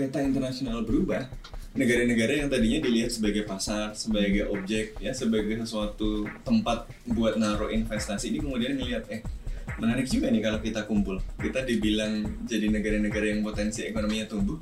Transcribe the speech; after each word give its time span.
peta 0.00 0.24
internasional 0.24 0.80
berubah, 0.80 1.28
negara-negara 1.76 2.40
yang 2.40 2.48
tadinya 2.48 2.80
dilihat 2.80 3.12
sebagai 3.12 3.44
pasar, 3.44 3.92
sebagai 3.92 4.48
objek, 4.48 4.96
ya 4.96 5.12
sebagai 5.12 5.60
sesuatu 5.60 6.24
tempat 6.40 6.88
buat 7.04 7.36
naruh 7.36 7.68
investasi 7.68 8.32
ini 8.32 8.40
kemudian 8.40 8.80
ngelihat 8.80 9.04
eh 9.12 9.20
menarik 9.76 10.08
juga 10.08 10.32
nih 10.32 10.40
kalau 10.40 10.58
kita 10.58 10.80
kumpul. 10.88 11.20
Kita 11.36 11.68
dibilang 11.68 12.24
jadi 12.48 12.72
negara-negara 12.72 13.36
yang 13.36 13.44
potensi 13.44 13.84
ekonominya 13.84 14.24
tumbuh. 14.24 14.56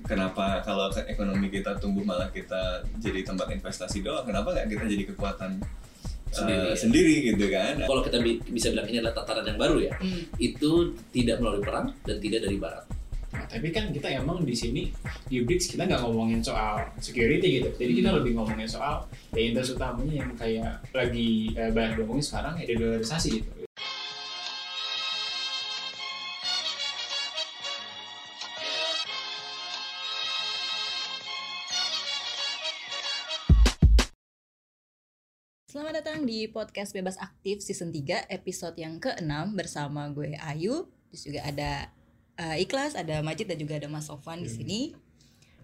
Kenapa 0.00 0.64
kalau 0.64 0.90
ekonomi 1.06 1.52
kita 1.52 1.76
tumbuh 1.78 2.02
malah 2.02 2.32
kita 2.32 2.82
jadi 2.98 3.20
tempat 3.22 3.52
investasi 3.52 4.00
doang? 4.00 4.24
Kenapa 4.24 4.56
nggak 4.56 4.66
kita 4.72 4.84
jadi 4.88 5.04
kekuatan 5.12 5.60
Sendiri, 6.30 6.62
uh, 6.62 6.70
ya. 6.70 6.78
sendiri 6.78 7.14
gitu 7.26 7.44
kan? 7.50 7.74
Kalau 7.84 8.02
kita 8.06 8.18
bi- 8.22 8.42
bisa 8.50 8.70
bilang 8.70 8.86
ini 8.86 9.02
adalah 9.02 9.18
tataran 9.18 9.46
yang 9.50 9.58
baru 9.58 9.76
ya, 9.82 9.92
Hmm. 9.98 10.22
itu 10.38 10.70
tidak 11.10 11.42
melalui 11.42 11.62
perang 11.62 11.90
dan 12.06 12.16
tidak 12.22 12.46
dari 12.46 12.54
barat. 12.54 12.86
Tapi 13.50 13.74
kan 13.74 13.90
kita 13.90 14.06
emang 14.14 14.46
di 14.46 14.54
sini 14.54 14.94
di 15.26 15.42
BRICS 15.42 15.74
kita 15.74 15.82
nggak 15.82 16.06
ngomongin 16.06 16.38
soal 16.38 16.86
security 17.02 17.58
gitu. 17.58 17.74
Jadi 17.74 17.92
kita 17.98 18.14
lebih 18.14 18.38
ngomongin 18.38 18.70
soal 18.70 19.02
ya 19.34 19.42
interest 19.42 19.74
utamanya 19.74 20.22
yang 20.22 20.30
kayak 20.38 20.78
lagi 20.94 21.50
eh, 21.58 21.74
banyak 21.74 21.98
diomongin 21.98 22.22
sekarang 22.22 22.62
ya 22.62 22.78
dolarisasi 22.78 23.42
gitu. 23.42 23.50
Selamat 35.66 36.02
datang 36.02 36.22
di 36.22 36.46
podcast 36.46 36.94
Bebas 36.94 37.18
Aktif 37.18 37.66
season 37.66 37.90
3 37.90 38.30
episode 38.30 38.78
yang 38.78 39.02
ke-6 39.02 39.58
bersama 39.58 40.06
gue 40.10 40.38
Ayu, 40.38 40.86
terus 41.10 41.22
juga 41.26 41.46
ada 41.46 41.94
eh, 42.40 42.64
Ikhlas, 42.64 42.96
ada 42.96 43.20
Majid 43.20 43.52
dan 43.52 43.60
juga 43.60 43.76
ada 43.76 43.86
Mas 43.92 44.08
Sofan 44.08 44.40
di 44.40 44.48
sini. 44.48 44.80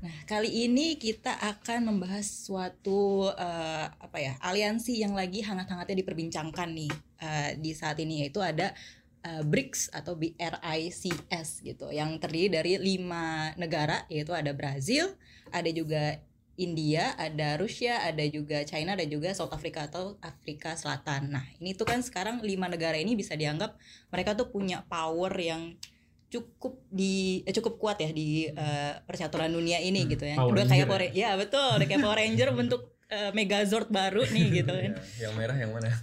Nah, 0.04 0.12
kali 0.28 0.68
ini 0.68 1.00
kita 1.00 1.32
akan 1.40 1.88
membahas 1.88 2.28
suatu 2.28 3.32
eh, 3.32 3.86
apa 3.88 4.18
ya, 4.20 4.36
aliansi 4.44 5.00
yang 5.00 5.16
lagi 5.16 5.40
hangat-hangatnya 5.40 6.04
diperbincangkan 6.04 6.68
nih 6.76 6.92
eh, 7.24 7.50
di 7.56 7.72
saat 7.72 7.96
ini 7.96 8.28
yaitu 8.28 8.44
ada 8.44 8.76
eh, 9.24 9.40
BRICS 9.40 9.96
atau 9.96 10.12
BRICS 10.20 11.64
gitu 11.64 11.88
yang 11.88 12.20
terdiri 12.20 12.52
dari 12.52 12.76
lima 12.76 13.56
negara 13.56 14.04
yaitu 14.12 14.36
ada 14.36 14.52
Brazil, 14.52 15.16
ada 15.48 15.70
juga 15.72 16.20
India, 16.56 17.12
ada 17.20 17.60
Rusia, 17.60 18.00
ada 18.00 18.24
juga 18.28 18.64
China, 18.64 18.96
dan 18.96 19.12
juga 19.12 19.32
South 19.36 19.52
Africa 19.52 19.88
atau 19.88 20.16
Afrika 20.24 20.72
Selatan. 20.72 21.28
Nah, 21.28 21.44
ini 21.60 21.76
tuh 21.76 21.84
kan 21.84 22.00
sekarang 22.00 22.40
lima 22.40 22.64
negara 22.68 22.96
ini 22.96 23.12
bisa 23.12 23.36
dianggap 23.36 23.76
mereka 24.08 24.32
tuh 24.32 24.48
punya 24.48 24.80
power 24.88 25.32
yang 25.36 25.76
cukup 26.26 26.82
di 26.88 27.14
eh, 27.42 27.52
cukup 27.52 27.76
kuat 27.76 27.98
ya 27.98 28.10
di 28.10 28.46
eh, 28.46 28.92
percaturan 29.02 29.48
dunia 29.48 29.78
ini 29.78 30.04
gitu 30.06 30.22
ya. 30.22 30.34
Power 30.34 30.52
Udah 30.52 30.64
kayak 30.64 30.84
Ranger 30.84 30.98
Power, 31.06 31.14
ya 31.14 31.30
betul, 31.34 31.68
udah 31.74 31.86
kayak 31.86 32.02
Power 32.02 32.16
Ranger 32.16 32.48
bentuk 32.52 32.82
eh, 33.06 33.30
Megazord 33.30 33.88
baru 33.88 34.26
nih 34.26 34.46
gitu 34.58 34.72
kan. 34.72 34.92
Ya, 34.92 35.22
yang 35.22 35.34
merah 35.34 35.54
yang 35.54 35.70
mana? 35.70 35.88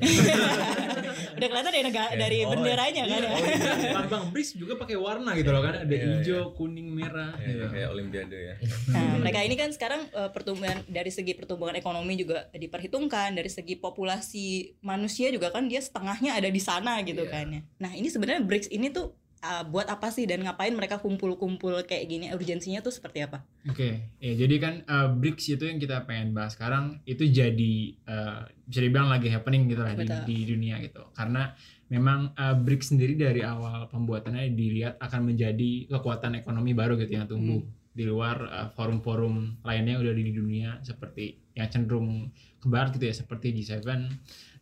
udah 1.34 1.48
kelihatan 1.50 1.72
dari 1.72 1.84
negara 1.84 2.10
dari 2.14 2.38
Oh, 2.44 2.50
benderanya 2.52 3.04
kan. 3.04 3.22
Oh, 3.22 3.38
iya. 3.40 3.92
Lambang 3.94 4.24
BRICS 4.30 4.52
juga 4.56 4.74
pakai 4.76 4.96
warna 4.96 5.34
gitu 5.34 5.50
loh 5.50 5.62
kan. 5.62 5.74
Ada 5.82 5.92
Iya, 5.94 6.06
hijau, 6.20 6.44
kuning, 6.54 6.88
merah. 6.90 7.34
Ya, 7.38 7.48
gitu. 7.50 7.66
kayak 7.70 7.88
Olimpiade 7.90 8.38
ya. 8.38 8.56
Nah, 8.90 9.18
mereka 9.18 9.40
ini 9.42 9.56
kan 9.56 9.70
sekarang 9.70 10.08
eh, 10.08 10.30
pertumbuhan 10.30 10.78
dari 10.86 11.10
segi 11.10 11.34
pertumbuhan 11.34 11.74
ekonomi 11.74 12.16
juga 12.16 12.48
diperhitungkan, 12.54 13.34
dari 13.34 13.50
segi 13.50 13.76
populasi 13.76 14.46
manusia 14.82 15.28
juga 15.30 15.50
kan 15.50 15.66
dia 15.66 15.80
setengahnya 15.80 16.38
ada 16.38 16.48
di 16.48 16.62
sana 16.62 17.02
gitu 17.02 17.24
Iya. 17.24 17.32
kan 17.32 17.46
ya. 17.50 17.62
Nah, 17.80 17.92
ini 17.92 18.08
sebenarnya 18.08 18.42
BRICS 18.44 18.70
ini 18.70 18.88
tuh 18.90 19.16
eh, 19.44 19.64
buat 19.68 19.92
apa 19.92 20.08
sih 20.10 20.24
dan 20.24 20.42
ngapain 20.48 20.72
mereka 20.72 21.04
kumpul-kumpul 21.04 21.84
kayak 21.84 22.08
gini? 22.08 22.32
Urgensinya 22.32 22.80
tuh 22.80 22.96
seperti 22.96 23.28
apa? 23.28 23.44
Oke, 23.68 24.16
ya 24.24 24.34
jadi 24.40 24.56
kan 24.58 24.74
uh, 24.88 25.08
BRICS 25.12 25.60
itu 25.60 25.64
yang 25.68 25.78
kita 25.84 26.08
pengen 26.08 26.32
bahas 26.32 26.56
sekarang 26.56 27.04
itu 27.04 27.28
jadi 27.28 27.76
uh, 28.08 28.48
bisa 28.64 28.80
dibilang 28.80 29.12
lagi 29.12 29.28
happening 29.28 29.68
gitu 29.68 29.84
lah 29.84 29.94
di, 29.94 30.08
Betul. 30.08 30.24
di 30.24 30.38
dunia 30.48 30.76
gitu. 30.80 31.04
Karena 31.12 31.52
memang 31.92 32.32
uh, 32.40 32.56
BRICS 32.56 32.96
sendiri 32.96 33.14
dari 33.20 33.44
awal 33.44 33.92
pembuatannya 33.92 34.56
dilihat 34.56 34.98
akan 35.04 35.36
menjadi 35.36 35.92
kekuatan 35.92 36.40
ekonomi 36.40 36.72
baru 36.72 36.96
gitu 36.96 37.12
yang 37.12 37.28
tumbuh 37.28 37.62
di 37.94 38.04
luar 38.10 38.38
uh, 38.50 38.68
forum-forum 38.74 39.62
lainnya 39.62 40.02
udah 40.02 40.14
di 40.18 40.34
dunia 40.34 40.82
seperti 40.82 41.54
yang 41.54 41.70
cenderung 41.70 42.34
ke 42.58 42.66
barat 42.66 42.98
gitu 42.98 43.06
ya 43.06 43.16
seperti 43.16 43.54
G7 43.54 43.86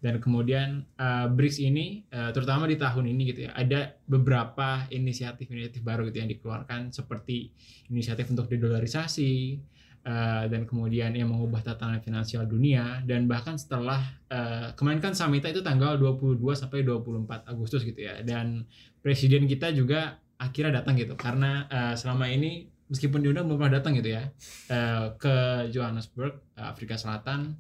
dan 0.02 0.18
kemudian 0.18 0.90
uh, 0.98 1.30
BRICS 1.30 1.58
ini 1.62 2.02
uh, 2.10 2.34
terutama 2.34 2.66
di 2.66 2.76
tahun 2.76 3.06
ini 3.14 3.22
gitu 3.30 3.40
ya 3.46 3.54
ada 3.54 3.94
beberapa 4.10 4.90
inisiatif-inisiatif 4.90 5.86
baru 5.86 6.10
gitu 6.10 6.26
yang 6.26 6.32
dikeluarkan 6.34 6.90
seperti 6.90 7.54
inisiatif 7.94 8.26
untuk 8.34 8.50
dedolarisasi 8.50 9.62
uh, 10.06 10.46
dan 10.50 10.66
kemudian 10.66 11.14
yang 11.14 11.30
mengubah 11.30 11.62
tatanan 11.62 12.02
finansial 12.02 12.46
dunia. 12.50 13.02
Dan 13.06 13.30
bahkan 13.30 13.58
setelah 13.58 14.02
uh, 14.30 14.74
kemarin 14.74 15.02
kan 15.02 15.14
summitnya 15.14 15.54
itu 15.54 15.62
tanggal 15.62 15.98
22 15.98 16.42
sampai 16.58 16.82
24 16.82 17.46
Agustus 17.50 17.86
gitu 17.86 18.02
ya. 18.02 18.22
Dan 18.26 18.66
presiden 19.02 19.46
kita 19.46 19.70
juga 19.74 20.18
akhirnya 20.42 20.82
datang 20.82 20.98
gitu. 20.98 21.14
Karena 21.14 21.70
uh, 21.70 21.94
selama 21.94 22.30
ini 22.30 22.70
meskipun 22.92 23.24
diundang 23.24 23.48
belum 23.48 23.64
pernah 23.64 23.80
datang 23.80 23.96
gitu 23.96 24.12
ya 24.12 24.28
uh, 24.74 25.16
ke 25.16 25.36
Johannesburg 25.72 26.42
Afrika 26.58 26.98
Selatan. 26.98 27.56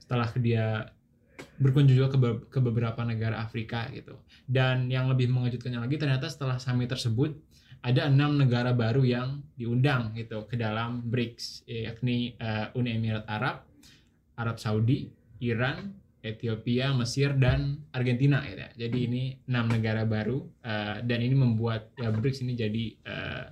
Setelah 0.00 0.28
dia 0.40 0.90
berkunjung 1.62 1.94
juga 1.94 2.10
ke, 2.10 2.18
be- 2.18 2.42
ke 2.50 2.58
beberapa 2.58 3.00
negara 3.06 3.38
Afrika 3.38 3.86
gitu 3.94 4.18
dan 4.50 4.90
yang 4.90 5.06
lebih 5.06 5.30
mengejutkannya 5.30 5.78
lagi 5.78 5.96
ternyata 5.96 6.26
setelah 6.26 6.58
summit 6.58 6.90
tersebut 6.90 7.38
ada 7.82 8.06
enam 8.06 8.38
negara 8.38 8.70
baru 8.70 9.02
yang 9.02 9.42
diundang 9.58 10.14
gitu 10.14 10.46
ke 10.46 10.54
dalam 10.54 11.02
BRICS 11.10 11.66
yakni 11.66 12.38
eh, 12.38 12.70
Uni 12.78 12.94
Emirat 12.94 13.26
Arab, 13.26 13.66
Arab 14.38 14.56
Saudi, 14.62 15.10
Iran, 15.42 15.90
Ethiopia, 16.22 16.94
Mesir 16.94 17.34
dan 17.34 17.82
Argentina 17.90 18.38
gitu 18.46 18.62
ya. 18.62 18.70
Jadi 18.86 18.98
ini 19.10 19.22
enam 19.50 19.66
negara 19.66 20.06
baru 20.06 20.46
eh, 20.62 21.02
dan 21.02 21.18
ini 21.18 21.34
membuat 21.34 21.90
ya 21.98 22.14
BRICS 22.14 22.46
ini 22.46 22.52
jadi 22.54 22.84
eh, 23.02 23.46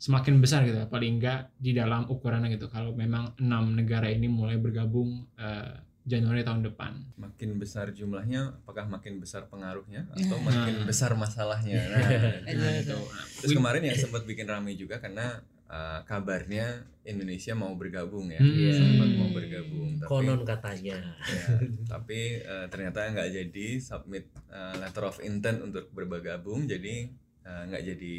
semakin 0.00 0.40
besar 0.40 0.64
gitu 0.64 0.80
ya. 0.80 0.88
paling 0.88 1.20
enggak 1.20 1.52
di 1.60 1.76
dalam 1.76 2.08
ukurannya 2.08 2.56
gitu 2.56 2.72
kalau 2.72 2.96
memang 2.96 3.36
enam 3.36 3.76
negara 3.76 4.08
ini 4.08 4.24
mulai 4.32 4.56
bergabung 4.56 5.28
eh, 5.36 5.76
Januari 6.02 6.40
tahun 6.40 6.64
depan. 6.64 6.92
Makin 7.16 7.56
besar 7.56 7.92
jumlahnya, 7.92 8.56
apakah 8.56 8.88
makin 8.88 9.20
besar 9.20 9.46
pengaruhnya 9.46 10.08
atau 10.10 10.40
Nah. 10.40 10.64
makin 10.64 10.76
besar 10.84 11.12
masalahnya? 11.14 11.76
Nah, 12.48 12.72
gitu. 12.80 12.96
betul. 12.96 13.04
Terus 13.44 13.52
kemarin 13.52 13.82
yang 13.84 13.96
sempat 13.96 14.24
bikin 14.24 14.48
ramai 14.48 14.74
juga 14.74 14.96
karena 14.96 15.38
uh, 15.68 16.00
kabarnya 16.02 16.82
Indonesia 17.02 17.52
mau 17.52 17.72
bergabung 17.74 18.28
ya, 18.28 18.40
Hmm. 18.40 18.72
sempat 18.72 19.08
mau 19.12 19.28
bergabung. 19.30 19.88
Tapi, 19.96 20.08
Konon 20.08 20.40
katanya. 20.42 20.98
ya, 21.20 21.44
tapi 21.86 22.40
uh, 22.40 22.66
ternyata 22.68 23.08
nggak 23.08 23.28
jadi 23.30 23.66
submit 23.78 24.24
uh, 24.48 24.76
letter 24.76 25.04
of 25.04 25.20
intent 25.20 25.60
untuk 25.60 25.88
bergabung, 25.92 26.64
jadi 26.64 27.08
uh, 27.44 27.62
nggak 27.66 27.82
jadi 27.86 28.14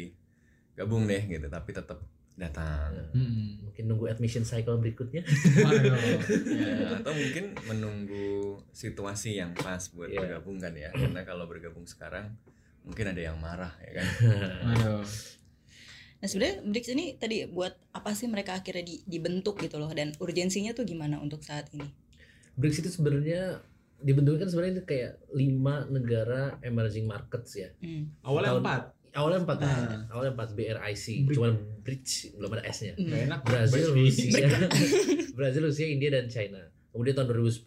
gabung 0.74 1.04
deh 1.04 1.22
gitu, 1.28 1.46
tapi 1.46 1.70
tetap 1.70 2.00
datang. 2.34 2.90
Hmm. 3.12 3.60
Mungkin 3.62 3.84
nunggu 3.86 4.08
admission 4.08 4.42
cycle 4.42 4.76
berikutnya. 4.76 5.22
Waduh. 5.58 5.96
Ya, 6.52 6.98
atau 6.98 7.12
mungkin 7.12 7.44
menunggu 7.64 8.28
situasi 8.70 9.36
yang 9.36 9.52
pas 9.52 9.88
buat 9.90 10.08
Iya. 10.08 10.18
bergabung 10.18 10.56
kan 10.56 10.72
ya, 10.72 10.88
karena 10.90 11.22
kalau 11.22 11.44
bergabung 11.44 11.84
sekarang 11.84 12.32
mungkin 12.82 13.06
ada 13.08 13.20
yang 13.22 13.36
marah 13.36 13.72
ya 13.80 14.00
kan. 14.00 14.06
Waduh. 14.66 15.04
Nah, 16.18 16.26
sebenarnya 16.26 16.62
BRICS 16.62 16.88
ini 16.92 17.06
tadi 17.16 17.44
buat 17.44 17.74
apa 17.90 18.14
sih 18.14 18.26
mereka 18.26 18.54
akhirnya 18.54 18.84
di- 18.84 19.02
dibentuk 19.02 19.58
gitu 19.58 19.76
loh 19.76 19.90
dan 19.90 20.14
urgensinya 20.16 20.70
tuh 20.70 20.86
gimana 20.86 21.18
untuk 21.18 21.42
saat 21.42 21.66
ini? 21.74 21.86
BRICS 22.54 22.78
itu 22.80 22.90
sebenarnya 22.92 23.58
dibentuknya 23.98 24.46
kan 24.46 24.50
sebenarnya 24.50 24.74
itu 24.78 24.84
kayak 24.84 25.12
lima 25.30 25.86
negara 25.86 26.58
emerging 26.60 27.06
markets 27.06 27.54
ya. 27.56 27.70
Hmm. 27.78 28.10
Awalnya 28.22 28.50
Tahun- 28.50 28.62
empat. 28.62 28.82
Awalnya 29.12 29.40
empat, 29.42 29.58
Nah. 29.58 29.68
kan? 29.68 30.00
awalnya 30.08 30.32
empat 30.32 30.48
BRIC, 30.52 31.04
Bri- 31.22 31.34
cuman 31.34 31.52
BRICS 31.78 32.12
belum 32.34 32.50
ada 32.50 32.64
S-nya. 32.66 32.92
Hmm. 32.94 33.12
Enak. 33.28 33.40
Brazil, 33.42 33.92
Rusia, 33.92 34.48
Brazil, 35.38 35.62
Rusia, 35.62 35.86
India 35.86 36.08
dan 36.10 36.26
China. 36.26 36.64
Kemudian 36.88 37.12
tahun 37.14 37.28
2010 37.30 37.64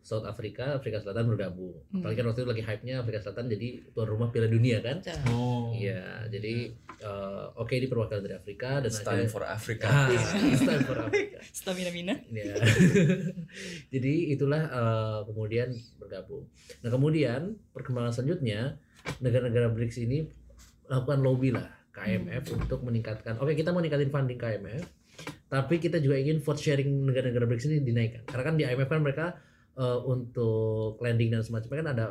South 0.00 0.22
Africa, 0.24 0.74
Afrika 0.76 0.98
Selatan 0.98 1.26
bergabung. 1.26 1.74
Hmm. 1.90 1.98
Apalagi 2.00 2.16
kan 2.16 2.26
waktu 2.28 2.40
itu 2.40 2.48
lagi 2.48 2.62
hype-nya 2.64 2.94
Afrika 2.98 3.18
Selatan 3.20 3.46
jadi 3.48 3.68
tuan 3.88 4.06
rumah 4.06 4.28
Piala 4.28 4.46
Dunia 4.46 4.78
kan. 4.78 5.02
Oh. 5.28 5.70
Iya, 5.72 6.26
jadi 6.28 6.70
eh, 6.96 7.44
oke 7.52 7.70
ini 7.72 7.86
perwakilan 7.86 8.22
dari 8.22 8.34
Afrika 8.36 8.78
dan 8.78 8.86
It's 8.88 8.98
time 9.00 9.26
akhirnya- 9.26 9.30
for 9.32 9.42
Africa. 9.44 9.86
Ah, 9.86 10.06
it's 10.50 10.62
time 10.62 10.82
for 10.84 10.98
Africa. 11.00 11.38
Stamina 11.52 11.90
mina. 11.90 12.14
Ya. 12.28 12.54
Jadi 13.88 14.14
itulah 14.30 14.62
eh, 14.64 15.18
kemudian 15.24 15.70
bergabung. 15.98 16.46
Nah 16.80 16.90
kemudian 16.90 17.40
perkembangan 17.70 18.10
selanjutnya 18.12 18.78
negara-negara 19.18 19.70
BRICS 19.70 19.98
ini 20.00 20.18
lakukan 20.90 21.22
lobby 21.22 21.54
lah 21.54 21.70
ke 21.94 22.02
IMF 22.02 22.50
untuk 22.50 22.82
meningkatkan. 22.82 23.38
Oke 23.38 23.54
kita 23.54 23.70
mau 23.70 23.78
ningkatin 23.78 24.10
funding 24.10 24.38
ke 24.38 24.46
IMF, 24.58 24.84
tapi 25.46 25.78
kita 25.78 26.02
juga 26.02 26.18
ingin 26.18 26.42
vote 26.42 26.58
sharing 26.58 26.90
negara-negara 27.06 27.46
BRICS 27.46 27.66
ini 27.70 27.86
dinaikkan. 27.86 28.26
Karena 28.26 28.42
kan 28.42 28.54
di 28.58 28.64
IMF 28.66 28.88
kan 28.90 29.00
mereka 29.00 29.26
eh, 29.78 29.98
untuk 30.02 30.98
lending 30.98 31.30
dan 31.30 31.46
semacamnya 31.46 31.78
kan 31.78 31.88
ada 31.94 32.06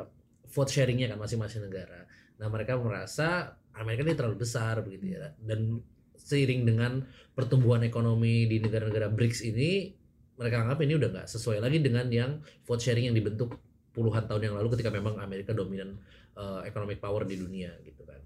vote 0.48 0.72
sharingnya 0.72 1.12
kan 1.12 1.20
masing-masing 1.20 1.68
negara. 1.68 2.08
Nah 2.40 2.48
mereka 2.48 2.80
merasa 2.80 3.60
Amerika 3.76 4.08
ini 4.08 4.16
terlalu 4.16 4.48
besar 4.48 4.80
begitu 4.82 5.20
ya 5.20 5.36
dan 5.44 5.84
seiring 6.20 6.68
dengan 6.68 7.04
pertumbuhan 7.34 7.82
ekonomi 7.84 8.46
di 8.46 8.60
negara-negara 8.60 9.08
BRICS 9.12 9.50
ini 9.50 9.96
mereka 10.40 10.64
anggap 10.64 10.80
ini 10.84 10.94
udah 10.96 11.10
nggak 11.12 11.28
sesuai 11.28 11.60
lagi 11.60 11.84
dengan 11.84 12.08
yang 12.08 12.40
vote 12.64 12.80
sharing 12.80 13.12
yang 13.12 13.16
dibentuk 13.16 13.60
puluhan 13.92 14.24
tahun 14.28 14.52
yang 14.52 14.56
lalu 14.56 14.72
ketika 14.78 14.92
memang 14.94 15.20
Amerika 15.20 15.52
dominan 15.52 16.00
uh, 16.40 16.64
economic 16.64 17.04
power 17.04 17.28
di 17.28 17.36
dunia 17.36 17.76
gitu 17.84 18.08
kan. 18.08 18.20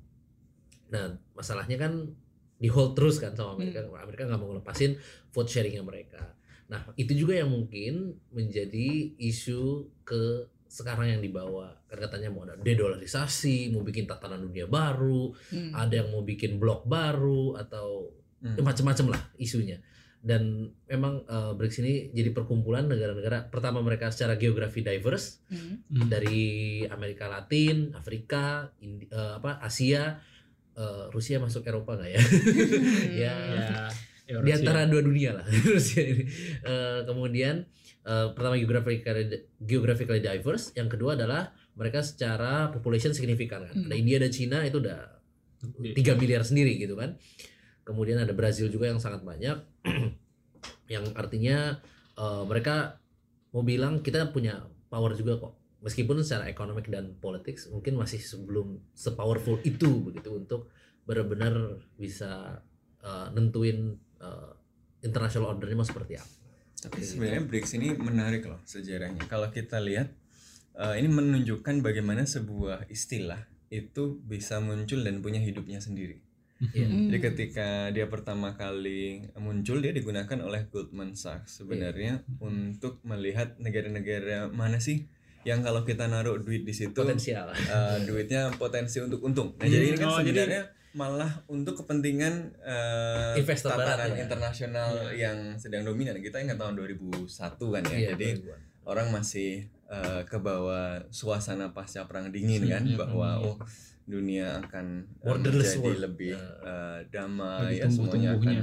Nah 0.90 1.06
masalahnya 1.32 1.78
kan 1.78 1.94
di 2.58 2.68
hold 2.68 2.96
terus 2.96 3.20
kan 3.20 3.32
sama 3.32 3.56
Amerika. 3.56 3.84
Amerika 3.86 4.24
nggak 4.24 4.40
mau 4.40 4.50
ngelepasin 4.52 4.96
vote 5.30 5.50
sharingnya 5.50 5.84
mereka. 5.84 6.34
Nah 6.68 6.92
itu 6.96 7.14
juga 7.14 7.36
yang 7.36 7.52
mungkin 7.52 8.16
menjadi 8.32 9.14
isu 9.18 9.62
ke 10.02 10.48
sekarang 10.66 11.06
yang 11.06 11.22
dibawa 11.22 11.78
kan 11.86 12.02
katanya 12.02 12.34
mau 12.34 12.42
ada 12.44 12.58
dedolarisasi, 12.58 13.70
mau 13.70 13.86
bikin 13.86 14.10
tatanan 14.10 14.42
dunia 14.42 14.66
baru, 14.66 15.30
Hmm. 15.54 15.70
ada 15.70 16.02
yang 16.02 16.10
mau 16.10 16.26
bikin 16.26 16.58
blok 16.58 16.84
baru 16.84 17.54
atau 17.56 18.10
Hmm. 18.42 18.58
ya 18.58 18.62
macam-macam 18.62 19.14
lah 19.14 19.22
isunya. 19.38 19.78
Dan 20.18 20.72
memang 20.88 21.28
eh, 21.28 21.52
BRICS 21.54 21.78
ini 21.80 21.94
jadi 22.10 22.32
perkumpulan 22.32 22.88
negara-negara 22.88 23.52
pertama 23.52 23.84
mereka 23.84 24.08
secara 24.10 24.34
geografi 24.34 24.82
diverse 24.82 25.44
Hmm. 25.52 25.84
Hmm. 25.86 26.10
dari 26.10 26.42
Amerika 26.88 27.28
Latin, 27.28 27.92
Afrika, 27.94 28.72
Indi- 28.80 29.12
eh, 29.12 29.34
apa 29.38 29.60
Asia, 29.60 30.18
eh, 30.78 31.06
Rusia 31.14 31.38
masuk 31.42 31.66
Eropa 31.66 31.98
nggak 31.98 32.12
ya? 32.12 32.22
ya 33.28 33.36
ya, 34.24 34.40
di 34.40 34.52
antara 34.56 34.88
dua 34.88 35.02
dunia 35.04 35.36
lah 35.36 35.46
Rusia 35.76 36.04
ini. 36.04 36.24
Eh, 36.64 37.00
kemudian 37.04 37.68
eh, 38.08 38.28
pertama 38.32 38.56
geographically 38.56 39.48
geographically 39.60 40.22
diverse, 40.24 40.72
yang 40.78 40.88
kedua 40.88 41.20
adalah 41.20 41.52
mereka 41.76 42.06
secara 42.06 42.70
population 42.72 43.12
signifikan 43.12 43.68
kan. 43.68 43.76
Hmm. 43.76 43.88
Ada 43.90 43.96
India 43.98 44.18
dan 44.22 44.32
Cina 44.32 44.58
itu 44.64 44.80
udah 44.80 45.00
3 45.64 45.96
miliar 46.20 46.44
sendiri 46.44 46.76
gitu 46.80 46.96
kan. 46.96 47.18
Kemudian 47.84 48.20
ada 48.20 48.32
Brazil 48.32 48.72
juga 48.72 48.88
yang 48.88 49.00
sangat 49.04 49.28
banyak 49.28 49.60
yang 50.94 51.06
artinya 51.16 51.80
eh, 52.16 52.44
mereka 52.48 53.00
mau 53.54 53.62
bilang 53.62 54.02
kita 54.02 54.32
punya 54.32 54.64
power 54.88 55.14
juga 55.18 55.40
kok. 55.40 55.54
Meskipun 55.84 56.24
secara 56.24 56.48
ekonomik 56.48 56.88
dan 56.88 57.20
politik 57.20 57.60
mungkin 57.68 58.00
masih 58.00 58.24
sebelum 58.24 58.80
sepowerful 58.96 59.60
itu 59.68 60.00
begitu 60.08 60.40
untuk 60.40 60.72
benar-benar 61.04 61.84
bisa 62.00 62.64
eh, 63.04 63.28
nentuin 63.36 64.00
eh, 64.24 64.52
international 65.04 65.54
ordernya 65.54 65.84
mau 65.84 65.88
seperti 65.88 66.16
apa. 66.16 66.34
Tapi 66.84 67.00
sebenarnya 67.04 67.44
BRICS 67.48 67.72
ini 67.80 67.96
menarik 68.00 68.48
loh 68.48 68.64
sejarahnya. 68.64 69.28
Kalau 69.28 69.52
kita 69.52 69.84
lihat 69.84 70.08
eh, 70.80 70.96
ini 71.04 71.12
menunjukkan 71.12 71.84
bagaimana 71.84 72.24
sebuah 72.24 72.88
istilah 72.88 73.44
itu 73.68 74.24
bisa 74.24 74.64
muncul 74.64 75.04
dan 75.04 75.20
punya 75.20 75.44
hidupnya 75.44 75.84
sendiri. 75.84 76.24
Iya. 76.72 76.88
Hmm. 76.88 77.12
Jadi 77.12 77.20
ketika 77.20 77.92
dia 77.92 78.08
pertama 78.08 78.56
kali 78.56 79.28
muncul 79.36 79.84
dia 79.84 79.92
digunakan 79.92 80.40
oleh 80.40 80.64
Goldman 80.72 81.18
Sachs 81.18 81.60
sebenarnya 81.60 82.24
untuk 82.40 83.04
melihat 83.04 83.60
negara-negara 83.60 84.48
mana 84.48 84.80
sih 84.80 85.12
yang 85.44 85.60
kalau 85.60 85.82
kita 85.82 86.06
naruh 86.06 86.38
duit 86.38 86.64
di 86.64 86.72
situ 86.72 86.96
Potensial. 86.96 87.48
eh, 87.50 87.98
duitnya 88.04 88.52
potensi 88.54 88.98
untuk 88.98 89.20
untung. 89.22 89.56
Nah, 89.56 89.66
jadi 89.66 89.86
ini 89.86 89.98
kan 89.98 90.08
Oh, 90.10 90.20
jadi- 90.20 90.32
sebenarnya 90.34 90.64
malah 90.94 91.32
untuk 91.48 91.74
kepentingan 91.76 92.34
eh, 92.60 93.34
Investor 93.36 93.74
ya. 93.76 94.14
internasional 94.20 94.90
yang 95.12 95.38
sedang 95.56 95.84
dominan. 95.84 96.16
Kita 96.18 96.38
ingat 96.38 96.56
tahun 96.56 96.76
2001 96.76 97.28
kan 97.70 97.82
ya. 97.84 97.98
Iya, 97.98 98.10
jadi 98.14 98.30
orang 98.84 99.10
masih 99.10 99.68
eh, 99.86 100.22
kebawa 100.24 101.06
suasana 101.10 101.70
pasca 101.70 102.04
perang 102.04 102.30
dingin 102.30 102.66
kan 102.66 102.82
Hmm, 102.84 102.98
bahwa 102.98 103.30
hmm. 103.36 103.46
oh 103.46 103.56
dunia 104.04 104.58
akan 104.60 105.06
Borderless 105.18 105.76
menjadi 105.76 105.86
world. 105.86 106.02
lebih 106.04 106.34
Ya. 106.34 106.50
eh, 106.64 107.00
damai 107.10 107.62
Lebih 107.64 107.78
ya 107.78 107.86
semuanya 107.88 108.30
akan 108.34 108.58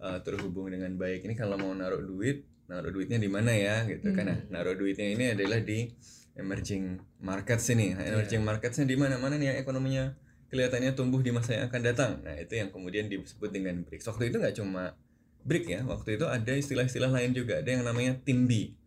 eh, 0.00 0.18
terhubung 0.22 0.66
dengan 0.68 0.92
baik. 0.94 1.22
Ini 1.22 1.34
kalau 1.34 1.54
mau 1.54 1.72
naruh 1.72 2.00
duit, 2.00 2.46
naruh 2.70 2.94
duitnya 2.94 3.18
di 3.18 3.26
mana 3.26 3.50
ya 3.50 3.82
gitu 3.90 4.14
kan. 4.14 4.30
Nah, 4.30 4.38
naruh 4.46 4.78
duitnya 4.78 5.10
ini 5.10 5.34
adalah 5.34 5.58
di 5.58 5.90
emerging 6.38 7.02
markets 7.18 7.66
ini. 7.74 7.98
Nah, 7.98 8.06
emerging 8.06 8.46
marketsnya 8.46 8.86
di 8.86 8.94
mana-mana 8.94 9.34
nih 9.34 9.52
yang 9.52 9.58
ekonominya 9.58 10.14
kelihatannya 10.54 10.94
tumbuh 10.94 11.18
di 11.18 11.34
masa 11.34 11.58
yang 11.58 11.64
akan 11.66 11.80
datang. 11.82 12.12
Nah, 12.22 12.38
itu 12.38 12.54
yang 12.54 12.70
kemudian 12.70 13.10
disebut 13.10 13.50
dengan 13.50 13.82
BRICS. 13.82 14.06
Waktu 14.06 14.30
itu 14.30 14.36
nggak 14.38 14.54
cuma 14.62 14.94
BRIC 15.42 15.64
ya, 15.66 15.80
waktu 15.82 16.14
itu 16.14 16.26
ada 16.30 16.52
istilah-istilah 16.54 17.10
lain 17.10 17.34
juga. 17.34 17.58
Ada 17.58 17.70
yang 17.74 17.82
namanya 17.82 18.18
TIMBI. 18.22 18.78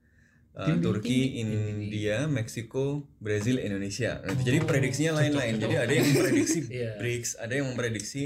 Uh, 0.54 0.70
TIMBI, 0.70 0.84
Turki. 0.86 1.20
India, 1.42 2.30
Meksiko, 2.30 3.04
Brazil, 3.20 3.60
Indonesia. 3.60 4.24
Nah, 4.24 4.32
itu 4.32 4.44
jadi 4.48 4.60
prediksinya 4.64 5.12
lain-lain. 5.20 5.60
Jadi 5.60 5.76
ada 5.76 5.92
yang 5.92 6.08
memprediksi 6.08 6.60
Iya. 6.84 6.92
BRICS, 7.00 7.32
ada 7.40 7.54
yang 7.56 7.66
memprediksi 7.72 8.24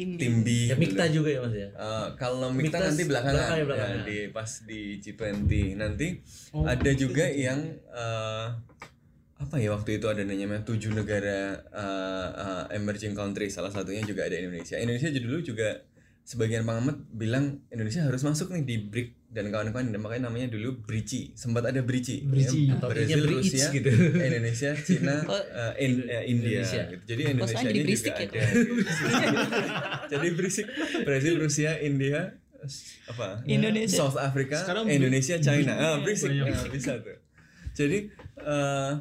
Tim 0.00 0.16
B. 0.16 0.20
TIMBI. 0.24 0.60
Ya 0.64 0.66
gitu. 0.72 0.80
Mikta 0.80 1.04
juga 1.12 1.28
ya 1.28 1.40
Mas 1.44 1.52
ya. 1.52 1.68
Uh, 1.76 2.08
kalau 2.16 2.48
Mikta 2.48 2.80
Mikta 2.80 2.88
nanti 2.88 3.02
belakangan, 3.04 3.36
belakang 3.36 3.52
ya, 3.52 3.60
ya, 3.60 3.66
belakangan. 3.68 4.00
di 4.08 4.18
pas 4.32 4.50
di 4.64 4.80
G20 4.96 5.52
nanti 5.76 6.08
Oh, 6.56 6.64
ada 6.64 6.90
juga 6.96 7.28
yang 7.28 7.60
uh, 7.92 8.48
apa 9.40 9.56
ya 9.60 9.72
waktu 9.76 10.00
itu 10.00 10.06
ada 10.08 10.24
namanya 10.24 10.64
tujuh 10.64 10.92
negara 10.92 11.64
uh, 11.72 12.28
uh, 12.32 12.64
emerging 12.72 13.12
country 13.12 13.48
salah 13.52 13.72
satunya 13.72 14.04
juga 14.04 14.28
ada 14.28 14.36
Indonesia 14.36 14.76
Indonesia 14.76 15.08
dulu 15.12 15.40
juga 15.40 15.84
sebagian 16.24 16.64
pengamat 16.64 17.08
bilang 17.12 17.64
Indonesia 17.72 18.04
harus 18.04 18.20
masuk 18.20 18.52
nih 18.52 18.64
di 18.68 18.76
BRIC 18.84 19.08
dan 19.30 19.46
kawan-kawan 19.46 19.88
dan 19.88 19.98
makanya 19.98 20.26
namanya 20.26 20.50
dulu 20.50 20.82
BRICI 20.82 21.34
sempat 21.34 21.62
ada 21.62 21.80
BRICI 21.80 22.26
BRICI. 22.26 22.60
ya, 22.66 22.74
Atau 22.74 22.88
Brazil 22.90 23.22
Rusia 23.24 23.66
gitu. 23.70 23.90
Indonesia 24.12 24.70
Cina 24.76 25.16
Oh, 25.30 25.38
uh, 25.38 25.72
in- 25.76 26.02
uh, 26.04 26.22
India 26.24 26.60
Indonesia. 26.60 26.82
gitu. 26.88 27.02
jadi 27.06 27.22
Oh, 27.22 27.30
Indonesia 27.30 27.56
ini 27.56 27.68
jadi 27.70 27.80
berisik 27.80 28.10
juga 28.10 28.18
ya, 28.18 28.42
ada 28.42 28.42
jadi 30.12 30.26
berisik 30.32 30.66
Brazil 31.02 31.34
Rusia 31.36 31.70
India 31.78 32.34
apa 33.06 33.40
Indonesia. 33.46 33.96
South 33.96 34.18
Africa 34.18 34.58
Sekarang 34.58 34.84
Indonesia 34.84 35.38
China 35.38 35.72
ah 35.74 35.96
berisik 35.98 36.28
banyak 36.28 36.50
Ah, 36.50 36.66
bisa 36.66 36.92
tuh 36.98 37.16
jadi 37.72 37.98
eh, 38.36 38.92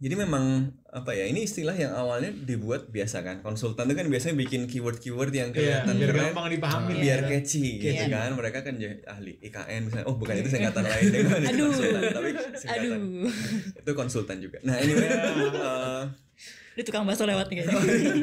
jadi 0.00 0.16
memang 0.16 0.44
apa 0.88 1.12
ya 1.12 1.24
ini 1.24 1.44
istilah 1.44 1.72
yang 1.72 1.92
awalnya 1.92 2.32
dibuat 2.32 2.88
biasa 2.88 3.20
kan 3.20 3.36
konsultan 3.40 3.84
itu 3.84 3.94
kan 3.94 4.08
biasanya 4.08 4.32
bikin 4.34 4.64
keyword-keyword 4.64 5.28
yang 5.30 5.52
Iya, 5.52 5.84
kelihatan 5.84 5.94
biar 5.94 6.08
keren 6.10 6.24
gampang 6.26 6.48
dipahami. 6.48 6.92
biar 6.98 7.20
ya. 7.20 7.28
catchy 7.30 7.66
gitu 7.78 7.92
Iya. 8.00 8.08
kan 8.08 8.32
mereka 8.32 8.58
kan 8.60 8.74
jadi 8.74 8.96
ahli 9.04 9.36
IKN 9.38 9.80
misalnya 9.84 10.06
oh 10.06 10.16
bukan 10.16 10.34
itu 10.34 10.48
singkatan 10.48 10.82
lain 10.82 11.04
itu 11.04 11.20
Aduh. 11.46 11.68
konsultan 11.68 12.02
tapi 12.10 12.28
singkatan 12.56 12.80
Aduh. 12.80 13.28
itu 13.76 13.90
konsultan 13.94 14.36
juga 14.40 14.58
nah 14.62 14.74
anyway 14.74 15.04
eh, 15.04 16.02
Dia 16.72 16.84
tukang 16.86 17.04
bakso 17.04 17.24
lewat 17.24 17.46
nih 17.46 17.56
kayaknya. 17.60 17.76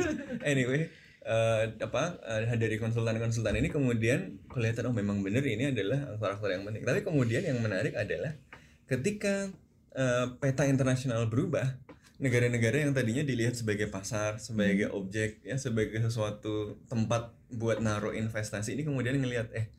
anyway 0.52 0.82
eh, 1.22 1.64
apa 1.78 2.04
eh, 2.42 2.58
dari 2.58 2.76
konsultan-konsultan 2.76 3.54
ini 3.54 3.70
kemudian 3.70 4.42
kelihatan 4.48 4.90
oh 4.90 4.96
memang 4.96 5.22
benar 5.22 5.46
ini 5.46 5.70
adalah 5.70 6.18
faktor 6.18 6.50
yang 6.50 6.66
penting 6.66 6.82
tapi 6.82 7.06
kemudian 7.06 7.46
yang 7.46 7.62
menarik 7.62 7.94
adalah 7.94 8.34
ketika 8.84 9.54
eh, 9.98 10.26
peta 10.38 10.70
internasional 10.70 11.26
berubah. 11.28 11.66
Negara-negara 12.18 12.82
yang 12.82 12.98
tadinya 12.98 13.22
dilihat 13.22 13.54
sebagai 13.54 13.94
pasar 13.94 14.42
sebagai 14.42 14.90
objek 14.90 15.38
ya 15.46 15.54
sebagai 15.62 16.02
sesuatu 16.02 16.82
tempat 16.90 17.30
buat 17.54 17.78
naruh 17.78 18.10
investasi 18.10 18.74
ini 18.74 18.82
kemudian 18.82 19.22
ngelihat 19.22 19.54
eh 19.54 19.70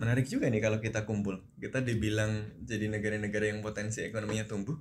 menarik 0.00 0.24
juga 0.24 0.48
nih 0.48 0.60
kalau 0.64 0.80
kita 0.80 1.04
kumpul. 1.04 1.44
Kita 1.60 1.84
dibilang 1.84 2.48
jadi 2.64 2.88
negara-negara 2.88 3.52
yang 3.52 3.60
potensi 3.60 4.00
ekonominya 4.00 4.48
tumbuh. 4.48 4.76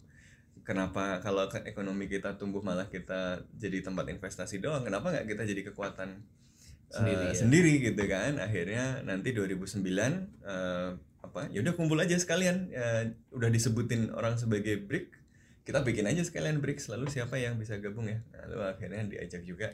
Kenapa 0.64 1.20
kalau 1.20 1.50
ekonomi 1.68 2.08
kita 2.08 2.38
tumbuh 2.40 2.64
malah 2.64 2.88
kita 2.88 3.44
jadi 3.60 3.84
tempat 3.84 4.08
investasi 4.08 4.64
doang? 4.64 4.88
Kenapa 4.88 5.12
nggak 5.12 5.28
kita 5.28 5.44
jadi 5.44 5.62
kekuatan 5.74 6.10
eh, 6.16 6.96
Sendiri, 6.96 7.26
ya. 7.28 7.34
sendiri 7.36 7.74
gitu 7.92 8.04
kan? 8.08 8.40
Akhirnya 8.40 9.04
nanti 9.04 9.36
2009 9.36 9.84
eh, 9.84 10.90
apa 11.32 11.48
ya 11.48 11.64
udah 11.64 11.74
kumpul 11.74 11.96
aja 11.96 12.20
sekalian. 12.20 12.68
Eh, 12.70 13.16
udah 13.32 13.48
disebutin 13.48 14.12
orang 14.12 14.36
sebagai 14.36 14.84
BRIC 14.84 15.08
kita 15.64 15.86
bikin 15.86 16.04
aja 16.10 16.20
sekalian 16.26 16.60
BRICS 16.60 16.92
lalu 16.92 17.08
siapa 17.08 17.40
yang 17.40 17.56
bisa 17.56 17.80
gabung 17.80 18.10
ya. 18.10 18.20
Nah, 18.36 18.52
lalu 18.52 18.62
akhirnya 18.68 19.08
diajak 19.08 19.48
juga 19.48 19.72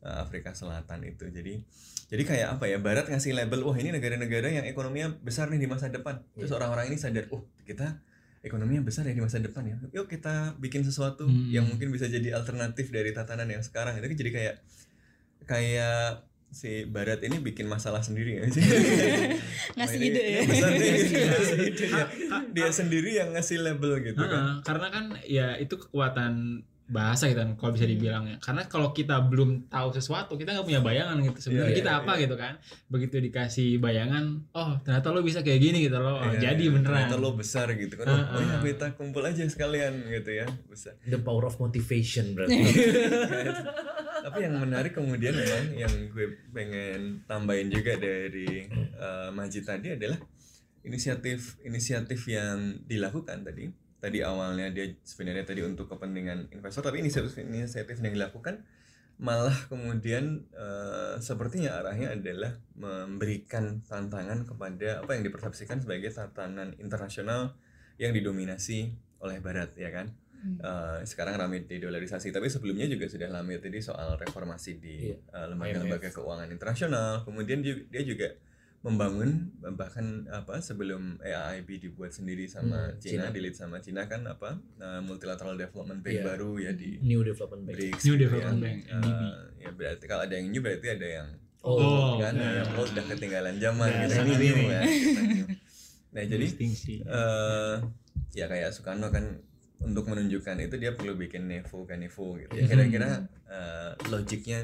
eh, 0.00 0.16
Afrika 0.16 0.56
Selatan 0.56 1.04
itu. 1.04 1.28
Jadi 1.28 1.60
jadi 2.08 2.22
kayak 2.24 2.48
apa 2.56 2.64
ya 2.70 2.78
Barat 2.80 3.10
ngasih 3.10 3.36
label 3.36 3.60
wah 3.68 3.76
ini 3.76 3.92
negara-negara 3.92 4.48
yang 4.48 4.64
ekonominya 4.64 5.12
besar 5.20 5.52
nih 5.52 5.60
di 5.60 5.68
masa 5.68 5.92
depan. 5.92 6.24
Terus 6.32 6.54
orang-orang 6.56 6.88
ini 6.88 6.96
sadar 6.96 7.28
oh 7.34 7.44
kita 7.68 8.00
ekonominya 8.44 8.84
besar 8.84 9.08
ya 9.08 9.16
di 9.16 9.24
masa 9.24 9.40
depan 9.40 9.64
ya. 9.64 9.76
Yuk 9.92 10.08
kita 10.08 10.56
bikin 10.60 10.84
sesuatu 10.84 11.24
Hmm. 11.28 11.48
yang 11.52 11.64
mungkin 11.68 11.92
bisa 11.92 12.08
jadi 12.08 12.36
alternatif 12.36 12.88
dari 12.92 13.12
tatanan 13.12 13.48
yang 13.48 13.64
sekarang. 13.64 13.96
Itu 14.00 14.16
jadi 14.16 14.30
kayak 14.32 14.56
kayak 15.44 16.24
si 16.54 16.86
Barat 16.86 17.18
ini 17.20 17.42
bikin 17.42 17.66
masalah 17.66 17.98
sendiri 17.98 18.38
ya 18.38 18.46
sih? 18.46 18.62
Ngasih 19.76 19.98
ide. 20.00 20.22
Ya. 20.22 20.40
besar. 20.44 20.70
Ngasih 20.78 21.58
ide. 21.66 21.84
Dia, 21.90 22.04
dia 22.54 22.68
sendiri 22.70 23.10
yang 23.12 23.34
ngasih 23.34 23.58
label 23.58 23.98
gitu 24.00 24.22
kan? 24.22 24.30
Heeh, 24.30 24.52
karena 24.62 24.86
kan 24.88 25.04
ya 25.26 25.58
itu 25.58 25.74
kekuatan 25.74 26.62
bahasa 26.84 27.26
gitu 27.26 27.40
kan 27.40 27.56
kalau 27.56 27.72
bisa 27.72 27.88
dibilang 27.88 28.28
ya. 28.28 28.36
Karena 28.38 28.62
kalau 28.64 28.92
kita 28.92 29.16
belum 29.24 29.66
tahu 29.66 29.88
sesuatu 29.90 30.36
kita 30.36 30.52
nggak 30.52 30.62
punya 30.64 30.78
bayangan 30.78 31.16
gitu. 31.18 31.38
Sebenarnya 31.40 31.72
Iya, 31.72 31.78
kita 31.80 31.90
iya, 31.90 32.00
apa 32.04 32.12
iya. 32.14 32.22
gitu 32.22 32.34
kan? 32.36 32.52
Begitu 32.86 33.14
dikasih 33.24 33.68
bayangan 33.80 34.24
oh 34.52 34.78
ternyata 34.84 35.08
lo 35.08 35.20
bisa 35.20 35.40
kayak 35.40 35.58
gini 35.58 35.78
gitu 35.82 35.96
loh. 35.96 36.20
Oh, 36.20 36.28
Iya, 36.28 36.52
jadi 36.52 36.60
iya. 36.60 36.70
beneran. 36.70 37.08
ternyata 37.08 37.16
lo 37.16 37.30
besar 37.34 37.66
gitu 37.72 37.94
kan. 37.96 38.06
Oh, 38.06 38.14
Ah, 38.14 38.36
oh 38.36 38.40
ya 38.40 38.56
kita 38.62 38.86
kumpul 38.94 39.24
aja 39.24 39.42
sekalian 39.44 40.06
gitu 40.06 40.30
ya 40.30 40.46
besar 40.68 40.94
The 41.02 41.18
power 41.18 41.48
of 41.48 41.56
motivation 41.56 42.36
berarti. 42.36 42.52
Tapi 44.24 44.40
yang 44.40 44.56
menarik 44.56 44.96
kemudian 44.96 45.36
memang 45.36 45.76
yang 45.76 45.92
gue 46.08 46.48
pengen 46.48 47.20
tambahin 47.28 47.68
juga 47.68 48.00
dari 48.00 48.64
eh, 48.72 49.28
Majid 49.28 49.68
tadi 49.68 49.92
adalah 49.92 50.16
inisiatif 50.80 51.60
inisiatif 51.60 52.24
yang 52.24 52.80
dilakukan 52.88 53.44
tadi. 53.44 53.68
Tadi 54.00 54.24
awalnya 54.24 54.72
dia 54.72 54.88
sebenarnya 55.04 55.44
tadi 55.44 55.60
untuk 55.60 55.92
kepentingan 55.92 56.56
investor, 56.56 56.80
tapi 56.80 57.04
inisiatif 57.04 57.36
inisiatif 57.36 58.00
yang 58.00 58.16
dilakukan 58.16 58.64
malah 59.20 59.54
kemudian 59.68 60.48
eh, 60.56 61.20
sepertinya 61.20 61.84
arahnya 61.84 62.16
adalah 62.16 62.56
memberikan 62.80 63.84
tantangan 63.84 64.48
kepada 64.48 65.04
apa 65.04 65.20
yang 65.20 65.22
dipersepsikan 65.28 65.84
sebagai 65.84 66.08
tatanan 66.10 66.72
internasional 66.80 67.60
yang 68.00 68.16
didominasi 68.16 68.96
oleh 69.20 69.38
Barat 69.44 69.76
ya 69.76 69.92
kan. 69.92 70.16
Eh, 70.44 70.98
sekarang 71.02 71.34
ramai 71.36 71.62
didolarisasi 71.62 72.28
tapi 72.28 72.46
sebelumnya 72.46 72.84
juga 72.84 73.06
sudah 73.06 73.28
ramai 73.30 73.56
tadi 73.56 73.80
soal 73.80 74.14
reformasi 74.14 74.76
di 74.76 75.08
eh, 75.08 75.46
lembaga-lembaga 75.46 76.08
keuangan 76.10 76.48
internasional 76.48 77.22
kemudian 77.22 77.58
dia, 77.58 77.80
dia 77.82 78.02
juga 78.02 78.28
membangun 78.80 79.48
bahkan 79.72 80.04
apa 80.28 80.60
sebelum 80.60 81.16
AIIB 81.18 81.68
dibuat 81.82 82.12
sendiri 82.12 82.44
sama 82.44 82.76
Hmm, 82.86 83.00
Cina, 83.00 83.12
Cina. 83.22 83.32
di-lead 83.32 83.54
sama 83.54 83.80
Cina 83.80 84.04
kan 84.04 84.20
apa 84.22 84.60
eh, 84.76 85.00
multilateral 85.00 85.56
development 85.56 86.00
bank 86.00 86.12
Iya. 86.14 86.24
baru 86.26 86.50
ya 86.58 86.72
di 86.72 87.00
New 87.00 87.20
Development 87.22 87.64
Bank. 87.64 87.74
BRICS 87.74 88.02
New 88.02 88.12
gitu 88.12 88.22
Development 88.22 88.58
ya. 88.58 88.64
Bank, 88.66 88.78
Eh, 88.82 88.92
NDB. 88.94 89.22
ya 89.58 89.70
berarti 89.72 90.04
kalau 90.04 90.22
ada 90.22 90.34
yang 90.34 90.46
new 90.46 90.60
berarti 90.60 90.88
ada 90.90 91.08
yang 91.14 91.28
Oh, 91.62 91.80
Oh, 91.80 92.20
kan 92.20 92.36
nah. 92.36 92.60
yang 92.60 92.68
old 92.74 92.92
udah 92.92 93.04
ketinggalan 93.08 93.56
zaman 93.56 93.88
Nah, 93.88 94.00
gitu 94.02 94.12
sangat 94.14 94.36
ini 94.36 94.44
new 94.44 94.68
ya 94.68 94.80
kita 94.84 95.20
new. 95.24 95.46
nah 96.12 96.22
jadi 96.22 96.46
eh 97.02 97.74
ya 98.34 98.44
kayak 98.44 98.68
Soekarno 98.70 99.08
kan 99.08 99.24
untuk 99.80 100.06
menunjukkan 100.06 100.56
itu 100.60 100.74
dia 100.76 100.92
perlu 100.92 101.14
bikin 101.14 101.44
nevo 101.44 101.82
kan 101.82 101.98
nevo 101.98 102.36
gitu 102.36 102.52
ya 102.52 102.64
Mhm. 102.64 102.70
kira-kira 102.70 103.08
eh, 103.46 103.90
logiknya 104.08 104.60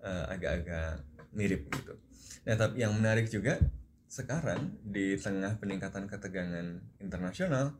eh, 0.00 0.24
agak-agak 0.28 1.00
mirip 1.32 1.66
gitu 1.68 1.94
nah 2.44 2.54
tapi 2.54 2.78
yang 2.78 2.92
menarik 2.92 3.26
juga 3.26 3.58
sekarang 4.06 4.60
di 4.80 5.16
tengah 5.16 5.56
peningkatan 5.56 6.06
ketegangan 6.06 6.66
internasional 6.98 7.74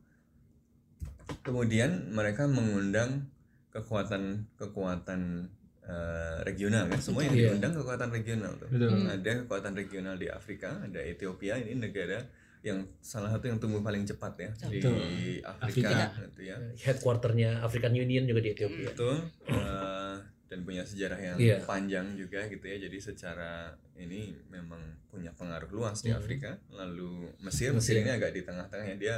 kemudian 1.43 1.91
mereka 2.11 2.45
mengundang 2.47 3.29
kekuatan 3.71 4.47
kekuatan 4.55 5.49
eh, 5.85 6.39
regional 6.43 6.89
kan 6.89 6.97
semua 6.99 7.23
yang 7.23 7.35
Iya. 7.35 7.45
diundang 7.51 7.77
kekuatan 7.77 8.09
regional 8.09 8.53
tuh 8.57 8.69
betul 8.69 8.89
Hmm. 8.91 9.05
ada 9.11 9.31
kekuatan 9.39 9.73
regional 9.75 10.17
di 10.17 10.29
Afrika, 10.29 10.81
ada 10.81 10.97
Ethiopia 10.99 11.61
ini 11.61 11.77
negara 11.77 12.25
yang 12.65 12.81
salah 12.99 13.29
satu 13.29 13.45
yang 13.45 13.61
tumbuh 13.61 13.79
paling 13.79 14.03
cepat 14.03 14.33
ya 14.35 14.51
di 14.67 14.81
Betul. 14.81 14.97
Afrika, 15.45 15.61
Afrika. 15.61 15.99
gitu 16.25 16.41
ya. 16.43 16.57
Headquarternya 16.81 17.51
African 17.61 17.93
Union 17.93 18.25
juga 18.25 18.41
di 18.41 18.51
Ethiopia. 18.51 18.89
Betul. 18.89 19.17
eh, 19.47 20.17
dan 20.45 20.61
punya 20.63 20.81
sejarah 20.81 21.19
yang 21.19 21.37
Iya. 21.37 21.61
panjang 21.63 22.15
juga 22.15 22.47
gitu 22.47 22.65
ya. 22.65 22.81
Jadi 22.81 22.97
secara 22.97 23.69
ini 23.95 24.33
memang 24.49 24.81
punya 25.07 25.29
pengaruh 25.31 25.69
luas 25.69 26.01
di 26.01 26.09
Mhm. 26.09 26.17
Afrika. 26.17 26.51
Lalu 26.71 27.29
Mesir, 27.39 27.71
Mesir. 27.71 27.95
Mesir 27.95 27.95
ini 28.01 28.11
agak 28.11 28.31
di 28.31 28.41
tengah-tengah 28.41 28.87
ya. 28.87 28.97
Dia 28.97 29.17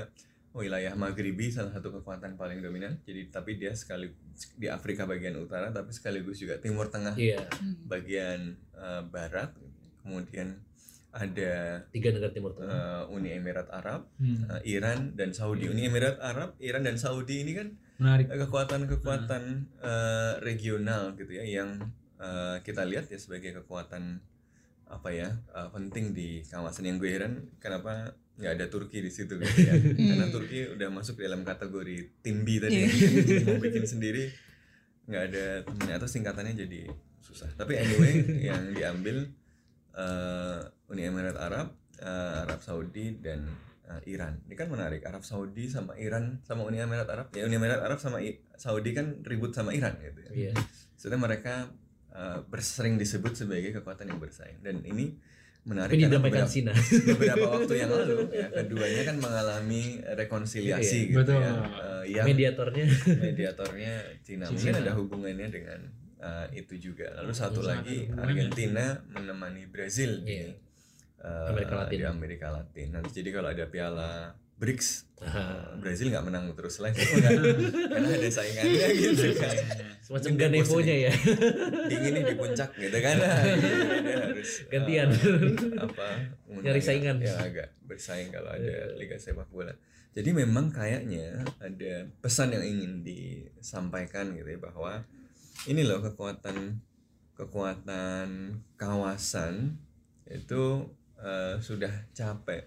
wilayah 0.50 0.96
Maghribi 0.96 1.46
salah 1.46 1.70
satu 1.70 1.92
kekuatan 1.92 2.34
paling 2.34 2.58
dominan. 2.58 2.96
Jadi 3.04 3.28
tapi 3.28 3.54
dia 3.54 3.70
sekali 3.72 4.08
di 4.56 4.66
Afrika 4.66 5.04
bagian 5.04 5.36
utara 5.36 5.68
tapi 5.68 5.92
sekaligus 5.92 6.40
juga 6.40 6.56
Timur 6.56 6.88
Tengah 6.88 7.14
Hmm. 7.14 7.84
bagian 7.86 8.56
eh, 8.74 9.02
barat. 9.04 9.52
Kemudian 10.00 10.56
ada 11.16 11.80
tiga 11.88 12.12
negara 12.12 12.28
Timur 12.28 12.52
Tengah. 12.52 12.68
eh, 12.68 13.04
Uni 13.08 13.32
Emirat 13.32 13.68
Arab, 13.70 14.04
Hmm, 14.14 14.44
eh, 14.46 14.62
Iran 14.70 15.12
dan 15.12 15.32
Saudi. 15.32 15.64
Uni 15.64 15.84
Emirat 15.84 16.20
Arab, 16.20 16.52
Iran 16.58 16.84
dan 16.84 16.96
Saudi 16.96 17.40
ini 17.40 17.52
kan 17.52 17.72
menarik. 17.96 18.28
kekuatan-kekuatan 18.28 19.42
eh, 19.80 20.32
regional 20.40 21.14
gitu 21.14 21.32
ya 21.32 21.42
yang 21.42 21.80
eh, 22.16 22.56
kita 22.60 22.84
lihat 22.84 23.06
ya 23.06 23.16
sebagai 23.16 23.56
kekuatan 23.56 24.20
apa 24.86 25.08
ya 25.08 25.28
eh, 25.50 25.68
penting 25.70 26.12
di 26.12 26.40
kawasan 26.42 26.84
yang 26.84 26.96
gue 26.96 27.10
heran 27.10 27.32
kenapa 27.56 28.12
nggak 28.36 28.52
ada 28.52 28.66
Turki 28.66 29.00
di 29.00 29.08
situ 29.08 29.34
gitu 29.34 29.58
ya. 29.62 29.72
Karena 30.08 30.28
Turki 30.28 30.68
udah 30.70 30.88
masuk 30.88 31.16
dalam 31.16 31.40
kategori 31.40 32.20
timbi 32.20 32.60
tadi. 32.60 32.84
Mau 33.48 33.56
bikin 33.56 33.82
sendiri 33.82 34.28
nggak 35.06 35.22
ada 35.24 35.44
temennya 35.62 35.94
atau 35.96 36.04
singkatannya 36.06 36.52
jadi 36.54 36.80
susah. 37.18 37.48
Tapi 37.54 37.72
anyway 37.74 38.12
yang 38.48 38.70
diambil 38.70 39.32
eh, 39.96 40.60
Uni 40.86 41.02
Emirat 41.02 41.36
Arab 41.36 41.68
eh, 41.98 42.08
Arab 42.40 42.60
Saudi 42.60 43.16
dan 43.16 43.48
eh, 43.84 44.00
Iran 44.06 44.38
ini 44.42 44.54
kan 44.54 44.68
menarik 44.68 45.02
Arab 45.02 45.22
Saudi 45.22 45.66
sama 45.66 45.96
Iran 45.96 46.38
sama 46.42 46.62
Uni 46.62 46.78
Emirat 46.78 47.06
Arab 47.06 47.26
ya 47.30 47.42
Uni 47.42 47.56
Emirat 47.56 47.80
Arab 47.80 47.96
sama 47.96 48.20
I- 48.20 48.38
Saudi 48.54 48.92
kan 48.92 49.20
ribut 49.22 49.50
sama 49.50 49.72
Iran 49.72 49.96
gitu 49.98 50.20
ya 50.22 50.32
Iya. 50.32 50.52
Sebenarnya 50.94 51.22
mereka 51.24 51.54
eh, 52.10 52.38
bersering 52.44 52.96
disebut 52.96 53.32
sebagai 53.34 53.72
kekuatan 53.74 54.06
yang 54.06 54.18
bersaing 54.18 54.60
dan 54.60 54.80
ini 54.82 55.16
Tapi 55.66 55.74
menarik 55.74 55.92
karena 55.92 56.08
didamaikan 56.08 56.46
beberapa, 56.46 56.54
Cina. 56.54 56.72
beberapa 57.10 57.46
waktu 57.50 57.74
yang 57.74 57.90
lalu 57.96 58.16
ya 58.30 58.46
keduanya 58.54 59.02
kan 59.02 59.16
mengalami 59.18 59.82
rekonsiliasi 60.06 61.10
gitu 61.10 61.18
Betul. 61.20 61.42
ya 61.42 61.52
Eh, 61.66 62.04
yang 62.12 62.22
Mediatornya 62.24 62.86
mediatornya 63.18 63.92
Cina 64.22 64.44
Cina. 64.44 64.52
mungkin 64.52 64.74
ada 64.76 64.92
hubungannya 64.94 65.48
dengan 65.48 65.80
uh, 66.18 66.46
itu 66.50 66.74
juga 66.82 67.10
lalu 67.14 67.32
satu 67.32 67.60
lagi. 67.60 68.08
Argentina 68.12 69.00
menemani 69.08 69.64
Brazil 69.64 70.20
di 70.20 70.40
Iya. 70.40 70.52
uh, 71.20 71.50
Amerika 71.50 71.74
Latin. 71.78 71.92
di 71.92 72.04
Amerika 72.04 72.46
Latin 72.50 72.86
nanti 72.90 73.10
jadi 73.14 73.30
kalau 73.32 73.48
ada 73.48 73.64
piala 73.66 74.10
BRICS 74.56 74.88
uh, 75.20 75.76
Brazil 75.76 76.08
nggak 76.08 76.24
menang 76.24 76.48
terus 76.52 76.78
lagi 76.78 76.96
Enggak. 77.12 77.32
karena 77.92 78.08
ada 78.10 78.28
saingannya 78.30 78.88
gitu 78.90 79.24
kan 79.34 79.52
semacam 80.00 80.32
ganevonya 80.38 80.96
ya. 81.02 81.12
dingin 81.84 82.12
nih 82.14 82.24
di 82.24 82.34
puncak 82.34 82.70
gitu 82.72 82.96
kan 82.96 83.16
Dia 83.16 84.16
harus 84.24 84.50
Gantian. 84.66 85.08
uh, 85.10 85.84
apa 85.84 86.08
Nyari 86.56 86.80
saingan. 86.80 87.20
ya 87.20 87.36
agak 87.36 87.68
bersaing 87.82 88.30
kalau 88.30 88.48
ada 88.48 88.64
Iya. 88.64 88.96
liga 88.96 89.16
sepak 89.16 89.44
bola 89.46 89.76
jadi 90.12 90.32
memang 90.32 90.72
kayaknya 90.72 91.44
ada 91.60 92.08
pesan 92.18 92.48
yang 92.50 92.64
ingin 92.64 93.04
disampaikan 93.04 94.32
gitu 94.32 94.48
ya 94.48 94.60
bahwa 94.62 95.04
ini 95.66 95.82
loh 95.82 95.98
kekuatan 96.02 96.78
kekuatan 97.36 98.28
kawasan 98.80 99.76
itu 100.26 100.86
eh, 101.20 101.58
sudah 101.60 101.92
capek 102.16 102.66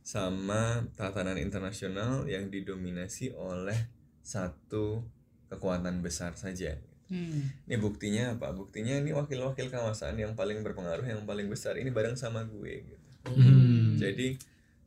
sama 0.00 0.82
tatanan 0.96 1.38
internasional 1.38 2.26
yang 2.26 2.48
didominasi 2.48 3.36
oleh 3.36 3.76
satu 4.24 5.04
kekuatan 5.52 6.00
besar 6.02 6.34
saja 6.34 6.76
Hmm. 7.10 7.42
ini 7.66 7.74
buktinya 7.74 8.38
apa? 8.38 8.54
Buktinya 8.54 8.94
ini 8.94 9.10
wakil-wakil 9.10 9.66
kawasan 9.66 10.14
yang 10.14 10.38
paling 10.38 10.62
berpengaruh, 10.62 11.02
yang 11.02 11.26
paling 11.26 11.50
besar 11.50 11.74
ini 11.74 11.90
bareng 11.90 12.14
sama 12.14 12.46
gue 12.46 12.86
gitu. 12.86 13.08
Hmm. 13.26 13.98
Jadi 13.98 14.38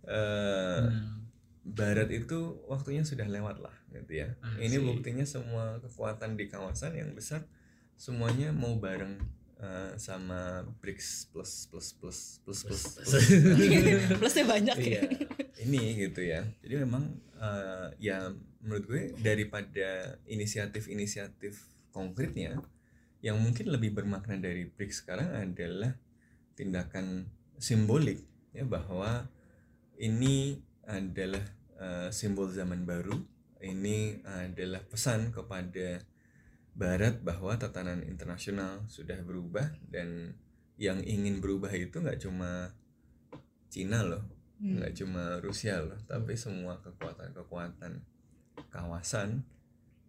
eh, 0.07 0.81
Nah, 0.87 1.19
Barat 1.63 2.11
itu 2.11 2.63
waktunya 2.67 3.03
sudah 3.03 3.27
lewat 3.27 3.59
lah 3.59 3.75
gitu 3.93 4.25
ya. 4.25 4.33
Ah, 4.41 4.57
ini 4.57 4.81
buktinya 4.81 5.23
semua 5.23 5.77
kekuatan 5.79 6.33
di 6.33 6.49
kawasan 6.49 6.97
yang 6.97 7.13
besar 7.13 7.45
semuanya 7.93 8.49
mau 8.49 8.73
bareng 8.75 9.21
eh, 9.61 9.93
sama 9.95 10.65
BRICS 10.81 11.29
plus 11.29 11.69
plus 11.69 11.93
plus 11.95 12.19
plus 12.43 12.59
plus, 12.65 12.83
plus. 12.99 13.13
Plusnya 14.19 14.45
banyak 14.49 14.75
Iya. 14.81 15.01
ya. 15.01 15.01
ini 15.63 15.81
gitu 16.01 16.19
ya. 16.19 16.41
Jadi 16.65 16.75
memang 16.83 17.07
eh, 17.37 17.87
ya 18.01 18.33
menurut 18.59 18.83
gue 18.87 19.01
daripada 19.21 20.17
inisiatif-inisiatif 20.25 21.59
konkretnya 21.93 22.57
yang 23.23 23.39
mungkin 23.39 23.71
lebih 23.71 23.95
bermakna 23.95 24.35
dari 24.35 24.67
BRICS 24.67 25.05
sekarang 25.05 25.29
adalah 25.31 25.95
tindakan 26.57 27.29
simbolik 27.55 28.19
ya 28.51 28.67
bahwa 28.67 29.25
ini 29.95 30.59
adalah 30.83 31.41
eh, 31.79 32.09
simbol 32.11 32.51
zaman 32.51 32.83
baru. 32.83 33.15
Ini 33.63 34.19
adalah 34.27 34.83
pesan 34.83 35.31
kepada 35.31 36.03
Barat 36.73 37.21
bahwa 37.23 37.55
tatanan 37.55 38.03
internasional 38.03 38.83
sudah 38.89 39.21
berubah 39.23 39.71
dan 39.87 40.35
yang 40.75 40.99
ingin 41.05 41.39
berubah 41.39 41.69
itu 41.71 42.01
nggak 42.01 42.19
cuma 42.19 42.73
Cina 43.69 44.03
loh, 44.03 44.25
Hmm. 44.63 44.79
nggak 44.79 44.93
cuma 44.95 45.43
Rusia 45.43 45.81
loh, 45.83 45.99
tapi 46.07 46.39
semua 46.39 46.79
kekuatan-kekuatan 46.79 47.99
kawasan 48.71 49.43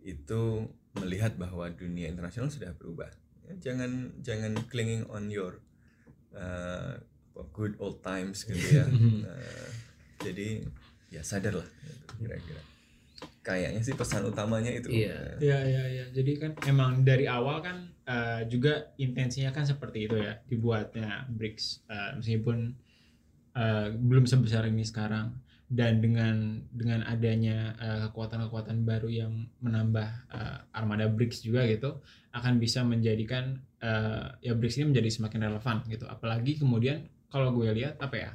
itu 0.05 0.69
melihat 0.95 1.35
bahwa 1.35 1.67
dunia 1.75 2.07
internasional 2.07 2.53
sudah 2.53 2.71
berubah. 2.77 3.11
Ya, 3.45 3.73
jangan 3.73 4.15
jangan 4.23 4.55
clinging 4.71 5.09
on 5.11 5.27
your 5.33 5.59
uh, 6.37 6.95
good 7.51 7.75
old 7.83 7.99
times 8.05 8.47
gitu 8.47 8.63
ya. 8.79 8.87
Uh, 9.27 9.69
jadi 10.23 10.63
ya 11.11 11.21
sadar 11.27 11.59
lah 11.59 11.69
gitu, 11.83 12.25
kira-kira. 12.25 12.63
Kayaknya 13.45 13.81
sih 13.85 13.93
pesan 13.93 14.25
utamanya 14.25 14.73
itu. 14.73 14.89
Iya. 14.89 15.37
Uh, 15.37 15.45
ya 15.45 15.59
ya 15.61 15.85
ya 15.85 16.05
jadi 16.17 16.33
kan 16.41 16.51
emang 16.65 17.05
dari 17.05 17.29
awal 17.29 17.61
kan 17.61 17.93
eh, 18.09 18.49
juga 18.49 18.97
intensinya 18.97 19.53
kan 19.53 19.69
seperti 19.69 20.09
itu 20.09 20.17
ya 20.17 20.41
dibuatnya 20.49 21.29
BRICS 21.29 21.85
Eh, 21.85 22.11
meskipun 22.17 22.73
eh, 23.57 23.89
belum 23.93 24.25
sebesar 24.25 24.65
ini 24.69 24.85
sekarang 24.85 25.37
dan 25.65 25.99
dengan 26.05 26.61
dengan 26.71 27.03
adanya 27.09 27.73
kekuatan-kekuatan 28.09 28.85
baru 28.85 29.09
yang 29.09 29.33
menambah 29.65 30.09
eh, 30.33 30.59
armada 30.77 31.09
BRICS 31.09 31.45
juga 31.45 31.65
gitu 31.69 32.01
akan 32.33 32.61
bisa 32.61 32.85
menjadikan 32.85 33.61
eh, 33.81 34.29
ya 34.41 34.53
BRICS 34.57 34.81
ini 34.81 34.97
menjadi 34.97 35.11
semakin 35.21 35.41
relevan 35.53 35.77
gitu 35.89 36.05
apalagi 36.09 36.61
kemudian 36.61 37.09
kalau 37.29 37.53
gue 37.53 37.69
lihat 37.73 38.01
apa 38.01 38.17
ya 38.17 38.31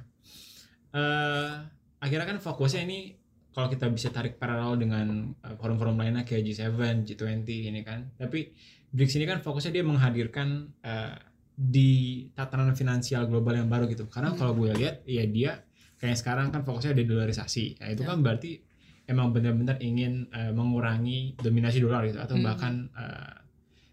eh 0.89 1.53
akhirnya 2.01 2.25
kan 2.25 2.39
fokusnya 2.41 2.81
ini 2.87 3.18
kalau 3.59 3.67
kita 3.67 3.91
bisa 3.91 4.07
tarik 4.07 4.39
paralel 4.39 4.79
dengan 4.79 5.07
eh, 5.35 5.55
forum-forum 5.59 5.99
lainnya 5.99 6.23
kayak 6.23 6.47
G7, 6.47 6.71
G20 7.03 7.43
ini 7.67 7.83
kan 7.83 8.07
tapi 8.15 8.55
BRICS 8.89 9.19
ini 9.19 9.27
kan 9.27 9.43
fokusnya 9.43 9.75
dia 9.75 9.83
menghadirkan 9.83 10.47
eh, 10.79 11.15
di 11.53 11.91
tatanan 12.31 12.71
finansial 12.71 13.27
global 13.27 13.51
yang 13.51 13.67
baru 13.67 13.83
gitu 13.85 14.07
karena 14.07 14.31
Hmm. 14.31 14.39
kalau 14.39 14.55
gue 14.55 14.71
lihat 14.71 15.03
ya 15.03 15.27
dia 15.27 15.59
kayak 15.99 16.15
sekarang 16.15 16.55
kan 16.55 16.63
fokusnya 16.63 16.95
di 16.95 17.03
dolarisasi 17.03 17.83
nah, 17.83 17.91
itu 17.91 18.07
Ya. 18.07 18.15
kan 18.15 18.23
berarti 18.23 18.63
emang 19.03 19.35
benar-benar 19.35 19.75
ingin 19.83 20.31
eh, 20.31 20.55
mengurangi 20.55 21.35
dominasi 21.35 21.83
dolar 21.83 22.07
gitu 22.07 22.15
atau 22.15 22.39
Hmm. 22.39 22.47
bahkan 22.47 22.73
eh, 22.95 23.35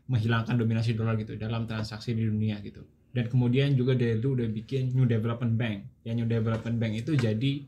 menghilangkan 0.07 0.55
dominasi 0.55 0.95
dolar 0.95 1.19
gitu 1.19 1.35
dalam 1.35 1.67
transaksi 1.67 2.15
di 2.15 2.23
dunia 2.23 2.63
gitu 2.63 2.87
dan 3.11 3.27
kemudian 3.27 3.75
juga 3.75 3.99
dari 3.99 4.23
dulu 4.23 4.39
udah 4.39 4.49
bikin 4.55 4.95
New 4.95 5.11
Development 5.11 5.59
Bank 5.59 6.07
ya 6.07 6.15
New 6.15 6.31
Development 6.31 6.77
Bank 6.79 6.93
itu 6.95 7.19
jadi 7.19 7.67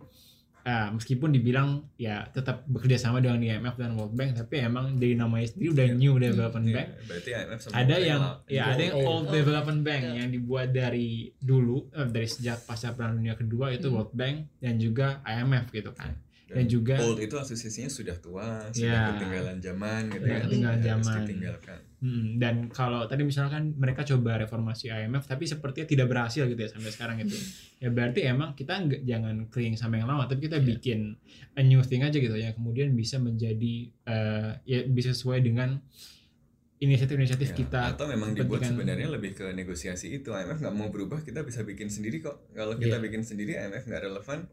eh, 0.69 0.89
meskipun 0.91 1.31
dibilang 1.31 1.69
ya 1.97 2.29
tetap 2.29 2.61
bekerja 2.67 2.99
sama 2.99 3.19
dengan 3.19 3.41
IMF 3.41 3.75
dan 3.75 3.95
World 3.95 4.13
Bank 4.13 4.37
tapi 4.37 4.61
emang 4.61 4.95
dari 4.95 5.15
namanya 5.15 5.49
sendiri 5.49 5.73
udah 5.73 5.87
Iya. 5.87 5.97
New 5.97 6.15
Development 6.19 6.67
Iya, 6.67 6.75
Bank 6.77 6.89
berarti 7.03 7.31
IMF 7.33 7.59
sama 7.59 7.73
ada 7.75 7.97
yang 7.97 8.21
ya 8.47 8.63
ada 8.69 8.83
yang 8.83 8.95
Oh. 8.95 9.09
Old 9.09 9.25
Oh. 9.25 9.33
Development 9.33 9.81
Bank 9.81 10.03
Betul. 10.05 10.19
yang 10.19 10.29
dibuat 10.31 10.69
dari 10.71 11.09
dulu 11.35 11.77
eh, 11.91 12.05
dari 12.07 12.29
sejak 12.29 12.59
pasca 12.63 12.93
perang 12.93 13.17
dunia 13.17 13.33
kedua 13.35 13.67
itu 13.71 13.89
Hmm. 13.89 13.97
World 13.97 14.13
Bank 14.13 14.37
dan 14.59 14.75
juga 14.77 15.07
IMF 15.25 15.65
gitu 15.71 15.91
kan 15.91 16.13
dan 16.47 16.65
juga 16.65 16.97
Old 16.99 17.17
itu 17.19 17.35
asosiasinya 17.35 17.89
sudah 17.89 18.17
tua, 18.17 18.49
Ya. 18.69 18.73
sudah 18.73 19.01
ketinggalan 19.15 19.57
zaman 19.59 20.01
gitu 20.09 20.25
ya. 20.27 20.41
ketinggalan 20.43 20.77
Harus 20.77 20.89
zaman. 21.05 21.21
ditinggalkan. 21.23 21.79
Hmm, 21.99 22.39
dan 22.39 22.71
kalau 22.71 23.05
tadi 23.05 23.23
misalkan 23.23 23.75
mereka 23.75 24.07
coba 24.07 24.39
reformasi 24.39 24.87
IMF 24.87 25.27
tapi 25.27 25.45
sepertinya 25.45 25.83
tidak 25.85 26.07
berhasil 26.07 26.47
gitu 26.47 26.55
ya 26.57 26.69
sampai 26.69 26.91
sekarang 26.91 27.17
itu. 27.19 27.35
Ya 27.79 27.89
berarti 27.89 28.23
emang 28.23 28.53
kita 28.53 28.75
nggak 28.77 29.03
jangan 29.03 29.37
clinging 29.47 29.75
sama 29.75 29.97
yang 29.97 30.07
lama 30.07 30.25
tapi 30.25 30.45
kita 30.45 30.59
Iya. 30.59 30.67
bikin 30.69 31.15
a 31.53 31.63
new 31.63 31.79
thing 31.81 32.01
aja 32.01 32.15
gitu 32.15 32.35
ya 32.35 32.51
kemudian 32.53 32.91
bisa 32.93 33.17
menjadi 33.17 33.75
eh, 34.05 34.51
ya 34.65 34.79
bisa 34.85 35.11
sesuai 35.11 35.39
dengan 35.41 35.79
inisiatif-inisiatif 36.79 37.49
Ya, 37.49 37.57
kita. 37.57 37.81
atau 37.93 38.07
memang 38.07 38.31
dibuat 38.33 38.63
kepentingan- 38.63 38.71
sebenarnya 38.73 39.09
lebih 39.11 39.33
ke 39.33 39.51
negosiasi 39.53 40.11
itu 40.13 40.31
IMF 40.31 40.59
nggak 40.59 40.71
mau 40.73 40.87
berubah 40.89 41.19
kita 41.21 41.43
bisa 41.43 41.63
bikin 41.63 41.87
sendiri 41.87 42.19
kok 42.21 42.47
kalau 42.53 42.75
kita 42.75 42.95
Iya. 42.95 43.03
bikin 43.03 43.23
sendiri 43.23 43.59
IMF 43.59 43.83
nggak 43.85 44.03
relevan 44.05 44.47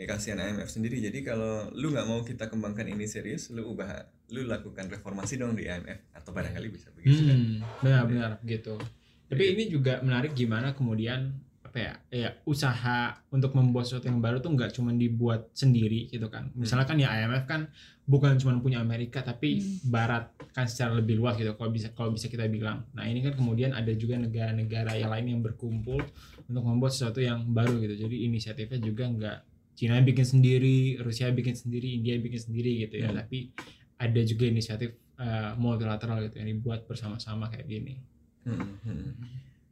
ya 0.00 0.08
kasihan 0.08 0.40
IMF 0.40 0.72
sendiri 0.72 0.96
jadi 0.96 1.20
kalau 1.20 1.68
lu 1.76 1.92
nggak 1.92 2.08
mau 2.08 2.24
kita 2.24 2.48
kembangkan 2.48 2.88
ini 2.88 3.04
serius 3.04 3.52
lu 3.52 3.76
ubah 3.76 4.00
lu 4.32 4.48
lakukan 4.48 4.88
reformasi 4.88 5.36
dong 5.36 5.52
di 5.52 5.68
IMF 5.68 6.08
atau 6.16 6.32
barangkali 6.32 6.68
bisa 6.72 6.88
begitu 6.96 7.20
kan 7.28 7.36
Hmm, 7.36 7.60
benar-benar 7.84 8.30
gitu. 8.48 8.80
Tapi 9.28 9.44
ini 9.52 9.68
juga 9.68 10.00
menarik 10.00 10.32
gimana 10.32 10.72
kemudian 10.72 11.36
apa 11.60 11.78
ya, 11.78 11.92
ya 12.10 12.30
usaha 12.42 13.14
untuk 13.30 13.54
membuat 13.54 13.86
sesuatu 13.86 14.10
yang 14.10 14.18
baru 14.18 14.42
tuh 14.42 14.50
nggak 14.50 14.74
cuma 14.74 14.90
dibuat 14.90 15.52
sendiri 15.54 16.10
gitu 16.10 16.26
kan. 16.26 16.50
Misalnya 16.56 16.82
kan 16.82 16.98
ya 16.98 17.12
IMF 17.14 17.46
kan 17.46 17.70
bukan 18.08 18.40
cuma 18.40 18.58
punya 18.58 18.80
Amerika 18.80 19.20
tapi 19.22 19.60
Hmm. 19.60 19.92
Barat 19.92 20.32
kan 20.50 20.64
secara 20.66 20.96
lebih 20.96 21.20
luas 21.20 21.36
gitu 21.36 21.52
kalau 21.54 21.70
bisa 21.70 21.92
kalau 21.92 22.10
bisa 22.10 22.26
kita 22.26 22.48
bilang. 22.48 22.88
Nah 22.96 23.04
ini 23.04 23.20
kan 23.20 23.36
kemudian 23.36 23.70
ada 23.76 23.92
juga 23.92 24.16
negara-negara 24.16 24.96
yang 24.96 25.12
lain 25.12 25.26
yang 25.36 25.40
berkumpul 25.44 26.00
untuk 26.48 26.62
membuat 26.64 26.90
sesuatu 26.90 27.20
yang 27.20 27.44
baru 27.52 27.76
gitu. 27.84 28.08
Jadi 28.08 28.26
inisiatifnya 28.26 28.80
juga 28.80 29.04
nggak 29.06 29.38
Cina 29.80 29.96
bikin 30.04 30.28
sendiri, 30.28 31.00
Rusia 31.00 31.32
bikin 31.32 31.56
sendiri, 31.56 31.96
India 31.96 32.20
bikin 32.20 32.36
sendiri 32.36 32.84
gitu 32.84 33.00
ya. 33.00 33.08
Hmm. 33.08 33.24
Tapi 33.24 33.48
ada 33.96 34.20
juga 34.28 34.44
inisiatif 34.44 34.92
eh, 35.16 35.52
multilateral 35.56 36.28
gitu 36.28 36.36
yang 36.36 36.52
dibuat 36.52 36.84
bersama-sama 36.84 37.48
kayak 37.48 37.64
gini. 37.64 37.96
Hmm, 38.44 38.76
hmm. 38.84 39.12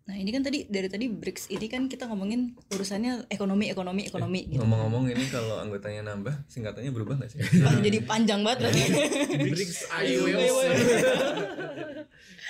Nah 0.09 0.17
ini 0.17 0.33
kan 0.33 0.41
tadi 0.41 0.65
dari 0.65 0.88
tadi 0.88 1.05
BRICS 1.12 1.53
ini 1.53 1.69
kan 1.69 1.85
kita 1.85 2.09
ngomongin 2.09 2.57
urusannya 2.73 3.29
ekonomi 3.29 3.69
ekonomi 3.69 4.09
ekonomi 4.09 4.49
gitu. 4.49 4.65
ngomong-ngomong 4.65 5.12
ini 5.12 5.29
kalau 5.29 5.61
anggotanya 5.61 6.00
nambah 6.09 6.33
singkatannya 6.49 6.88
berubah 6.97 7.21
nggak 7.21 7.29
sih 7.29 7.45
Wah, 7.61 7.77
jadi 7.77 8.01
panjang 8.09 8.40
banget 8.40 8.64
berarti. 8.64 8.81
BRICS 9.53 9.79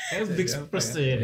Jadi 0.09 0.25
Bricks 0.33 0.55
apa 0.57 0.71
Plus 0.71 0.89
ya? 0.97 1.19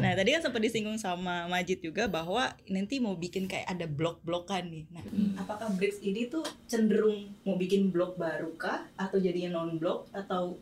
Nah 0.00 0.12
tadi 0.16 0.28
kan 0.32 0.40
sempat 0.40 0.60
disinggung 0.64 0.96
sama 0.96 1.44
Majid 1.50 1.84
juga 1.84 2.08
bahwa 2.08 2.48
nanti 2.72 2.96
mau 3.02 3.18
bikin 3.18 3.44
kayak 3.50 3.68
ada 3.68 3.84
blok-blokan 3.84 4.70
nih. 4.70 4.84
Nah 4.94 5.04
apakah 5.42 5.74
BRICS 5.74 6.00
ini 6.06 6.30
tuh 6.30 6.46
cenderung 6.64 7.34
mau 7.44 7.58
bikin 7.58 7.92
blok 7.92 8.16
baru 8.16 8.54
kah 8.56 8.88
atau 8.94 9.18
jadinya 9.20 9.60
non 9.60 9.76
blok 9.76 10.08
atau 10.14 10.56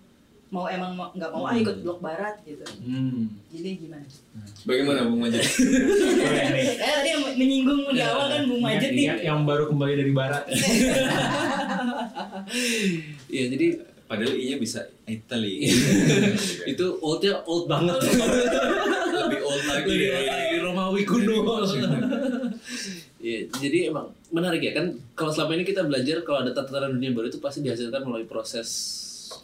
mau 0.49 0.65
emang 0.65 0.91
nggak 1.13 1.29
mau 1.29 1.45
ah 1.45 1.53
Hmm. 1.53 1.61
ikut 1.61 1.77
blok 1.81 1.99
barat 1.99 2.41
gitu. 2.43 2.65
Hmm. 2.81 3.29
Jadi 3.49 3.71
gimana? 3.79 4.05
bagaimana 4.65 5.05
Bung 5.05 5.21
Majid 5.21 5.45
eh 5.45 6.77
tadi 6.81 7.09
yang 7.11 7.23
menyinggung 7.31 7.81
di 7.91 8.01
awal 8.01 8.27
kan 8.29 8.43
Bung 8.45 8.63
Majid 8.63 8.91
nih. 8.91 9.05
Yang, 9.07 9.21
yang 9.25 9.41
baru 9.45 9.65
kembali 9.67 9.95
dari 9.95 10.13
barat. 10.13 10.45
Iya 13.29 13.45
jadi 13.53 13.67
padahal 14.09 14.33
i 14.33 14.45
nya 14.47 14.57
bisa 14.57 14.81
Italy 15.05 15.69
itu 16.73 16.87
oldnya 16.99 17.45
old 17.45 17.69
banget. 17.69 18.01
lebih 18.01 19.41
old 19.43 19.65
lagi 19.67 19.85
Lebih 19.87 20.09
ya. 20.09 20.17
old 20.17 20.29
lagi 20.31 20.57
Romawi 20.59 21.03
kuno. 21.05 21.37
Iya, 23.19 23.51
jadi 23.53 23.91
emang 23.91 24.15
menarik 24.31 24.63
ya 24.63 24.73
kan 24.73 24.87
kalau 25.13 25.29
selama 25.29 25.59
ini 25.59 25.67
kita 25.67 25.83
belajar 25.83 26.23
kalau 26.23 26.41
ada 26.41 26.55
tatanan 26.55 26.95
dunia 26.95 27.11
baru 27.11 27.27
itu 27.27 27.37
pasti 27.37 27.61
dihasilkan 27.61 28.01
melalui 28.01 28.25
proses 28.25 28.69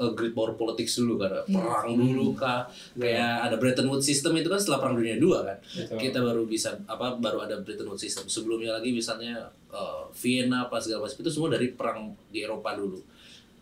uh, 0.00 0.12
great 0.12 0.32
power 0.32 0.56
politics 0.56 0.96
dulu 0.98 1.20
karena 1.20 1.42
perang 1.46 1.94
dulu 1.94 2.34
kah? 2.36 2.66
Kayak 2.96 3.50
ada 3.50 3.56
Bretton 3.60 3.88
Woods 3.88 4.06
system 4.06 4.36
itu 4.40 4.48
kan 4.48 4.60
setelah 4.60 4.78
perang 4.82 4.96
dunia 4.98 5.16
dua 5.16 5.44
kan. 5.44 5.58
Kita 5.96 6.20
baru 6.20 6.44
bisa 6.44 6.76
apa 6.88 7.16
baru 7.16 7.44
ada 7.44 7.60
Bretton 7.60 7.88
Woods 7.88 8.02
system. 8.02 8.26
Sebelumnya 8.26 8.76
lagi 8.76 8.90
misalnya 8.92 9.48
uh, 9.72 10.08
Vienna 10.14 10.66
apa 10.66 10.80
segala 10.80 11.06
macam 11.06 11.18
itu 11.20 11.30
semua 11.30 11.50
dari 11.52 11.72
perang 11.72 12.14
di 12.28 12.44
Eropa 12.44 12.72
dulu 12.76 13.13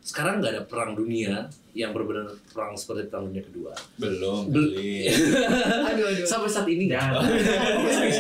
sekarang 0.03 0.43
nggak 0.43 0.53
ada 0.59 0.63
perang 0.67 0.99
dunia 0.99 1.47
yang 1.73 1.95
benar-benar 1.95 2.27
perang 2.51 2.75
seperti 2.75 3.07
perang 3.07 3.31
dunia 3.31 3.41
kedua 3.47 3.71
belum 3.97 4.51
Bel-. 4.51 4.75
Aduh 5.89 6.05
aduh. 6.11 6.27
sampai 6.27 6.51
saat 6.51 6.67
ini 6.67 6.91
nggak 6.91 7.01
ada 7.01 7.23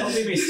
optimis. 0.07 0.42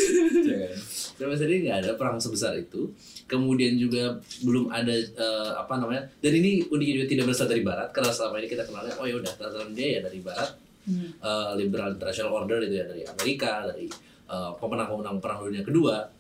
Jangan. 0.45 0.73
sampai 1.17 1.35
saat 1.35 1.49
ini 1.49 1.61
nggak 1.67 1.79
ada 1.83 1.91
perang 1.97 2.21
sebesar 2.21 2.53
itu 2.55 2.93
kemudian 3.25 3.81
juga 3.81 4.13
belum 4.45 4.69
ada 4.69 4.93
eh, 4.93 5.51
apa 5.57 5.81
namanya 5.81 6.05
dan 6.21 6.33
ini 6.37 6.69
uniknya 6.69 6.95
juga 7.01 7.09
tidak 7.09 7.25
berasal 7.33 7.49
dari 7.49 7.63
barat 7.65 7.89
karena 7.91 8.13
selama 8.13 8.37
ini 8.37 8.49
kita 8.53 8.63
kenalnya 8.63 8.93
oh 9.01 9.07
ya 9.09 9.17
udah 9.17 9.33
dia 9.73 9.89
ya 9.99 10.01
dari 10.05 10.21
barat 10.21 10.51
Hmm. 10.83 11.15
eh, 11.15 11.51
liberal 11.63 11.95
international 11.95 12.43
order 12.43 12.59
itu 12.59 12.75
ya 12.75 12.83
dari 12.83 13.07
Amerika 13.07 13.71
dari 13.71 13.87
eh, 14.27 14.51
pemenang-pemenang 14.59 15.23
perang 15.23 15.47
dunia 15.47 15.63
kedua 15.63 16.11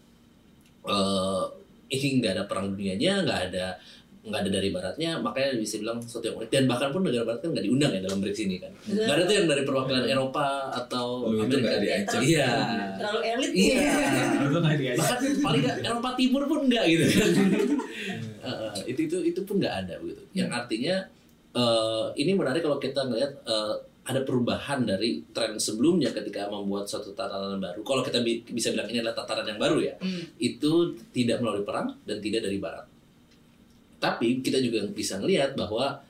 eh 0.86 1.44
ini 1.92 2.22
nggak 2.22 2.32
ada 2.38 2.44
perang 2.46 2.70
dunianya 2.70 3.26
nggak 3.26 3.40
ada 3.50 3.74
nggak 4.22 4.38
ada 4.38 4.50
dari 4.54 4.70
baratnya 4.70 5.18
makanya 5.18 5.58
bisa 5.58 5.76
bilang 5.76 5.98
sesuatu 5.98 6.30
yang 6.30 6.36
unik. 6.38 6.48
Dan 6.48 6.64
bahkan 6.64 6.88
pun 6.88 7.02
negara 7.02 7.26
barat 7.26 7.42
kan 7.42 7.50
nggak 7.50 7.66
diundang 7.66 7.90
ya 7.90 8.00
dalam 8.00 8.18
BRICS 8.18 8.40
ini 8.44 8.56
kan. 8.56 8.70
Nggak 8.86 9.14
ada 9.14 9.22
tuh 9.26 9.34
yang 9.34 9.46
dari 9.46 9.62
perwakilan 9.62 10.04
Eropa 10.06 10.46
atau 10.70 11.06
Lu 11.26 11.42
itu 11.42 11.42
Amerika. 11.42 11.62
nggak 11.66 11.80
diajak. 11.80 12.20
iya. 12.22 12.48
Terlalu 12.94 13.20
elit 13.26 13.52
iya. 13.52 13.82
Itu 14.46 14.58
nggak 14.58 14.78
diajak. 14.78 14.98
bahkan 15.02 15.18
paling 15.38 15.60
nggak 15.60 15.76
Eropa 15.82 16.10
Timur 16.14 16.42
pun 16.46 16.58
enggak 16.64 16.84
gitu 16.86 17.04
kan. 17.10 17.30
Eh, 18.42 18.90
itu 18.90 19.06
itu 19.06 19.18
itu 19.22 19.40
pun 19.42 19.58
nggak 19.58 19.86
ada 19.86 19.94
begitu. 19.98 20.18
Yang 20.34 20.50
artinya 20.50 20.94
eh, 21.52 22.06
ini 22.16 22.34
menarik 22.34 22.58
kalau 22.60 22.78
kita 22.78 23.06
ngelihat 23.06 23.38
eh, 23.42 23.74
ada 24.02 24.18
perubahan 24.22 24.82
dari 24.82 25.22
tren 25.30 25.54
sebelumnya 25.56 26.10
ketika 26.10 26.50
membuat 26.50 26.90
suatu 26.90 27.14
tatanan 27.14 27.62
baru. 27.62 27.86
Kalau 27.86 28.02
kita 28.02 28.18
bi- 28.18 28.42
bisa 28.42 28.74
bilang 28.74 28.90
ini 28.90 28.98
adalah 28.98 29.14
tatanan 29.14 29.54
yang 29.54 29.60
baru 29.62 29.78
ya. 29.78 29.94
Hmm. 29.98 30.26
itu 30.38 30.72
tidak 31.10 31.38
melalui 31.38 31.62
perang 31.62 31.94
dan 32.02 32.18
tidak 32.18 32.42
dari 32.42 32.58
barat 32.58 32.82
tapi 34.02 34.42
kita 34.42 34.58
juga 34.58 34.82
bisa 34.90 35.22
ngelihat 35.22 35.54
bahwa 35.54 36.02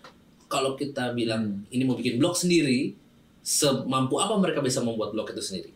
kalau 0.48 0.72
kita 0.80 1.12
bilang 1.12 1.60
ini 1.68 1.84
mau 1.84 1.92
bikin 1.92 2.16
blok 2.16 2.32
sendiri 2.32 2.96
semampu 3.44 4.16
apa 4.16 4.32
mereka 4.40 4.64
bisa 4.64 4.80
membuat 4.80 5.12
blok 5.12 5.36
itu 5.36 5.44
sendiri? 5.44 5.70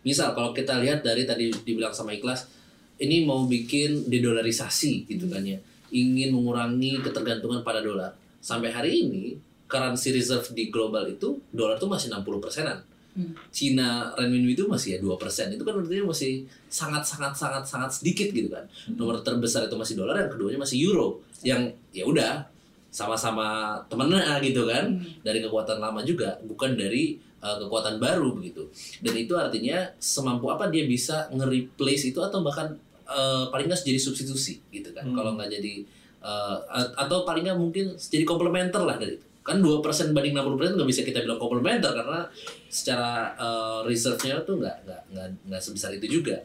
Misal 0.00 0.32
kalau 0.32 0.56
kita 0.56 0.80
lihat 0.80 1.04
dari 1.04 1.28
tadi 1.28 1.52
dibilang 1.52 1.92
sama 1.92 2.16
ikhlas 2.16 2.48
ini 2.96 3.28
mau 3.28 3.44
bikin 3.44 4.08
dedolarisasi 4.08 5.04
gitu 5.12 5.28
kan 5.28 5.44
ya. 5.44 5.60
Ingin 5.92 6.32
mengurangi 6.32 7.04
ketergantungan 7.04 7.60
pada 7.60 7.84
dolar. 7.84 8.16
Sampai 8.40 8.72
hari 8.72 9.04
ini 9.04 9.36
currency 9.68 10.16
reserve 10.16 10.48
di 10.56 10.72
global 10.72 11.04
itu 11.04 11.36
dolar 11.52 11.76
tuh 11.76 11.92
masih 11.92 12.08
60 12.08 12.24
persenan 12.40 12.80
Hmm. 13.18 13.34
Cina 13.50 13.88
renminbi 14.14 14.54
itu 14.54 14.62
masih 14.64 14.94
ya 14.94 14.98
2% 15.02 15.18
itu 15.50 15.60
kan 15.60 15.74
artinya 15.74 16.06
masih 16.06 16.32
sangat 16.68 17.02
sangat 17.02 17.34
sangat 17.34 17.66
sangat 17.66 17.90
sedikit 17.90 18.30
gitu 18.30 18.46
kan 18.46 18.62
nomor 18.90 19.18
terbesar 19.20 19.66
itu 19.66 19.74
masih 19.74 19.98
dolar 19.98 20.14
yang 20.16 20.30
keduanya 20.30 20.54
masih 20.56 20.78
euro 20.80 21.18
yang 21.42 21.66
ya 21.90 22.04
udah 22.04 22.46
sama-sama 22.88 23.46
temennya 23.86 24.38
gitu 24.40 24.64
kan 24.64 24.86
Hmm. 24.88 25.02
dari 25.20 25.38
kekuatan 25.38 25.76
lama 25.76 26.00
juga 26.00 26.38
bukan 26.42 26.72
dari 26.72 27.14
uh, 27.38 27.58
kekuatan 27.58 27.98
baru 27.98 28.32
begitu 28.32 28.64
dan 29.00 29.14
itu 29.14 29.34
artinya 29.34 29.82
semampu 29.98 30.46
apa 30.46 30.66
dia 30.66 30.84
bisa 30.84 31.28
nge-replace 31.30 32.08
itu 32.08 32.18
atau 32.18 32.40
bahkan 32.40 32.72
eh, 33.04 33.44
paling 33.48 33.66
nggak 33.66 33.82
jadi 33.82 33.96
substitusi 33.98 34.60
gitu 34.68 34.92
kan 34.92 35.02
Hmm. 35.02 35.12
kalau 35.12 35.32
nggak 35.34 35.50
jadi 35.50 35.74
a- 36.20 36.92
atau 36.98 37.22
paling 37.22 37.40
nggak 37.42 37.56
mungkin 37.56 37.84
jadi 37.94 38.22
komplementer 38.22 38.80
lah 38.80 38.96
dari 38.96 39.16
itu 39.16 39.26
kan 39.48 39.64
dua 39.64 39.80
persen 39.80 40.12
banding 40.12 40.36
60% 40.36 40.76
nggak 40.76 40.88
bisa 40.92 41.00
kita 41.00 41.24
bilang 41.24 41.40
komplementer 41.40 41.88
karena 41.96 42.28
secara 42.68 43.32
eh, 43.32 43.80
reserve-nya 43.88 44.44
tuh 44.44 44.60
nggak 44.60 44.76
nggak 44.84 45.28
nggak 45.48 45.62
sebesar 45.64 45.96
itu 45.96 46.20
juga 46.20 46.36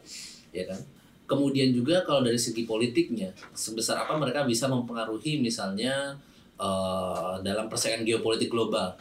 ya 0.56 0.64
kan? 0.64 0.80
Kemudian 1.24 1.72
juga 1.72 2.04
kalau 2.04 2.24
dari 2.24 2.40
segi 2.40 2.64
politiknya 2.64 3.32
sebesar 3.52 4.08
apa 4.08 4.16
mereka 4.16 4.48
bisa 4.48 4.72
mempengaruhi 4.72 5.36
misalnya 5.44 6.16
eh, 6.56 7.34
dalam 7.44 7.68
persaingan 7.68 8.08
geopolitik 8.08 8.48
global. 8.48 8.96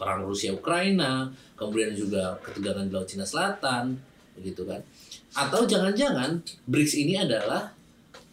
Perang 0.00 0.24
Rusia 0.24 0.50
Ukraina 0.56 1.28
kemudian 1.54 1.92
juga 1.94 2.34
ketegangan 2.42 2.88
di 2.88 2.92
laut 2.96 3.06
Cina 3.06 3.28
Selatan 3.28 3.92
begitu 4.32 4.64
kan? 4.64 4.80
Atau 5.36 5.68
jangan-jangan 5.68 6.40
BRICS 6.64 6.94
ini 7.04 7.20
adalah 7.20 7.68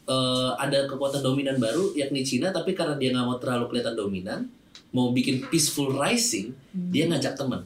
eh, 0.07 0.51
ada 0.55 0.87
kekuatan 0.87 1.19
dominan 1.19 1.59
baru 1.59 1.91
yakni 1.91 2.23
Cina 2.23 2.55
tapi 2.55 2.71
karena 2.71 2.95
dia 2.95 3.11
nggak 3.11 3.27
mau 3.27 3.35
terlalu 3.35 3.75
kelihatan 3.75 3.99
dominan 3.99 4.47
mau 4.89 5.13
bikin 5.13 5.45
peaceful 5.49 5.93
rising 5.93 6.53
dia 6.73 7.05
ngajak 7.05 7.37
teman 7.37 7.65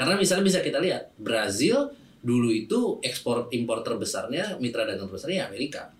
karena 0.00 0.16
misalnya 0.16 0.48
bisa 0.48 0.64
kita 0.64 0.80
lihat 0.80 1.12
Brazil 1.20 1.92
dulu 2.24 2.48
itu 2.48 2.96
ekspor 3.04 3.52
impor 3.52 3.84
terbesarnya 3.84 4.56
mitra 4.56 4.88
dagang 4.88 5.12
terbesarnya 5.12 5.44
ya 5.44 5.46
Amerika. 5.52 5.92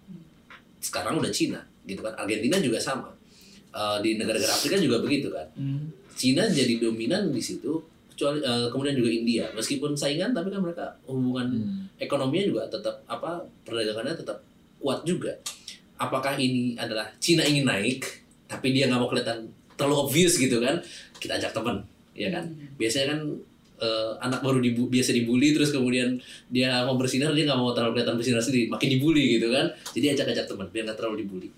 Sekarang 0.81 1.21
udah 1.21 1.29
Cina 1.29 1.61
gitu 1.85 2.01
kan. 2.01 2.17
Argentina 2.17 2.57
juga 2.65 2.81
sama. 2.81 3.13
Eh, 3.71 3.99
di 4.01 4.17
negara-negara 4.17 4.57
Afrika 4.57 4.81
juga 4.81 5.05
begitu 5.05 5.29
kan. 5.29 5.45
Hmm. 5.53 5.93
Cina 6.17 6.49
jadi 6.49 6.81
dominan 6.81 7.29
di 7.29 7.45
situ 7.45 7.77
kecuali 8.09 8.41
eh, 8.41 8.73
kemudian 8.73 8.97
juga 8.97 9.11
India. 9.13 9.45
Meskipun 9.53 9.93
saingan 9.93 10.33
tapi 10.33 10.49
kan 10.49 10.65
mereka 10.65 10.97
hubungan 11.05 11.53
Hmm. 11.53 11.85
ekonominya 12.01 12.45
juga 12.49 12.63
tetap 12.73 13.05
apa 13.05 13.45
perdagangannya 13.69 14.17
tetap 14.17 14.41
kuat 14.81 15.05
juga. 15.05 15.37
Apakah 16.01 16.41
ini 16.41 16.73
adalah 16.81 17.13
Cina 17.21 17.45
ingin 17.45 17.69
naik 17.69 18.09
tapi 18.49 18.73
dia 18.73 18.89
nggak 18.89 18.97
mau 18.97 19.13
kelihatan 19.13 19.45
terlalu 19.81 19.97
obvious 20.05 20.37
gitu 20.37 20.61
kan 20.61 20.85
kita 21.17 21.41
ajak 21.41 21.57
teman 21.57 21.81
ya 22.13 22.29
kan? 22.29 22.45
Biasanya 22.77 23.17
kan 23.17 23.21
eh, 23.81 24.13
anak 24.21 24.45
baru 24.45 24.61
dibu 24.61 24.93
biasa 24.93 25.17
dibully 25.17 25.57
terus 25.57 25.73
kemudian 25.73 26.21
dia 26.53 26.85
mau 26.85 27.01
bersinar 27.01 27.33
dia 27.33 27.49
nggak 27.49 27.57
mau 27.57 27.73
terlalu 27.73 27.97
kelihatan 27.97 28.21
bersinar 28.21 28.45
sendiri 28.45 28.69
makin 28.69 28.89
dibully 28.93 29.41
gitu 29.41 29.49
kan? 29.49 29.73
Jadi 29.97 30.07
ajak-ajak 30.13 30.45
teman 30.45 30.69
biar 30.69 30.85
nggak 30.85 30.99
terlalu 31.01 31.25
dibully. 31.25 31.49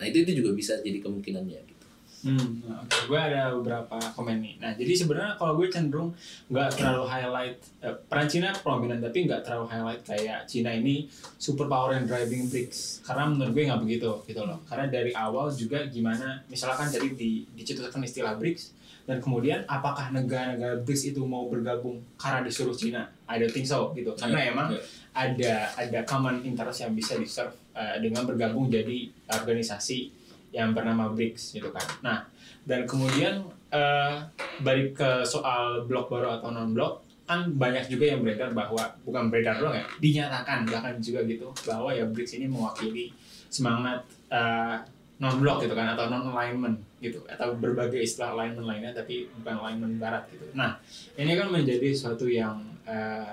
Nah 0.00 0.08
itu 0.08 0.24
itu 0.24 0.40
juga 0.40 0.56
bisa 0.56 0.80
jadi 0.80 1.04
kemungkinannya 1.04 1.60
gitu 1.68 1.75
Hmm, 2.24 2.64
oke. 2.64 3.12
gue 3.12 3.20
ada 3.20 3.52
beberapa 3.52 4.00
komen 4.16 4.40
nih. 4.40 4.54
Nah, 4.58 4.72
jadi 4.72 4.92
sebenarnya 4.96 5.36
kalau 5.36 5.60
gue 5.60 5.68
cenderung 5.68 6.10
nggak 6.48 6.80
terlalu 6.80 7.04
highlight 7.04 7.56
eh, 7.84 7.92
peran 8.08 8.26
Cina 8.26 8.50
prominent, 8.56 9.04
tapi 9.04 9.28
nggak 9.28 9.44
terlalu 9.44 9.66
highlight 9.68 10.02
kayak 10.02 10.48
Cina 10.48 10.72
ini 10.72 11.06
super 11.36 11.68
power 11.68 11.92
and 11.92 12.08
driving 12.08 12.48
BRICS. 12.48 13.04
Karena 13.04 13.28
menurut 13.28 13.52
gue 13.52 13.62
nggak 13.68 13.82
begitu 13.84 14.10
gitu 14.24 14.42
loh. 14.42 14.58
Karena 14.64 14.88
dari 14.88 15.12
awal 15.12 15.52
juga 15.52 15.84
gimana, 15.86 16.40
misalkan 16.48 16.88
tadi 16.88 17.12
di, 17.12 17.44
dicetuskan 17.52 18.00
istilah 18.00 18.34
BRICS, 18.40 18.72
dan 19.06 19.22
kemudian 19.22 19.62
apakah 19.70 20.10
negara-negara 20.10 20.82
BRICS 20.82 21.14
itu 21.14 21.22
mau 21.22 21.46
bergabung 21.46 22.02
karena 22.18 22.42
disuruh 22.42 22.74
Cina? 22.74 23.06
I 23.30 23.38
don't 23.38 23.52
think 23.52 23.68
so 23.68 23.92
gitu. 23.94 24.16
Karena 24.18 24.40
Iya, 24.42 24.50
emang 24.50 24.68
iya. 24.74 24.80
ada 25.14 25.54
ada 25.78 26.00
common 26.02 26.42
interest 26.42 26.82
yang 26.82 26.96
bisa 26.96 27.14
di-serve 27.14 27.54
eh, 27.76 28.02
dengan 28.02 28.26
bergabung 28.26 28.66
jadi 28.66 29.06
organisasi 29.30 30.15
yang 30.56 30.72
bernama 30.72 31.12
BRICS 31.12 31.60
gitu 31.60 31.68
kan. 31.68 31.84
Nah, 32.00 32.18
dan 32.64 32.88
kemudian 32.88 33.44
eh, 33.68 34.16
balik 34.64 34.96
ke 34.96 35.10
soal 35.28 35.84
blok 35.84 36.08
baru 36.08 36.40
atau 36.40 36.48
non 36.48 36.72
blok 36.72 37.04
kan 37.26 37.44
banyak 37.52 37.90
juga 37.90 38.14
yang 38.14 38.22
beredar 38.22 38.54
bahwa 38.54 38.86
bukan 39.02 39.28
beredar 39.28 39.58
doang 39.58 39.74
ya 39.74 39.84
dinyatakan 39.98 40.62
bahkan 40.70 40.94
juga 41.02 41.26
gitu 41.28 41.52
bahwa 41.68 41.92
ya 41.92 42.08
BRICS 42.08 42.40
ini 42.40 42.46
mewakili 42.48 43.12
semangat 43.52 44.00
eh, 44.32 44.80
non 45.20 45.36
blok 45.36 45.60
gitu 45.68 45.76
kan 45.76 45.92
atau 45.92 46.08
non 46.08 46.32
alignment 46.32 46.80
gitu 47.04 47.20
atau 47.28 47.52
berbagai 47.52 48.00
istilah 48.00 48.32
alignment 48.32 48.64
lainnya 48.64 48.96
tapi 48.96 49.28
bukan 49.36 49.54
alignment 49.60 50.00
barat 50.00 50.24
gitu. 50.32 50.48
Nah 50.56 50.80
ini 51.20 51.36
kan 51.36 51.52
menjadi 51.52 51.92
suatu 51.92 52.24
yang 52.24 52.56
eh, 52.88 53.32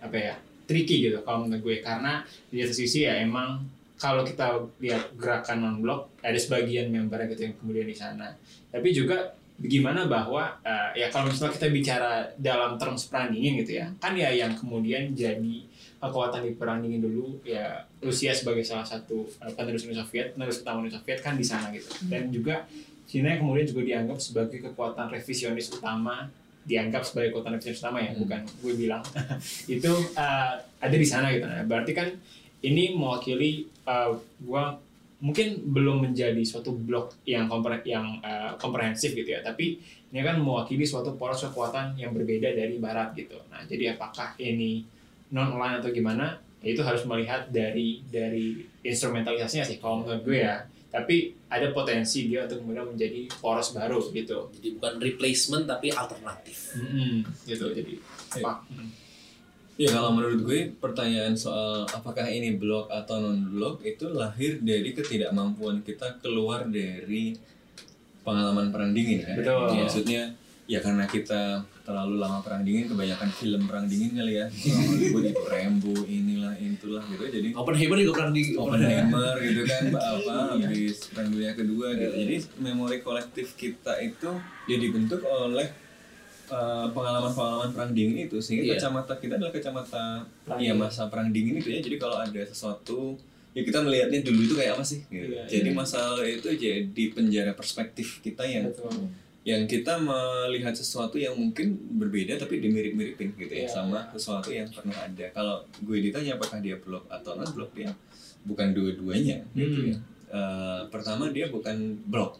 apa 0.00 0.16
ya 0.16 0.34
tricky 0.64 1.10
gitu 1.10 1.18
kalau 1.26 1.44
menurut 1.44 1.62
gue 1.66 1.76
karena 1.82 2.22
di 2.48 2.62
satu 2.62 2.74
sisi 2.78 3.02
ya 3.02 3.18
emang 3.18 3.58
kalau 4.00 4.24
kita 4.24 4.56
lihat 4.80 5.12
gerakan 5.20 5.60
non 5.60 5.76
blok 5.84 6.16
ada 6.24 6.38
sebagian 6.40 6.88
membernya 6.88 7.28
gitu 7.36 7.52
yang 7.52 7.54
kemudian 7.60 7.84
di 7.84 7.92
sana. 7.92 8.32
Tapi 8.72 8.88
juga 8.96 9.36
bagaimana 9.60 10.08
bahwa 10.08 10.56
eh, 10.64 11.04
ya 11.04 11.12
kalau 11.12 11.28
misalnya 11.28 11.52
kita 11.52 11.68
bicara 11.68 12.10
dalam 12.40 12.80
terms 12.80 13.12
perang 13.12 13.28
dingin 13.28 13.60
gitu 13.60 13.76
ya 13.76 13.92
kan 14.00 14.16
ya 14.16 14.32
yang 14.32 14.56
kemudian 14.56 15.12
jadi 15.12 15.56
kekuatan 16.00 16.48
di 16.48 16.56
perang 16.56 16.80
dingin 16.80 17.04
dulu 17.04 17.44
ya 17.44 17.84
Rusia 18.00 18.32
sebagai 18.32 18.64
salah 18.64 18.88
satu 18.88 19.28
eh, 19.44 19.52
penerus 19.52 19.84
Uni 19.84 19.92
Soviet 19.92 20.32
penerus 20.32 20.64
utama 20.64 20.80
Uni 20.80 20.88
Soviet 20.88 21.20
kan 21.20 21.36
di 21.36 21.44
sana 21.44 21.68
gitu. 21.76 21.92
Dan 22.08 22.32
juga 22.32 22.64
Cina 23.04 23.36
yang 23.36 23.44
kemudian 23.44 23.66
juga 23.68 23.82
dianggap 23.84 24.16
sebagai 24.16 24.64
kekuatan 24.64 25.12
revisionis 25.12 25.68
utama 25.76 26.30
dianggap 26.64 27.04
sebagai 27.04 27.36
kekuatan 27.36 27.60
revisionis 27.60 27.80
utama 27.84 27.98
ya 28.00 28.16
Hmm. 28.16 28.22
bukan 28.24 28.40
gue 28.64 28.72
bilang. 28.80 29.04
Itu 29.76 29.92
eh, 30.16 30.52
ada 30.56 30.96
di 30.96 31.04
sana 31.04 31.36
gitu. 31.36 31.44
Nah 31.44 31.68
berarti 31.68 31.92
kan 31.92 32.08
ini 32.60 32.94
mewakili 32.96 33.68
uh, 33.88 34.12
gua 34.44 34.76
mungkin 35.20 35.60
belum 35.68 36.08
menjadi 36.08 36.40
suatu 36.44 36.72
blok 36.72 37.20
yang 37.28 37.44
kompre 37.44 37.84
yang 37.84 38.20
uh, 38.24 38.56
komprehensif 38.56 39.12
gitu 39.12 39.36
ya. 39.36 39.44
Tapi 39.44 39.76
ini 40.10 40.20
kan 40.24 40.40
mewakili 40.40 40.82
suatu 40.88 41.14
poros 41.14 41.44
kekuatan 41.44 41.94
yang 42.00 42.16
berbeda 42.16 42.50
dari 42.56 42.80
barat 42.80 43.12
gitu. 43.14 43.36
Nah 43.52 43.62
jadi 43.68 43.94
apakah 43.94 44.34
ini 44.40 44.82
non 45.32 45.54
aligned 45.54 45.84
atau 45.84 45.92
gimana? 45.92 46.40
Ya 46.60 46.76
itu 46.76 46.82
harus 46.84 47.04
melihat 47.08 47.48
dari 47.48 48.04
dari 48.08 48.60
instrumentalisasinya 48.84 49.64
sih 49.64 49.76
kalau 49.80 50.04
menurut 50.04 50.24
gue 50.24 50.40
ya. 50.40 50.64
Tapi 50.90 51.46
ada 51.46 51.70
potensi 51.70 52.26
dia 52.26 52.50
untuk 52.50 52.66
kemudian 52.66 52.90
menjadi 52.90 53.30
poros 53.38 53.70
baru 53.70 54.10
gitu. 54.10 54.50
Jadi 54.58 54.68
bukan 54.74 54.98
replacement 54.98 55.64
tapi 55.70 55.94
alternatif. 55.94 56.74
Mm-mm, 56.74 57.22
gitu. 57.46 57.70
Jadi 57.70 57.94
Iya. 58.38 58.62
Mm. 58.70 59.09
Ya 59.80 59.96
kalau 59.96 60.12
menurut 60.12 60.44
gue 60.44 60.76
pertanyaan 60.76 61.32
soal 61.32 61.88
apakah 61.88 62.28
ini 62.28 62.60
blok 62.60 62.92
atau 62.92 63.16
non 63.16 63.48
blok 63.48 63.80
itu 63.80 64.12
lahir 64.12 64.60
dari 64.60 64.92
ketidakmampuan 64.92 65.80
kita 65.80 66.20
keluar 66.20 66.68
dari 66.68 67.32
pengalaman 68.20 68.68
perang 68.68 68.92
dingin 68.92 69.24
kan. 69.24 69.40
Betul. 69.40 69.80
Maksudnya 69.80 70.36
ya 70.68 70.84
karena 70.84 71.08
kita 71.08 71.64
terlalu 71.80 72.20
lama 72.20 72.44
perang 72.44 72.60
dingin 72.60 72.92
kebanyakan 72.92 73.32
film 73.32 73.64
perang 73.64 73.88
dingin 73.88 74.20
kali 74.20 74.44
ya. 74.44 74.52
Hollywood 74.52 75.32
itu 75.32 75.44
Rambo 75.48 75.96
inilah 76.04 76.54
itulah 76.60 77.02
gitu 77.08 77.24
jadi 77.32 77.48
Oppenheimer 77.56 77.96
juga 78.04 78.12
pernah 78.20 78.32
di 78.36 78.42
Oppenheimer 78.52 79.34
gitu 79.40 79.62
kan 79.64 79.82
apa 79.96 80.36
habis 80.60 80.96
perang 81.08 81.28
dunia 81.32 81.52
kedua 81.56 81.96
gitu. 81.96 82.14
Jadi 82.20 82.36
memori 82.60 83.00
kolektif 83.00 83.56
kita 83.56 83.96
itu 84.04 84.28
ya 84.68 84.76
dibentuk 84.76 85.24
oleh 85.24 85.72
uh, 86.50 86.86
pengalaman-pengalaman 86.90 87.70
perang 87.70 87.90
dingin 87.90 88.26
itu 88.26 88.36
sehingga 88.38 88.64
Iya. 88.66 88.72
kacamata 88.76 89.14
kita 89.16 89.34
adalah 89.34 89.50
kacamata 89.50 90.04
Perang 90.44 90.60
ya 90.60 90.72
masa 90.74 91.06
perang 91.06 91.30
dingin 91.30 91.56
itu 91.56 91.68
ya. 91.68 91.78
Jadi 91.78 91.96
kalau 91.96 92.16
ada 92.16 92.40
sesuatu 92.42 93.14
ya 93.50 93.62
kita 93.62 93.80
melihatnya 93.80 94.20
dulu 94.20 94.40
itu 94.42 94.54
kayak 94.54 94.74
apa 94.74 94.84
sih 94.84 95.00
gitu. 95.06 95.32
Iya, 95.32 95.42
jadi 95.48 95.70
iya. 95.70 95.76
masalah 95.76 96.22
itu 96.22 96.48
jadi 96.50 97.04
penjara 97.10 97.52
perspektif 97.52 98.20
kita 98.20 98.42
yang 98.42 98.66
Betul. 98.66 99.10
yang 99.40 99.64
kita 99.64 99.96
melihat 99.96 100.70
sesuatu 100.72 101.16
yang 101.16 101.32
mungkin 101.32 101.72
berbeda 101.96 102.36
tapi 102.36 102.60
dimirip-miripin 102.60 103.34
gitu 103.34 103.52
ya 103.52 103.64
Iya. 103.64 103.70
sama 103.72 104.06
sesuatu 104.10 104.50
yang 104.50 104.68
pernah 104.68 104.94
ada. 105.00 105.26
Kalau 105.30 105.56
gue 105.80 105.98
ditanya 106.00 106.36
apakah 106.36 106.58
dia 106.58 106.76
blok 106.76 107.08
atau 107.08 107.34
non 107.34 107.48
blok 107.48 107.72
dia 107.72 107.90
bukan 108.40 108.70
dua-duanya 108.70 109.42
gitu 109.52 109.80
Hmm. 109.80 109.90
ya. 109.90 109.98
Eh, 110.30 110.80
pertama 110.88 111.26
dia 111.28 111.48
bukan 111.48 111.74
blok. 112.04 112.38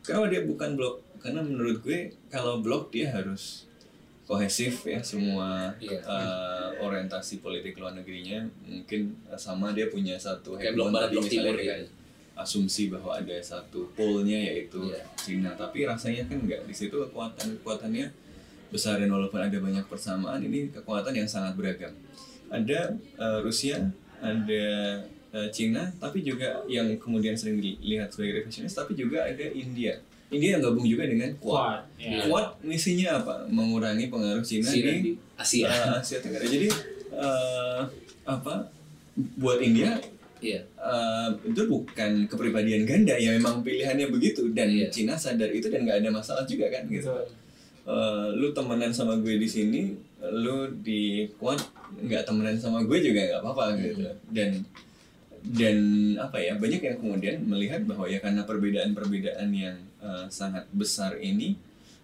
Kenapa 0.00 0.26
dia 0.28 0.42
bukan 0.42 0.74
blok? 0.74 1.02
Karena 1.22 1.40
menurut 1.40 1.78
gue 1.80 1.98
kalau 2.26 2.58
blok 2.58 2.90
dia 2.90 3.08
harus 3.08 3.64
kohesif 4.22 4.82
ya 4.84 5.02
semua 5.02 5.74
Iya. 5.78 5.98
eh, 5.98 6.68
orientasi 6.78 7.38
politik 7.38 7.74
luar 7.74 7.92
negerinya 7.92 8.42
mungkin 8.64 9.14
sama 9.34 9.70
dia 9.70 9.86
punya 9.86 10.14
satu 10.16 10.54
Kayak 10.54 10.74
blok 10.74 10.88
barat, 10.90 11.10
timur 11.22 11.54
gitu. 11.54 11.86
asumsi 12.32 12.88
bahwa 12.88 13.12
ada 13.12 13.36
satu 13.38 13.90
polnya 13.92 14.38
yaitu 14.38 14.78
Iya. 14.80 15.02
Cina 15.16 15.50
tapi 15.52 15.84
rasanya 15.84 16.24
kan 16.24 16.38
enggak 16.38 16.64
di 16.64 16.72
situ 16.72 16.94
kekuatan 17.02 17.60
kekuatannya 17.60 18.08
besar 18.68 18.96
dan 18.98 19.10
walaupun 19.10 19.36
ada 19.38 19.58
banyak 19.58 19.84
persamaan 19.84 20.40
ini 20.40 20.72
kekuatan 20.72 21.12
yang 21.12 21.28
sangat 21.28 21.52
beragam 21.52 21.92
ada 22.48 22.88
eh, 22.94 23.38
Rusia 23.42 23.84
ada 24.18 24.64
eh, 25.28 25.48
Cina 25.50 25.92
tapi 25.98 26.22
juga 26.22 26.62
yang 26.66 26.88
kemudian 26.96 27.34
sering 27.34 27.58
dilihat 27.58 28.08
sebagai 28.08 28.40
revisionis 28.40 28.72
tapi 28.72 28.94
juga 28.94 29.22
ada 29.22 29.44
India 29.44 29.98
India 30.32 30.56
yang 30.56 30.62
gabung 30.64 30.88
juga 30.88 31.04
dengan 31.04 31.28
Quad. 31.36 31.52
Kuat 31.52 31.80
ya. 32.00 32.24
Quad 32.26 32.46
misinya 32.64 33.20
apa? 33.20 33.34
Mengurangi 33.52 34.08
pengaruh 34.08 34.40
Cina, 34.40 34.66
Cina 34.66 34.90
di 34.96 34.98
di 34.98 35.12
Asia. 35.36 35.68
Eh, 35.68 36.00
Asia 36.00 36.18
Tenggara. 36.24 36.44
Jadi 36.48 36.68
eh, 37.12 37.80
apa 38.24 38.54
buat 39.36 39.60
India 39.60 40.00
iya. 40.40 40.64
eh, 40.64 41.28
itu 41.44 41.62
bukan 41.68 42.24
kepribadian 42.26 42.88
ganda 42.88 43.12
ya 43.14 43.36
memang 43.36 43.60
pilihannya 43.60 44.08
begitu. 44.08 44.48
Dan 44.56 44.72
Iya. 44.72 44.88
Cina 44.88 45.14
sadar 45.14 45.52
itu 45.52 45.68
dan 45.68 45.84
nggak 45.84 46.00
ada 46.00 46.10
masalah 46.10 46.48
juga 46.48 46.72
kan 46.72 46.88
gitu. 46.88 47.12
Eh, 47.84 48.26
lu 48.40 48.50
temenan 48.56 48.90
sama 48.94 49.20
gue 49.20 49.36
di 49.36 49.48
sini 49.48 49.92
lu 50.22 50.70
di 50.86 51.26
kuat 51.36 51.58
nggak 51.98 52.22
temenan 52.24 52.54
sama 52.56 52.86
gue 52.88 52.98
juga 53.04 53.20
nggak 53.28 53.40
apa-apa 53.44 53.64
gitu. 53.84 54.08
Dan 54.32 54.64
dan 55.42 55.76
apa 56.22 56.38
ya 56.38 56.54
banyak 56.54 56.78
yang 56.78 56.96
kemudian 57.02 57.36
melihat 57.42 57.82
bahwa 57.82 58.06
ya 58.06 58.22
karena 58.22 58.46
perbedaan-perbedaan 58.46 59.50
yang 59.50 59.74
eh, 60.02 60.26
sangat 60.28 60.66
besar 60.74 61.16
ini 61.22 61.54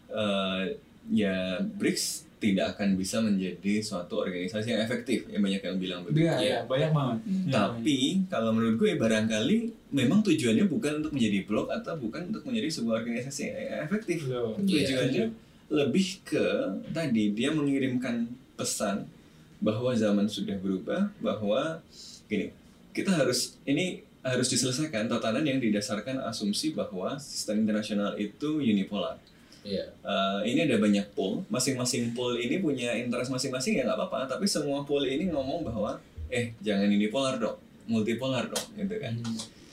eh, 0.09 0.63
ya 1.11 1.59
BRICS 1.61 2.29
tidak 2.39 2.79
akan 2.79 2.95
bisa 2.95 3.19
menjadi 3.19 3.83
suatu 3.83 4.23
organisasi 4.23 4.71
yang 4.71 4.83
efektif 4.87 5.27
ya 5.27 5.43
banyak 5.43 5.59
yang 5.59 5.77
bilang 5.77 6.01
begitu 6.07 6.31
Iya, 6.31 6.35
iya, 6.39 6.59
banyak 6.71 6.95
banget. 6.95 7.19
Ya, 7.27 7.51
tapi 7.51 8.23
kalau 8.31 8.55
menurut 8.55 8.79
gue 8.79 8.95
barangkali 8.95 9.59
memang 9.91 10.23
tujuannya 10.23 10.71
bukan 10.71 11.03
untuk 11.03 11.19
menjadi 11.19 11.43
blog 11.51 11.67
atau 11.67 11.99
bukan 11.99 12.31
untuk 12.31 12.47
menjadi 12.47 12.69
sebuah 12.79 13.03
organisasi 13.03 13.43
yang 13.51 13.83
efektif 13.91 14.23
betul. 14.31 14.55
Iya. 14.55 14.87
tujuannya 14.87 15.25
lebih 15.69 16.07
ke 16.23 16.47
tadi 16.95 17.35
dia 17.35 17.51
mengirimkan 17.51 18.31
pesan 18.55 19.11
bahwa 19.59 19.91
zaman 19.99 20.31
sudah 20.31 20.55
berubah 20.63 21.11
bahwa 21.19 21.83
gini 22.31 22.55
kita 22.95 23.19
harus 23.19 23.59
ini 23.67 24.07
harus 24.31 24.49
diselesaikan. 24.53 25.09
Tatanan 25.09 25.45
yang 25.45 25.59
didasarkan 25.59 26.23
asumsi 26.29 26.77
bahwa 26.77 27.17
sistem 27.17 27.65
internasional 27.65 28.15
itu 28.21 28.61
unipolar. 28.61 29.19
Iya. 29.67 29.91
Eh, 29.91 30.41
ini 30.55 30.65
ada 30.65 30.79
banyak 30.81 31.13
pool. 31.13 31.45
Masing-masing 31.53 32.17
pool 32.17 32.39
ini 32.39 32.63
punya 32.63 32.95
interest 32.95 33.29
masing-masing 33.29 33.81
ya 33.81 33.89
nggak 33.89 33.99
apa-apa. 33.99 34.39
Tapi 34.39 34.47
semua 34.49 34.87
pool 34.87 35.05
ini 35.05 35.29
ngomong 35.29 35.67
bahwa 35.67 35.99
eh 36.29 36.53
jangan 36.61 36.93
unipolar 36.93 37.41
dong 37.41 37.57
multipolar 37.89 38.47
dong 38.47 38.67
gitu 38.77 38.97
kan. 39.01 39.15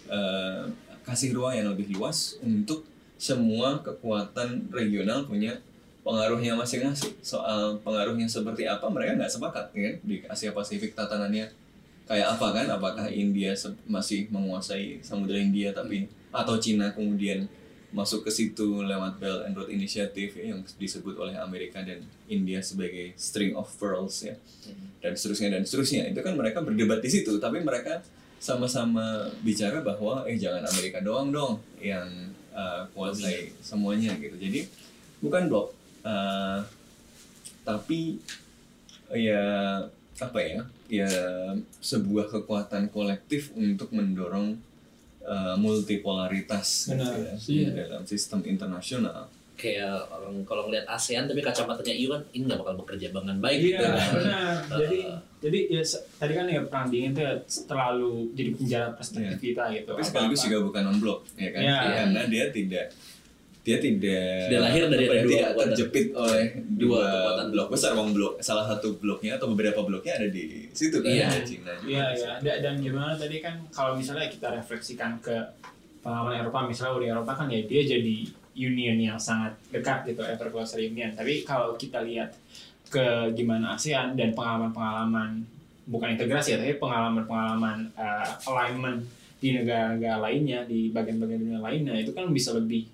Eh, 0.10 0.64
kasih 1.06 1.36
ruang 1.38 1.54
yang 1.54 1.68
lebih 1.70 1.94
luas 1.94 2.40
untuk 2.42 2.88
semua 3.20 3.84
kekuatan 3.84 4.72
regional 4.74 5.28
punya 5.28 5.60
pengaruhnya 6.02 6.56
masing-masing. 6.58 7.14
Soal 7.22 7.78
pengaruhnya 7.84 8.26
seperti 8.26 8.66
apa 8.66 8.88
mereka 8.90 9.20
nggak 9.20 9.32
sepakat 9.32 9.66
ya 9.76 9.82
kan? 9.92 9.96
di 10.02 10.16
Asia 10.26 10.52
Pasifik 10.56 10.96
tatanannya 10.98 11.52
kayak 12.06 12.38
apa 12.38 12.48
kan? 12.54 12.66
Apakah 12.70 13.06
India 13.10 13.54
masih 13.90 14.30
menguasai 14.30 15.02
Samudra 15.02 15.38
India 15.38 15.74
tapi 15.74 16.10
atau 16.30 16.58
Cina 16.58 16.94
kemudian 16.94 17.50
masuk 17.96 18.28
ke 18.28 18.32
situ 18.34 18.84
lewat 18.84 19.24
Belt 19.24 19.48
and 19.48 19.56
Road 19.56 19.72
Initiative 19.72 20.36
ya, 20.36 20.52
yang 20.52 20.60
disebut 20.76 21.16
oleh 21.16 21.32
Amerika 21.40 21.80
dan 21.80 22.04
India 22.28 22.60
sebagai 22.60 23.16
string 23.16 23.56
of 23.56 23.72
pearls 23.80 24.26
ya. 24.26 24.36
Dan 25.00 25.16
seterusnya 25.16 25.56
dan 25.56 25.64
seterusnya. 25.64 26.04
Itu 26.12 26.20
kan 26.20 26.36
mereka 26.36 26.60
berdebat 26.60 27.00
di 27.00 27.10
situ 27.10 27.40
tapi 27.40 27.64
mereka 27.64 28.04
sama-sama 28.36 29.32
bicara 29.42 29.80
bahwa 29.80 30.28
eh 30.28 30.36
jangan 30.36 30.68
Amerika 30.68 31.00
doang 31.00 31.32
dong 31.32 31.58
yang 31.80 32.06
uh, 32.52 32.84
kuasai 32.92 33.56
semuanya 33.64 34.12
gitu. 34.20 34.36
Jadi 34.36 34.68
bukan 35.24 35.48
blok 35.48 35.72
uh, 36.04 36.60
tapi 37.66 38.20
ya 39.16 39.82
apa 40.20 40.40
ya 40.40 40.62
ya 40.88 41.10
sebuah 41.80 42.30
kekuatan 42.30 42.90
kolektif 42.90 43.50
untuk 43.54 43.90
mendorong 43.90 44.58
uh, 45.22 45.56
multipolaritas 45.56 46.90
gitu 46.90 47.02
Benar, 47.02 47.14
ya, 47.18 47.34
iya. 47.48 47.70
dalam 47.74 48.04
sistem 48.04 48.42
internasional 48.44 49.28
Kayak 49.56 50.12
orang 50.12 50.44
kalau 50.44 50.68
ngeliat 50.68 50.84
ASEAN 50.84 51.26
tapi 51.26 51.40
kacamatanya 51.40 51.96
EU 51.96 52.12
kan 52.12 52.20
ini 52.30 52.44
nggak 52.44 52.60
bakal 52.60 52.76
bekerja 52.76 53.08
dengan 53.08 53.40
baik 53.40 53.56
Iya, 53.56 53.68
gitu 53.72 53.84
kan. 53.88 54.10
benar. 54.12 54.56
Jadi 54.84 55.00
Uh, 55.06 55.18
jadi 55.40 55.60
ya 55.70 55.82
tadi 56.18 56.34
kan 56.34 56.46
ya 56.46 56.62
perang 56.66 56.88
dingin 56.90 57.14
itu 57.14 57.22
ya 57.22 57.34
terlalu 57.64 58.34
jadi 58.34 58.50
penjara 58.52 58.88
perspektif 58.92 59.38
kita 59.40 59.64
gitu. 59.72 59.94
tapi 59.94 60.02
sekaligus 60.02 60.42
juga 60.42 60.58
bukan 60.60 60.82
non 60.84 60.98
blok 60.98 61.22
ya 61.38 61.50
kan 61.54 61.62
Iya. 61.62 61.78
karena 62.02 62.22
dia 62.26 62.46
tidak 62.50 62.86
dia 63.66 63.78
tidak 63.78 64.46
Dia 64.46 64.60
lahir 64.62 64.86
dari 64.86 65.04
apa 65.04 65.14
ya, 65.16 65.22
dua 65.22 65.32
tidak 65.32 65.42
kekuatan. 65.50 65.66
terjepit 65.68 66.08
oleh 66.14 66.44
Dua 66.54 66.78
dua, 66.78 67.02
kekuatan. 67.02 67.46
blok 67.50 67.68
besar 67.68 67.92
bang 67.92 68.10
blok 68.14 68.34
salah 68.40 68.66
satu 68.68 68.88
bloknya 68.96 69.32
atau 69.36 69.48
beberapa 69.50 69.82
bloknya 69.82 70.14
ada 70.16 70.28
di 70.30 70.70
situ 70.70 70.98
kan 71.00 71.10
Iya. 71.10 71.26
ada 71.28 71.42
Cina 71.42 71.72
juga 71.74 71.90
Iya 71.90 72.06
ya 72.14 72.32
situ. 72.38 72.62
dan 72.62 72.74
gimana 72.78 73.14
tadi 73.16 73.38
kan 73.40 73.56
kalau 73.70 73.92
misalnya 73.94 74.28
kita 74.28 74.54
refleksikan 74.54 75.18
ke 75.18 75.34
pengalaman 76.00 76.38
Eropa 76.40 76.64
misalnya 76.64 76.94
Uni 76.96 77.08
Eropa 77.10 77.34
kan 77.34 77.48
ya 77.48 77.62
dia 77.62 77.82
jadi 77.84 78.16
union 78.56 78.98
yang 79.02 79.18
sangat 79.18 79.52
dekat 79.68 80.06
gitu 80.06 80.22
ever 80.22 80.48
closer 80.48 80.78
union 80.78 81.12
tapi 81.12 81.42
kalau 81.42 81.74
kita 81.74 82.00
lihat 82.00 82.38
ke 82.86 83.04
gimana 83.34 83.74
ASEAN 83.74 84.14
dan 84.14 84.32
pengalaman-pengalaman 84.32 85.42
bukan 85.86 86.14
integrasi 86.14 86.54
ya 86.54 86.58
tapi 86.60 86.78
pengalaman-pengalaman 86.78 87.90
uh, 87.94 88.30
alignment 88.46 89.02
di 89.36 89.54
negara-negara 89.54 90.22
lainnya 90.22 90.64
di 90.64 90.90
bagian-bagian 90.90 91.40
dunia 91.40 91.60
lainnya 91.60 91.96
itu 91.96 92.10
kan 92.10 92.30
bisa 92.30 92.54
lebih 92.54 92.86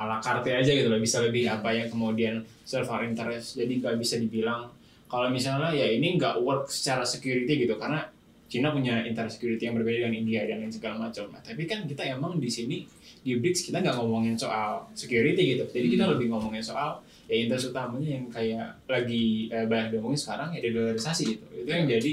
ala 0.00 0.16
carte 0.16 0.48
aja 0.48 0.72
gitu 0.72 0.88
loh 0.88 0.96
bisa 0.96 1.20
lebih 1.20 1.44
apa 1.44 1.76
yang 1.76 1.92
kemudian 1.92 2.40
serve 2.64 2.88
our 2.88 3.04
interest 3.04 3.60
jadi 3.60 3.68
nggak 3.84 4.00
bisa 4.00 4.16
dibilang 4.16 4.72
kalau 5.10 5.28
misalnya 5.28 5.68
ya 5.76 5.84
ini 5.92 6.16
nggak 6.16 6.40
work 6.40 6.72
secara 6.72 7.04
security 7.04 7.68
gitu 7.68 7.76
karena 7.76 8.08
Cina 8.50 8.74
punya 8.74 9.06
interest 9.06 9.38
security 9.38 9.70
yang 9.70 9.78
berbeda 9.78 10.10
dengan 10.10 10.26
India 10.26 10.42
dan 10.42 10.58
lain 10.58 10.74
segala 10.74 11.06
macam. 11.06 11.30
Nah, 11.30 11.38
tapi 11.38 11.70
kan 11.70 11.86
kita 11.86 12.02
emang 12.02 12.42
di 12.42 12.50
sini 12.50 12.82
di 13.22 13.38
BRICS 13.38 13.70
kita 13.70 13.78
nggak 13.78 13.94
ngomongin 13.94 14.34
soal 14.34 14.90
security 14.90 15.54
gitu. 15.54 15.70
Jadi 15.70 15.86
kita 15.86 16.10
Hmm. 16.10 16.18
lebih 16.18 16.34
ngomongin 16.34 16.58
soal 16.58 16.98
ya 17.30 17.46
interest 17.46 17.70
utamanya 17.70 18.10
yang 18.18 18.26
kayak 18.26 18.74
lagi 18.90 19.46
eh, 19.54 19.70
banyak 19.70 19.94
diomongin 19.94 20.18
sekarang 20.18 20.50
ya 20.50 20.66
dedolarisasi 20.66 21.22
gitu. 21.30 21.46
Itu 21.62 21.70
yang 21.70 21.86
jadi 21.86 22.12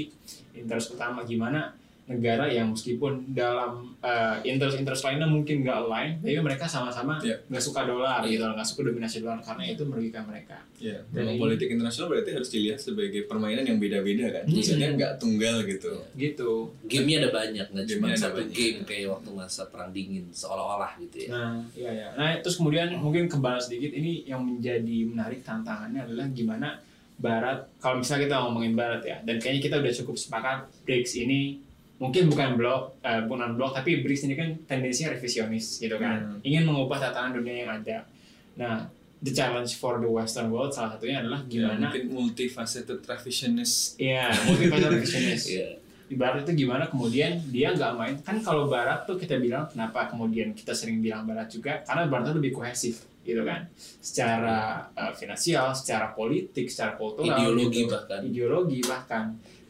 interest 0.54 0.94
utama 0.94 1.26
gimana 1.26 1.74
negara 2.08 2.48
yang 2.48 2.72
meskipun 2.72 3.36
dalam 3.36 3.84
eh, 3.98 4.36
interest-interest 4.46 5.04
lainnya 5.04 5.26
mungkin 5.26 5.60
nggak 5.60 5.78
align, 5.84 6.10
tapi 6.22 6.38
mereka 6.38 6.64
sama-sama 6.64 7.18
Iya. 7.20 7.36
nggak 7.44 7.60
suka 7.60 7.84
dolar 7.84 8.24
gitu, 8.24 8.40
nggak 8.40 8.64
suka 8.64 8.80
dominasi 8.86 9.20
dolar 9.20 9.42
karena 9.42 9.68
itu 9.68 9.82
merugikan 9.84 10.24
mereka. 10.24 10.56
Iya, 10.78 11.02
Dan 11.10 11.28
ini- 11.28 11.36
politik 11.36 11.68
internasional 11.68 12.08
berarti 12.08 12.30
harus 12.32 12.48
dilihat 12.48 12.78
sebagai 12.78 13.26
permainan 13.26 13.66
yang 13.66 13.76
beda-beda 13.76 14.30
kan. 14.30 14.44
Hmm. 14.46 14.54
Maksudnya 14.54 14.88
nggak 14.94 15.12
tunggal 15.18 15.56
gitu. 15.66 15.92
Gitu. 16.14 16.50
Gamenya 16.86 17.26
ada 17.26 17.30
banyak, 17.34 17.66
nggak 17.68 17.86
cuma 17.90 18.06
satu 18.14 18.40
banyak. 18.40 18.54
game 18.54 18.78
kayak 18.86 19.06
waktu 19.12 19.30
masa 19.34 19.62
perang 19.66 19.90
dingin 19.90 20.24
seolah-olah 20.30 20.92
gitu 20.98 21.26
ya. 21.26 21.30
Nah, 21.34 21.54
iya 21.74 21.90
ya. 21.92 22.08
Nah, 22.14 22.38
terus 22.38 22.56
kemudian 22.56 22.94
mungkin 22.96 23.26
kembali 23.26 23.58
sedikit 23.58 23.92
ini 23.92 24.24
yang 24.24 24.40
menjadi 24.40 24.98
menarik 25.04 25.42
tantangannya 25.42 26.06
adalah 26.06 26.26
gimana 26.30 26.80
Barat, 27.18 27.66
kalau 27.82 27.98
misalnya 27.98 28.30
kita 28.30 28.36
ngomongin 28.46 28.78
Barat 28.78 29.02
ya, 29.02 29.18
dan 29.26 29.42
kayaknya 29.42 29.58
kita 29.60 29.76
udah 29.82 29.90
cukup 29.90 30.14
sepakat 30.14 30.58
BRICS 30.86 31.26
ini 31.26 31.58
mungkin 31.98 32.26
bukan 32.26 32.54
blok, 32.54 32.82
eh, 33.00 33.20
bukan 33.20 33.54
blok, 33.54 33.74
tapi 33.74 34.00
BRICS 34.00 34.22
ini 34.24 34.34
kan 34.34 34.48
tendensinya 34.64 35.12
revisionis 35.12 35.78
gitu 35.78 35.96
kan, 35.96 36.18
Hmm. 36.20 36.38
ingin 36.40 36.62
mengubah 36.62 36.98
tatanan 36.98 37.34
dunia 37.34 37.62
yang 37.62 37.70
ada. 37.72 38.06
Nah, 38.54 38.86
the 39.18 39.30
challenge 39.30 39.74
for 39.74 39.98
the 39.98 40.06
Western 40.06 40.46
world 40.48 40.70
salah 40.70 40.94
satunya 40.94 41.18
adalah 41.18 41.42
Ya, 41.44 41.66
gimana, 41.68 41.90
mungkin 41.90 42.02
multifaceted 42.08 43.02
revisionist. 43.02 43.98
ya, 43.98 44.30
motivasi 44.44 44.84
revisionis. 44.88 45.44
Iya. 45.48 45.68
di 46.08 46.16
barat 46.24 46.40
itu 46.42 46.64
gimana 46.64 46.88
kemudian 46.88 47.36
dia 47.46 47.68
nggak 47.70 47.92
main 47.92 48.16
kan 48.18 48.40
kalau 48.40 48.64
barat 48.66 49.04
tuh 49.04 49.12
kita 49.14 49.36
bilang 49.36 49.68
kenapa 49.68 50.08
kemudian 50.08 50.56
kita 50.56 50.72
sering 50.72 50.98
bilang 50.98 51.22
barat 51.22 51.44
juga 51.46 51.84
karena 51.84 52.08
barat 52.08 52.32
tuh 52.32 52.40
lebih 52.40 52.56
kohesif 52.56 53.04
gitu 53.20 53.44
kan 53.44 53.68
secara 54.00 54.56
uh, 54.90 55.12
finansial 55.12 55.68
secara 55.70 56.08
politik 56.10 56.64
secara 56.66 56.96
kultural 56.96 57.28
Ideologi 57.28 57.84
gitu. 57.84 57.92
bahkan. 57.92 58.20
ideologi 58.24 58.80
bahkan 58.82 59.24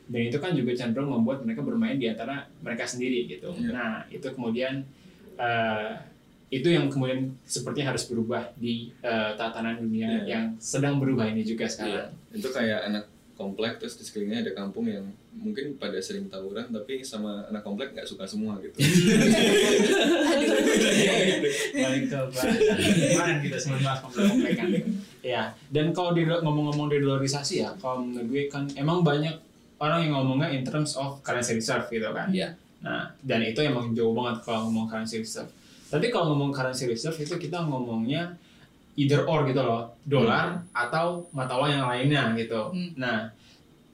dan 0.08 0.20
itu 0.24 0.38
kan 0.40 0.56
juga 0.56 0.72
cenderung 0.72 1.12
membuat 1.12 1.44
mereka 1.44 1.60
bermain 1.60 2.00
di 2.00 2.08
antara 2.08 2.48
mereka 2.64 2.88
sendiri 2.88 3.28
gitu 3.28 3.52
Iya. 3.54 3.70
nah 3.72 3.92
itu 4.08 4.24
kemudian 4.32 4.80
uh, 5.36 5.92
itu 6.48 6.72
yang 6.72 6.88
kemudian 6.88 7.28
sepertinya 7.44 7.92
harus 7.92 8.08
berubah 8.08 8.48
di 8.56 8.88
uh, 9.04 9.36
tatanan 9.36 9.84
dunia 9.84 10.24
Iya. 10.24 10.24
yang 10.24 10.44
sedang 10.56 10.96
berubah 10.96 11.28
ini 11.28 11.44
juga 11.44 11.68
sekarang 11.68 12.08
Itu 12.32 12.48
kayak 12.48 12.88
anak 12.88 13.04
komplek 13.38 13.78
terus 13.78 13.94
di 13.94 14.02
sekelilingnya 14.02 14.50
ada 14.50 14.52
kampung 14.56 14.90
yang 14.90 15.06
mungkin 15.38 15.78
pada 15.78 15.94
sering 16.02 16.26
tawuran 16.26 16.66
tapi 16.74 17.06
sama 17.06 17.46
anak 17.46 17.62
komplek 17.62 17.94
nggak 17.94 18.02
suka 18.02 18.26
semua 18.26 18.58
gitu. 18.58 18.74
ke 22.08 22.18
bahasan 22.34 22.58
kemarin 23.14 23.38
kita 23.44 23.56
sempat 23.60 23.80
bahas 23.86 24.00
komplek 24.02 24.52
kan 24.58 24.68
ya 25.22 25.42
dan 25.70 25.92
kalau 25.94 26.16
di 26.16 26.24
ngomong-ngomong 26.26 26.88
dedolarisasi 26.90 27.62
ya 27.62 27.70
kalau 27.78 28.02
menurut 28.02 28.26
gue 28.26 28.42
kan 28.50 28.64
emang 28.74 29.04
banyak 29.04 29.36
orang 29.78 30.06
yang 30.06 30.12
ngomongnya 30.18 30.48
in 30.54 30.62
terms 30.66 30.98
of 30.98 31.22
currency 31.22 31.58
reserve 31.58 31.86
gitu 31.90 32.10
kan. 32.10 32.30
Iya. 32.30 32.54
nah 32.78 33.10
dan 33.26 33.42
itu 33.42 33.58
emang 33.58 33.90
jauh 33.90 34.14
banget 34.14 34.46
kalau 34.46 34.70
ngomong 34.70 34.86
currency 34.86 35.18
reserve. 35.18 35.50
Tapi 35.90 36.14
kalau 36.14 36.34
ngomong 36.34 36.54
currency 36.54 36.86
reserve 36.86 37.18
itu 37.18 37.34
kita 37.34 37.66
ngomongnya 37.66 38.38
either 38.98 39.26
or 39.26 39.46
gitu 39.46 39.62
loh 39.62 39.94
dolar 40.02 40.58
atau 40.74 41.26
mata 41.30 41.54
uang 41.58 41.70
yang 41.70 41.86
lainnya 41.86 42.22
gitu. 42.34 42.74
Hmm. 42.74 42.90
nah 42.98 43.30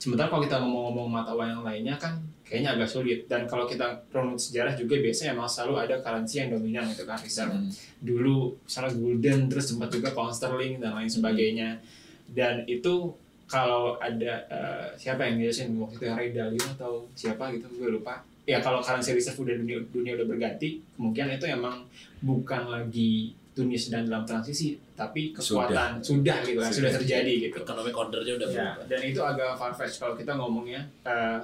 sementara 0.01 0.29
kalau 0.29 0.45
kita 0.45 0.61
ngomong-ngomong 0.61 1.09
mata 1.09 1.33
uang 1.33 1.49
yang 1.49 1.65
lainnya 1.65 1.97
kan 1.97 2.21
kayaknya 2.45 2.77
agak 2.77 2.89
sulit. 2.89 3.25
Dan 3.25 3.49
kalau 3.49 3.65
kita 3.65 4.05
runut 4.13 4.37
sejarah 4.37 4.77
juga 4.77 5.01
biasanya 5.01 5.33
emang 5.33 5.49
selalu 5.49 5.75
ada 5.89 5.97
currency 6.05 6.45
yang 6.45 6.53
dominan 6.53 6.85
gitu 6.93 7.09
kan 7.09 7.17
reserve. 7.21 7.57
Hmm. 7.57 7.69
dulu 8.05 8.53
misalnya 8.65 8.93
golden 9.01 9.39
terus 9.49 9.65
sempat 9.73 9.89
juga 9.89 10.13
pound 10.13 10.37
sterling 10.37 10.77
dan 10.81 10.93
lain 10.93 11.09
sebagainya. 11.09 11.81
Dan 12.29 12.65
itu 12.69 13.17
kalau 13.45 14.01
ada 14.01 14.33
eh, 14.49 14.87
siapa 14.97 15.25
yang 15.25 15.39
ngejelasin 15.39 15.77
waktu 15.77 15.97
itu 16.01 16.07
Ray 16.09 16.31
Dalio 16.33 16.65
atau 16.75 17.05
siapa 17.13 17.53
gitu 17.53 17.67
gue 17.77 18.01
lupa 18.01 18.25
ya 18.45 18.61
kalau 18.61 18.81
currency 18.81 19.13
reserve 19.13 19.41
udah 19.41 19.57
dunia 19.57 19.79
dunia 19.89 20.13
udah 20.17 20.27
berganti 20.29 20.81
kemungkinan 20.97 21.37
itu 21.37 21.47
emang 21.49 21.85
bukan 22.21 22.63
lagi 22.69 23.33
dunia 23.55 23.79
sedang 23.79 24.05
dalam 24.05 24.27
transisi 24.27 24.75
tapi 24.93 25.31
kekuatan 25.31 26.03
sudah, 26.03 26.43
gitu 26.43 26.59
kan 26.59 26.69
sudah 26.69 26.91
Sudah. 26.91 27.01
terjadi 27.01 27.33
gitu 27.49 27.57
Ekonomi 27.63 27.91
ordernya 27.95 28.35
udah 28.37 28.49
Ya, 28.51 28.55
berubah. 28.75 28.87
dan 28.91 29.01
itu 29.07 29.21
agak 29.23 29.51
far 29.55 29.73
fetched 29.73 29.99
kalau 30.03 30.15
kita 30.19 30.33
ngomongnya 30.35 30.83
eh, 31.07 31.41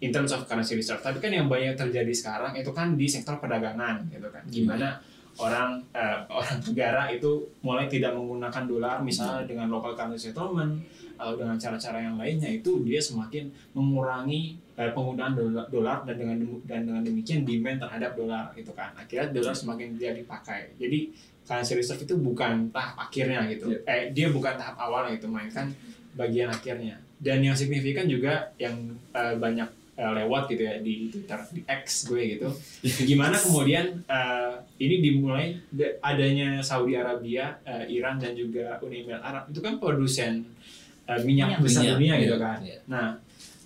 in 0.00 0.12
terms 0.12 0.28
of 0.28 0.44
currency 0.44 0.76
reserve. 0.76 1.00
Tapi 1.00 1.16
kan 1.20 1.32
yang 1.32 1.48
banyak 1.48 1.72
terjadi 1.72 2.12
sekarang 2.12 2.52
itu 2.52 2.68
kan 2.68 3.00
di 3.00 3.08
sektor 3.08 3.40
perdagangan 3.40 4.04
gitu 4.12 4.28
kan. 4.28 4.44
Gimana 4.44 5.00
orang 5.40 5.80
eh, 5.92 6.20
orang 6.36 6.58
negara 6.68 7.02
itu 7.08 7.44
mulai 7.60 7.88
tidak 7.88 8.12
menggunakan 8.12 8.64
dolar 8.68 8.96
misalnya 9.00 9.44
dengan 9.48 9.68
local 9.72 9.96
currency 9.96 10.32
settlement 10.32 10.80
atau 11.16 11.34
dengan 11.36 11.56
cara-cara 11.56 11.98
yang 11.98 12.16
lainnya 12.20 12.48
itu 12.52 12.84
dia 12.84 13.00
semakin 13.00 13.48
mengurangi 13.72 14.56
eh, 14.76 14.92
penggunaan 14.92 15.34
dolar, 15.72 16.04
dan 16.04 16.16
dengan 16.20 16.36
dan 16.68 16.84
dengan 16.84 17.02
demikian 17.02 17.42
demand 17.48 17.80
terhadap 17.80 18.12
dolar 18.14 18.52
gitu 18.54 18.70
kan. 18.76 18.92
Akhirnya 18.94 19.32
dolar 19.32 19.56
semakin 19.56 19.96
tidak 19.96 20.22
dipakai. 20.24 20.76
Jadi 20.76 21.10
currency 21.46 21.72
reserve 21.78 22.02
itu 22.04 22.14
bukan 22.18 22.68
tahap 22.74 23.08
akhirnya 23.08 23.46
gitu. 23.48 23.72
Eh 23.86 24.12
dia 24.12 24.28
bukan 24.28 24.58
tahap 24.58 24.76
awalnya 24.76 25.16
itu 25.16 25.26
melainkan 25.30 25.72
bagian 26.18 26.50
akhirnya. 26.50 27.00
Dan 27.16 27.40
yang 27.40 27.56
signifikan 27.56 28.04
juga 28.04 28.52
yang 28.60 28.92
eh, 29.16 29.34
banyak 29.40 29.68
eh, 29.96 30.12
lewat 30.22 30.52
gitu 30.52 30.62
ya 30.68 30.74
di 30.84 31.08
Twitter 31.08 31.40
di 31.54 31.60
X 31.64 32.12
gue 32.12 32.22
gitu. 32.36 32.48
Gimana 33.10 33.40
kemudian 33.40 34.04
eh, 34.04 34.52
ini 34.82 34.96
dimulai 35.00 35.56
adanya 36.04 36.60
Saudi 36.60 36.98
Arabia, 36.98 37.56
eh, 37.64 37.88
Iran 37.88 38.20
dan 38.20 38.36
juga 38.36 38.76
Uni 38.84 39.06
Emirat 39.06 39.22
Arab 39.24 39.44
itu 39.48 39.60
kan 39.64 39.80
produsen 39.80 40.44
eh, 41.06 41.20
minyak, 41.22 41.48
Minyak. 41.56 41.60
besar 41.62 41.82
Minyak, 41.82 41.96
dunia 41.96 42.12
iya, 42.12 42.22
gitu 42.22 42.36
kan. 42.36 42.58
iya. 42.62 42.78
Nah 42.86 43.06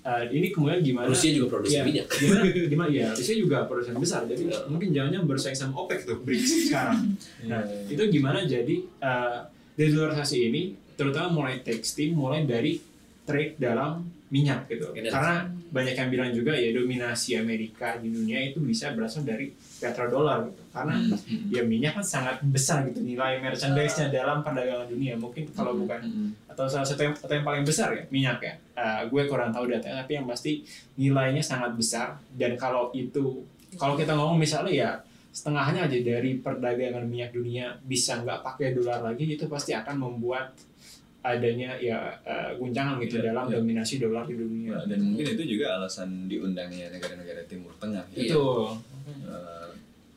eh, 0.00 0.24
ini 0.33 0.48
kemudian 0.48 0.81
gimana? 0.81 1.07
Rusia 1.09 1.31
juga 1.31 1.46
produksi 1.53 1.76
Iya. 1.76 1.85
minyak. 1.85 2.07
Gimana, 2.09 2.42
gimana 2.72 2.88
ya? 2.90 3.09
Rusia 3.12 3.37
juga 3.37 3.59
produsen 3.64 3.94
besar, 3.96 4.24
jadi 4.24 4.42
Iya. 4.48 4.59
mungkin 4.66 4.88
jangan 4.92 5.24
bersaing 5.24 5.53
sama 5.55 5.76
OPEC 5.76 6.00
tuh 6.05 6.18
BRICS 6.24 6.53
sekarang. 6.72 6.98
Nah, 7.44 7.61
itu 7.85 8.03
gimana 8.09 8.44
jadi 8.44 8.76
uh, 9.00 9.44
dedolarisasi 9.76 10.37
ini 10.48 10.62
terutama 10.96 11.29
mulai 11.33 11.61
tekstil 11.61 12.12
mulai 12.12 12.44
dari 12.44 12.76
trade 13.31 13.55
dalam 13.62 14.03
minyak 14.31 14.66
gitu. 14.71 14.95
Energi. 14.95 15.11
Karena 15.11 15.47
banyak 15.71 15.95
yang 15.95 16.09
bilang 16.11 16.31
juga 16.31 16.53
ya 16.55 16.71
dominasi 16.71 17.38
Amerika 17.38 17.99
di 17.99 18.11
dunia 18.11 18.38
itu 18.51 18.62
bisa 18.62 18.95
berasal 18.95 19.27
dari 19.27 19.51
petrodolar 19.55 20.47
gitu. 20.47 20.62
Karena 20.71 20.95
ya 21.51 21.62
minyak 21.66 21.99
kan 21.99 22.07
sangat 22.07 22.43
besar 22.47 22.87
gitu 22.90 23.03
nilai 23.03 23.43
merchandise-nya 23.43 24.11
dalam 24.11 24.43
perdagangan 24.47 24.87
dunia. 24.87 25.19
Mungkin 25.19 25.51
kalau 25.55 25.75
bukan 25.79 25.99
atau 26.47 26.66
salah 26.71 26.87
satu 26.87 27.07
yang, 27.07 27.14
atau 27.14 27.35
yang 27.35 27.47
paling 27.47 27.66
besar 27.66 27.90
ya 27.95 28.03
minyak 28.11 28.38
ya. 28.43 28.55
Uh, 28.81 29.03
gue 29.11 29.23
kurang 29.27 29.51
tahu 29.51 29.66
datanya 29.71 30.07
tapi 30.07 30.16
yang 30.16 30.27
pasti 30.31 30.62
nilainya 30.97 31.43
sangat 31.45 31.77
besar 31.77 32.16
dan 32.38 32.57
kalau 32.57 32.88
itu 32.97 33.45
kalau 33.77 33.93
kita 33.93 34.16
ngomong 34.16 34.40
misalnya 34.40 34.73
ya 34.73 34.90
setengahnya 35.31 35.87
aja 35.87 35.99
dari 36.03 36.43
perdagangan 36.43 37.07
minyak 37.07 37.31
dunia 37.31 37.79
bisa 37.87 38.19
nggak 38.19 38.43
pakai 38.43 38.75
dolar 38.75 38.99
lagi 38.99 39.38
itu 39.38 39.47
pasti 39.47 39.71
akan 39.77 39.95
membuat 40.01 40.51
adanya 41.21 41.77
ya 41.77 42.17
uh, 42.25 42.57
guncangan 42.57 42.97
gitu 43.01 43.21
Iya, 43.21 43.33
dalam 43.33 43.47
iya. 43.47 43.61
dominasi 43.61 43.95
dolar 44.01 44.25
di 44.25 44.37
dunia. 44.37 44.73
Nah, 44.73 44.85
dan 44.89 44.99
mungkin 45.05 45.27
itu 45.37 45.45
juga 45.53 45.77
alasan 45.77 46.25
diundangnya 46.27 46.89
negara-negara 46.89 47.45
Timur 47.45 47.73
Tengah. 47.77 48.05
ya. 48.13 48.25
Itu 48.29 48.43
Uh, 49.11 49.67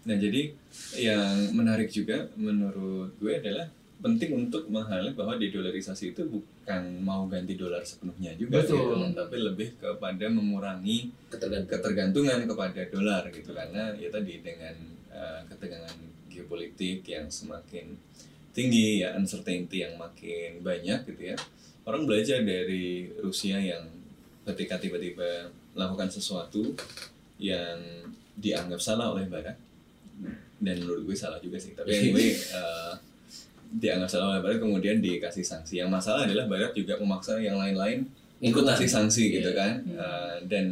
nah 0.04 0.14
jadi 0.14 0.54
yang 1.00 1.50
menarik 1.56 1.90
juga 1.90 2.30
menurut 2.38 3.10
gue 3.18 3.34
adalah 3.34 3.66
penting 3.98 4.36
untuk 4.38 4.68
meng-highlight 4.68 5.16
bahwa 5.16 5.40
dedolarisasi 5.40 6.12
itu 6.12 6.22
bukan 6.28 6.84
mau 7.02 7.26
ganti 7.26 7.56
dolar 7.56 7.82
sepenuhnya 7.82 8.36
juga 8.36 8.62
Betul. 8.62 9.02
gitu, 9.02 9.18
tapi 9.18 9.38
lebih 9.40 9.68
kepada 9.80 10.28
mengurangi 10.30 11.10
Ketergantungan. 11.26 11.72
ketergantungan 11.72 12.40
kepada 12.46 12.82
dolar 12.92 13.24
gitu 13.32 13.50
karena 13.50 13.96
ya 13.96 14.12
tadi 14.12 14.44
dengan 14.44 14.76
uh, 15.10 15.42
ketegangan 15.48 15.96
geopolitik 16.30 17.02
yang 17.08 17.26
semakin 17.32 17.98
tinggi 18.54 19.02
ya 19.02 19.18
uncertainty 19.18 19.82
yang 19.82 19.98
makin 19.98 20.62
banyak 20.62 21.04
gitu 21.10 21.34
ya. 21.34 21.38
Orang 21.84 22.08
belajar 22.08 22.40
dari 22.42 23.12
Rusia 23.20 23.60
yang 23.60 23.84
ketika 24.48 24.80
tiba-tiba 24.80 25.50
melakukan 25.74 26.08
sesuatu 26.08 26.78
yang 27.42 27.76
dianggap 28.38 28.80
salah 28.80 29.12
oleh 29.12 29.26
Barat 29.28 29.58
dan 30.64 30.76
menurut 30.80 31.04
gue 31.12 31.18
salah 31.18 31.42
juga 31.44 31.60
sih 31.60 31.76
tapi 31.76 31.92
anyway 31.98 32.32
uh, 32.56 32.96
dianggap 33.74 34.08
salah 34.08 34.38
oleh 34.38 34.42
Barat 34.46 34.58
kemudian 34.62 35.02
dikasih 35.02 35.42
sanksi. 35.44 35.82
Yang 35.82 35.90
masalah 35.92 36.30
adalah 36.30 36.46
Barat 36.46 36.72
juga 36.78 36.94
memaksa 37.02 37.42
yang 37.42 37.58
lain-lain 37.58 38.06
ikut 38.40 38.64
kasih 38.64 38.88
sanksi 38.88 39.34
gitu 39.34 39.50
Iya. 39.50 39.58
kan. 39.58 39.74
Uh, 39.98 40.36
dan 40.46 40.66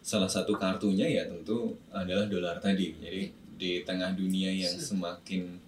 salah 0.00 0.30
satu 0.30 0.56
kartunya 0.56 1.04
ya 1.04 1.28
tentu 1.28 1.76
adalah 1.92 2.24
dolar 2.24 2.56
tadi. 2.56 2.96
Jadi 2.96 3.22
di 3.58 3.84
tengah 3.84 4.14
dunia 4.16 4.48
yang 4.48 4.72
semakin 4.72 5.60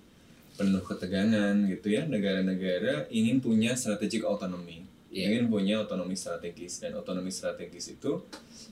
penuh 0.61 0.85
ketegangan 0.85 1.57
gitu 1.73 1.89
ya. 1.97 2.05
Negara-negara 2.05 3.09
ingin 3.09 3.41
punya 3.41 3.73
strategic 3.73 4.29
autonomy. 4.29 4.85
Iya. 5.11 5.27
ingin 5.35 5.51
punya 5.51 5.81
otonomi 5.81 6.13
strategis. 6.13 6.85
Dan 6.85 7.01
otonomi 7.01 7.33
strategis 7.33 7.97
itu 7.97 8.21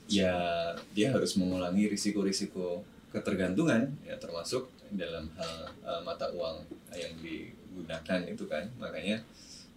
ya 0.05 0.37
dia 0.93 1.09
harus 1.09 1.33
mengulangi 1.35 1.89
risiko-risiko 1.89 2.85
ketergantungan 3.09 3.89
ya 4.05 4.21
termasuk 4.21 4.69
dalam 4.93 5.33
hal 5.33 5.53
uh, 5.81 6.01
mata 6.05 6.29
uang 6.29 6.61
yang 6.93 7.13
digunakan 7.25 8.21
itu 8.29 8.45
kan. 8.45 8.69
Makanya 8.77 9.25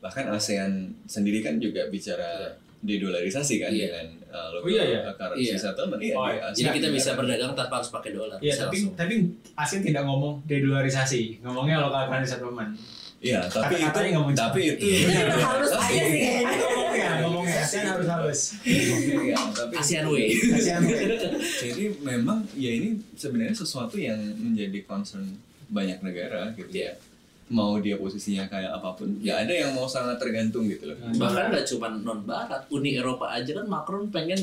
bahkan 0.05 0.29
ASEAN 0.29 0.93
sendiri 1.09 1.41
kan 1.41 1.57
juga 1.57 1.89
bicara 1.89 2.61
dedolarisasi 2.83 3.55
kan 3.59 3.71
Iya. 3.71 3.87
dengan 3.89 4.07
uh, 4.29 4.49
local 4.51 4.67
Oh, 4.67 4.69
iya, 4.69 4.83
iya. 4.85 5.01
currency 5.15 5.43
Iya. 5.45 5.55
settlement 5.57 6.01
iya 6.03 6.15
Oh, 6.15 6.27
iya. 6.27 6.43
Jadi 6.51 6.69
kita 6.77 6.89
bisa 6.91 7.11
berdagang 7.15 7.55
tanpa 7.55 7.75
harus 7.79 7.91
pakai 7.91 8.11
dolar. 8.11 8.39
Iya, 8.43 8.55
tapi 8.59 8.77
langsung. 8.83 8.99
tapi 8.99 9.15
ASEAN 9.55 9.81
tidak 9.81 10.03
ngomong 10.03 10.35
dedolarisasi, 10.45 11.23
ngomongnya 11.41 11.79
local 11.79 12.03
currency 12.07 12.31
settlement. 12.33 12.73
Iya, 13.23 13.39
tapi 13.47 13.79
itu 13.79 13.99
tapi 14.35 14.61
itu 14.67 14.83
Iya, 14.83 15.31
itu 15.31 15.41
halus 15.41 15.71
aja 15.71 16.03
sih. 16.03 16.43
Ngomongnya, 16.43 17.11
ngomongnya 17.23 17.59
ASEAN 17.63 17.87
harus 17.87 18.09
halus. 18.11 18.41
Iya, 18.67 19.39
tapi 19.55 19.75
ASEAN 19.79 20.05
Way. 20.11 20.27
ASEAN 20.59 20.81
Jadi 21.63 21.85
memang 22.03 22.43
ya 22.53 22.71
ini 22.75 22.99
sebenarnya 23.15 23.55
sesuatu 23.55 23.95
yang 23.95 24.19
menjadi 24.35 24.83
concern 24.83 25.23
banyak 25.71 26.03
negara 26.03 26.51
gitu 26.53 26.75
ya. 26.75 26.93
Mau 27.49 27.77
dia 27.77 27.95
posisinya 27.95 28.47
kayak 28.47 28.73
apa 28.73 28.93
pun, 28.93 29.19
ya 29.19 29.37
ada 29.37 29.51
yang 29.51 29.71
mau 29.71 29.85
sangat 29.85 30.17
tergantung 30.17 30.65
gitu 30.67 30.87
loh. 30.87 30.97
Bahkan 30.97 31.51
nggak 31.51 31.67
cuma 31.67 31.89
non 31.91 32.23
Barat, 32.23 32.65
Uni 32.69 32.95
Eropa 32.95 33.29
aja 33.29 33.53
kan 33.53 33.67
Macron 33.67 34.09
pengen 34.09 34.39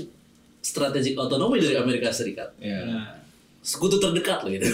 strategik 0.60 1.16
otonomi 1.16 1.58
dari 1.58 1.74
Amerika 1.74 2.10
Serikat. 2.10 2.52
Ya, 2.58 2.84
Nah, 2.84 3.16
Sekutu 3.60 3.98
terdekat 3.98 4.40
loh 4.42 4.52
itu. 4.52 4.68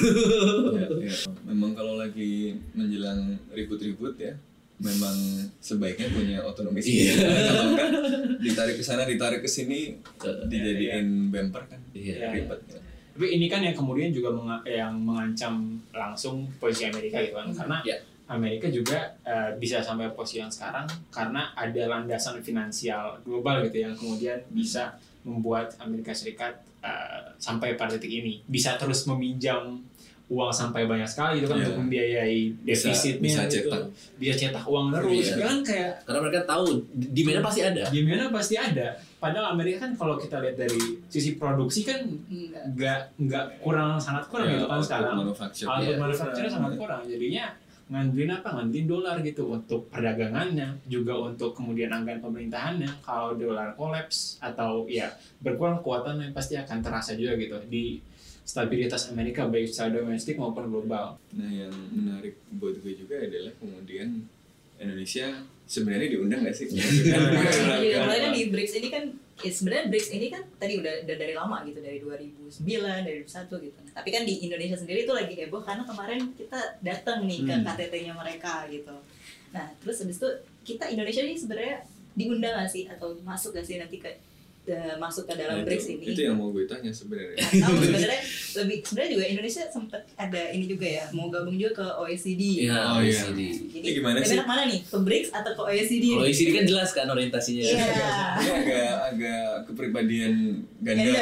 ya, 0.73 0.87
ya. 1.01 1.13
Memang 1.49 1.73
kalau 1.73 1.95
lagi 1.95 2.53
menjelang 2.71 3.17
ribut-ribut 3.49 4.13
ya, 4.15 4.35
memang 4.75 5.15
sebaiknya 5.57 6.11
punya 6.11 6.37
otonomi 6.41 6.77
Iya. 6.77 6.83
sendiri. 6.83 7.15
Kalau 7.41 7.63
enggak 7.67 7.89
ditarik 8.37 8.75
ke 8.75 8.83
sana, 8.83 9.03
ditarik 9.03 9.39
ke 9.39 9.47
sini, 9.47 9.95
dijadiin 10.43 11.29
bumper 11.29 11.63
kan. 11.65 11.79
Iya. 11.91 12.29
Ribet. 12.31 12.61
ya. 12.67 12.79
tapi 13.15 13.31
ini 13.31 13.47
kan 13.47 13.63
yang 13.63 13.71
kemudian 13.71 14.11
juga 14.11 14.27
menga- 14.29 14.67
yang 14.67 14.91
mengancam 14.93 15.55
langsung 15.89 16.43
posisi 16.59 16.83
Amerika 16.85 17.15
gitu 17.17 17.31
kan, 17.33 17.47
karena 17.49 17.79
Iya. 17.81 17.97
Amerika 18.27 18.65
juga 18.67 18.97
eh, 19.21 19.53
bisa 19.55 19.79
sampai 19.79 20.09
posisi 20.09 20.39
yang 20.39 20.49
sekarang 20.49 20.83
karena 21.09 21.53
ada 21.53 21.81
landasan 21.87 22.39
finansial 22.39 23.21
global 23.21 23.61
gitu 23.61 23.77
yang 23.79 23.93
kemudian 23.93 24.41
bisa 24.49 24.97
membuat 25.21 25.73
Amerika 25.77 26.09
Serikat 26.09 26.53
eh, 26.79 27.21
sampai 27.35 27.73
pada 27.73 27.93
titik 27.93 28.11
ini 28.15 28.41
bisa 28.43 28.75
terus 28.75 29.05
meminjam 29.05 29.77
uang 30.25 30.49
sampai 30.49 30.89
banyak 30.89 31.05
sekali 31.05 31.37
itu 31.37 31.45
kan 31.45 31.53
Iya. 31.53 31.63
untuk 31.63 31.77
membiayai 31.79 32.37
Bisa- 32.57 32.89
defisitnya 32.89 33.21
bisa 33.21 33.41
gitu. 33.45 33.69
cetak. 33.69 33.83
bisa 34.17 34.33
cetak 34.35 34.65
uang 34.65 34.89
terus 34.89 35.27
Iya. 35.29 35.35
kan 35.39 35.57
kayak 35.61 35.91
Karena 36.01 36.19
mereka 36.19 36.39
tahu 36.43 36.65
demandnya 36.89 37.43
pasti 37.45 37.61
ada. 37.61 37.83
gimana 37.87 38.23
pasti 38.33 38.55
ada 38.57 38.87
padahal 39.15 39.53
Amerika 39.53 39.85
kan 39.85 39.93
kalau 39.93 40.17
kita 40.17 40.41
lihat 40.41 40.57
dari 40.57 40.81
sisi 41.05 41.37
produksi 41.37 41.85
kan 41.85 42.01
Enggak. 42.25 42.73
nggak 42.73 42.99
nggak 43.21 43.45
kurang 43.61 43.97
sangat 43.97 44.25
kurang 44.25 44.49
Ya, 44.49 44.53
gitu 44.55 44.65
kan 44.65 44.73
output 44.75 44.87
sekarang 44.89 45.13
manufacture. 45.15 45.67
output 45.67 45.85
Iya. 45.87 46.01
manufacture 46.01 46.47
sangat 46.49 46.73
kurang 46.73 47.01
jadinya 47.05 47.45
ngandelin 47.85 48.33
apa? 48.33 48.49
Ngandelin 48.57 48.87
dolar 48.89 49.15
gitu 49.21 49.49
untuk 49.53 49.85
perdagangannya 49.93 50.81
juga 50.89 51.13
untuk 51.21 51.53
kemudian 51.53 51.93
anggaran 51.93 52.21
pemerintahannya. 52.21 52.89
Kalau 53.05 53.37
dolar 53.37 53.77
kolaps 53.77 54.41
atau 54.41 54.89
ya 54.89 55.13
berkurang 55.41 55.81
kekuatannya 55.81 56.33
pasti 56.33 56.57
akan 56.57 56.81
terasa 56.81 57.13
juga 57.13 57.37
gitu 57.37 57.57
di 57.69 58.01
stabilitas 58.45 59.09
Amerika 59.09 59.49
baik 59.49 59.69
secara 59.69 60.01
domestik 60.01 60.37
maupun 60.37 60.69
global. 60.69 61.17
Nah 61.33 61.49
yang 61.49 61.73
menarik 61.93 62.37
buat 62.57 62.77
gue 62.77 62.93
juga 62.93 63.17
adalah 63.17 63.53
kemudian 63.57 64.21
Indonesia 64.77 65.41
sebenarnya 65.65 66.13
diundang 66.13 66.45
nggak 66.45 66.55
sih? 66.55 66.69
Iya, 67.85 68.05
mulai 68.05 68.19
kan 68.21 68.31
di 68.33 68.49
BRICS 68.53 68.73
ini 68.81 68.89
kan 68.93 69.03
ya 69.35 69.51
sebenarnya 69.51 69.91
BRICS 69.91 70.09
ini 70.15 70.27
kan 70.31 70.47
tadi 70.55 70.79
udah, 70.79 71.03
udah 71.03 71.15
dari 71.19 71.33
lama 71.35 71.59
gitu 71.67 71.79
dari 71.83 71.99
2009 71.99 72.63
dari 73.03 73.19
2001 73.27 73.67
gitu. 73.67 73.79
Tapi 73.91 74.09
kan 74.15 74.23
di 74.23 74.33
Indonesia 74.47 74.77
sendiri 74.79 75.03
itu 75.03 75.11
lagi 75.11 75.33
heboh 75.35 75.59
karena 75.59 75.83
kemarin 75.83 76.19
kita 76.39 76.59
datang 76.79 77.27
nih 77.27 77.43
ke 77.43 77.53
Hmm. 77.55 77.65
KTT-nya 77.67 78.13
mereka 78.15 78.63
gitu. 78.71 78.95
Nah 79.51 79.67
terus 79.83 79.99
habis 79.99 80.17
itu 80.23 80.29
kita 80.63 80.87
Indonesia 80.87 81.19
ini 81.19 81.35
sebenarnya 81.35 81.83
diundang 82.15 82.55
gak 82.55 82.71
sih 82.71 82.87
atau 82.87 83.11
masuk 83.27 83.51
gak 83.59 83.67
sih 83.67 83.75
nanti 83.75 83.99
ke 83.99 84.07
eh, 84.67 84.95
masuk 84.95 85.23
ke 85.23 85.31
Nah, 85.31 85.39
dalam 85.39 85.55
itu- 85.57 85.67
BRICS 85.67 85.87
ini 85.91 86.05
Itu 86.07 86.21
yang 86.23 86.35
mau 86.35 86.49
gue 86.49 86.65
tanya 86.65 86.89
sebenarnya. 86.89 87.37
atau 87.37 87.75
sebenarnya 87.77 88.21
lebih 88.55 88.77
sebenarnya 88.81 89.11
juga 89.11 89.25
Indonesia 89.27 89.63
sempat 89.67 90.01
ada 90.15 90.41
ini 90.47 90.65
juga 90.65 90.87
ya 90.87 91.05
mau 91.11 91.27
gabung 91.27 91.53
juga 91.53 91.71
ke 91.75 91.87
OECD 91.99 92.41
Iya, 92.63 92.77
Oh, 92.87 92.99
iya. 92.99 93.13
OECD. 93.19 93.39
jadi 93.69 93.83
Ini 93.83 93.95
gimana 93.95 94.17
sih? 94.19 94.37
mana 94.41 94.63
nih 94.65 94.79
ke 94.81 94.97
BRICS 94.97 95.29
atau 95.31 95.51
ke 95.53 95.61
OECD 95.63 96.03
Kalau 96.07 96.17
nih? 96.19 96.27
OECD 96.27 96.49
kan 96.51 96.65
jelas 96.65 96.89
kan 96.91 97.05
orientasinya. 97.07 97.63
Iya. 97.63 97.77
Ini 98.35 98.49
agak 98.55 98.93
agak 99.07 99.43
kepribadian 99.65 100.33
ganda. 100.79 101.03
Ganda. 101.05 101.21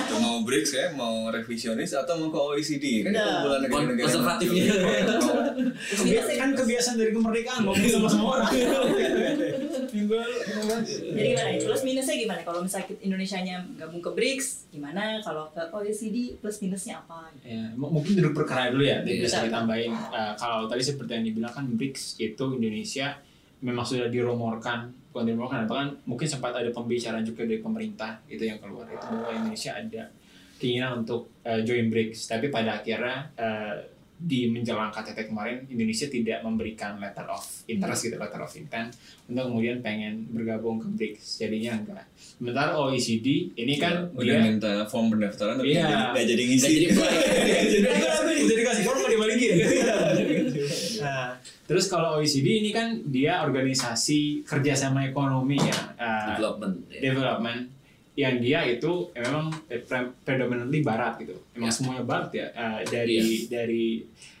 Atau 0.00 0.18
mau 0.18 0.36
BRICS 0.42 0.70
ya, 0.72 0.86
mau 0.92 1.28
revisionis 1.28 1.92
atau 1.92 2.14
mau 2.16 2.28
ke 2.28 2.38
OECD 2.38 2.84
kan 3.02 3.12
Nah. 3.12 3.22
kumpulan 3.40 3.60
negara-negara 3.62 4.04
Konservatifnya. 4.04 4.64
Mau- 5.16 5.44
kan 6.36 6.50
kebiasaan 6.54 6.96
dari 6.96 7.10
kemerdekaan 7.10 7.60
ngomong 7.62 7.86
sama 7.86 8.08
semua 8.08 8.30
orang 8.36 8.50
jadi 9.96 11.28
gimana 11.28 11.50
plus 11.58 11.82
minusnya 11.82 12.14
gimana 12.14 12.40
kalau 12.42 12.55
misalnya 12.58 12.86
kita- 12.86 13.02
Indonesia-nya 13.02 13.56
gabung 13.76 13.98
ke 13.98 14.10
BRICS 14.10 14.68
gimana? 14.68 15.18
Kalau 15.18 15.48
ke 15.48 15.62
OECD 15.68 16.36
plus 16.36 16.58
minusnya 16.58 16.98
apa? 16.98 17.28
Ya, 17.40 17.70
m- 17.70 17.90
mungkin 17.90 18.14
duduk 18.14 18.36
perkara 18.36 18.68
dulu 18.68 18.82
ya, 18.82 19.00
Iya. 19.00 19.22
bisa 19.22 19.42
ditambahin. 19.42 19.90
Eh, 19.92 20.32
kalau 20.34 20.64
tadi 20.64 20.80
seperti 20.80 21.10
yang 21.12 21.24
dibilang 21.24 21.50
kan 21.50 21.64
BRICS 21.68 22.18
itu 22.18 22.44
Indonesia 22.52 23.16
memang 23.58 23.82
sudah 23.82 24.06
dirumorkan, 24.06 24.78
bukan 25.08 25.24
dirumorkan, 25.24 25.64
bahkan 25.64 25.88
mungkin 26.04 26.24
sempat 26.24 26.52
ada 26.52 26.68
pembicaraan 26.68 27.22
juga 27.22 27.42
dari 27.42 27.58
pemerintah 27.58 28.20
itu 28.26 28.42
yang 28.42 28.56
keluar. 28.56 28.84
Itu 28.86 29.06
bahwa 29.06 29.32
Indonesia 29.34 29.72
ada 29.72 30.02
keinginan 30.56 31.02
untuk 31.02 31.32
eh, 31.42 31.60
join 31.62 31.86
BRICS, 31.86 32.28
tapi 32.28 32.48
pada 32.48 32.76
akhirnya 32.76 33.32
eh, 33.34 33.95
di 34.16 34.48
menjelang 34.48 34.88
KTT 34.88 35.28
kemarin 35.28 35.68
Indonesia 35.68 36.08
tidak 36.08 36.40
memberikan 36.40 36.96
letter 36.96 37.28
of 37.28 37.44
interest 37.66 38.00
gitu, 38.02 38.16
letter 38.16 38.40
of 38.40 38.52
intent 38.52 38.96
untuk 39.26 39.44
kemudian 39.46 39.78
pengen 39.78 40.24
bergabung 40.30 40.76
ke 40.76 40.88
BRICS, 40.88 41.38
jadinya 41.38 41.76
enggak. 41.76 42.06
Sementara 42.16 42.72
OECD 42.74 43.52
ini 43.54 43.76
kan 43.76 44.08
udah 44.10 44.24
dia 44.26 44.40
minta 44.40 44.72
form 44.86 45.12
pendaftaran 45.12 45.56
tapi 45.56 45.72
Iya. 45.72 46.16
nggak 46.16 46.24
jadi 46.24 46.42
Nggak 46.42 46.48
ngisi. 46.48 46.72
jadi 46.72 46.86
jadi 48.50 48.62
kasih 48.64 48.82
form 48.82 48.98
mau 48.98 49.10
dibalikin. 49.10 49.54
nah, 50.98 51.36
terus 51.64 51.84
kalau 51.86 52.16
OECD 52.16 52.46
ini 52.58 52.70
kan 52.70 53.04
dia 53.04 53.44
organisasi 53.44 54.42
kerjasama 54.42 55.04
ekonomi 55.04 55.60
ya, 55.60 55.76
uh, 55.94 56.34
Development. 56.34 56.74
ya. 56.88 57.00
development 57.04 57.60
yang 58.16 58.40
dia 58.40 58.64
itu 58.64 59.12
ya 59.12 59.20
memang 59.22 59.52
pre- 59.68 60.12
predominantly 60.24 60.80
barat 60.80 61.20
gitu. 61.20 61.36
Emang 61.52 61.68
Ya. 61.68 61.74
semuanya 61.74 62.02
barat 62.02 62.32
ya 62.32 62.46
uh, 62.50 62.80
dari 62.82 63.44
dari 63.46 63.86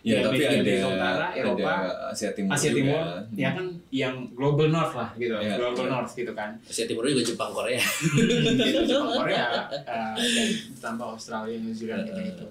Ya, 0.00 0.22
tapi 0.22 0.38
dari 0.38 0.62
ada 0.78 0.86
Utara, 0.86 1.26
Eropa, 1.34 1.66
ada 1.66 2.14
Asia 2.14 2.30
Timur. 2.30 2.54
Asia 2.54 2.70
juga. 2.70 2.78
Timur, 2.78 3.04
ya 3.34 3.50
kan 3.52 3.66
yang 3.90 4.14
global 4.32 4.70
north 4.70 4.94
lah 4.94 5.10
gitu, 5.12 5.34
Ya, 5.34 5.58
global 5.58 5.82
ya. 5.82 5.92
north 5.92 6.14
gitu 6.14 6.30
kan. 6.30 6.54
Asia 6.62 6.86
Timur 6.86 7.02
juga 7.04 7.26
Jepang 7.26 7.50
Korea. 7.50 7.82
gitu, 8.62 8.80
Jepang 8.86 9.12
Korea 9.18 9.46
uh, 9.66 10.14
dan 10.14 10.48
tambah 10.78 11.06
Australia 11.10 11.58
New 11.58 11.74
Zealand 11.74 12.06
gitu 12.06 12.22
gitu. 12.22 12.46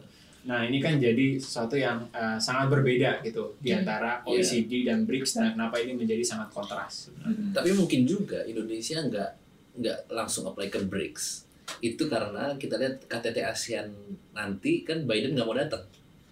Nah 0.46 0.62
ini 0.62 0.78
kan 0.78 1.00
jadi 1.00 1.40
sesuatu 1.40 1.74
yang 1.74 2.06
uh, 2.12 2.36
sangat 2.38 2.70
berbeda 2.70 3.24
gitu 3.24 3.56
di 3.58 3.72
antara 3.72 4.20
Iya. 4.22 4.36
OECD 4.36 4.84
dan 4.84 5.08
BRICS 5.08 5.32
dan 5.34 5.56
kenapa 5.56 5.80
ini 5.80 5.96
menjadi 5.96 6.22
sangat 6.22 6.52
kontras. 6.52 7.08
Hmm. 7.18 7.50
Tapi 7.50 7.72
mungkin 7.72 8.04
juga 8.04 8.44
Indonesia 8.44 9.00
nggak 9.00 9.45
nggak 9.76 10.10
langsung 10.10 10.46
apply 10.46 10.68
ke 10.68 10.80
BRICS. 10.82 11.44
Itu 11.80 12.06
karena 12.06 12.56
kita 12.56 12.76
lihat 12.76 13.06
KTT 13.06 13.38
ASEAN 13.42 13.90
nanti 14.32 14.82
kan 14.82 15.04
Biden 15.04 15.34
nggak 15.34 15.44
mau 15.44 15.54
datang. 15.54 15.84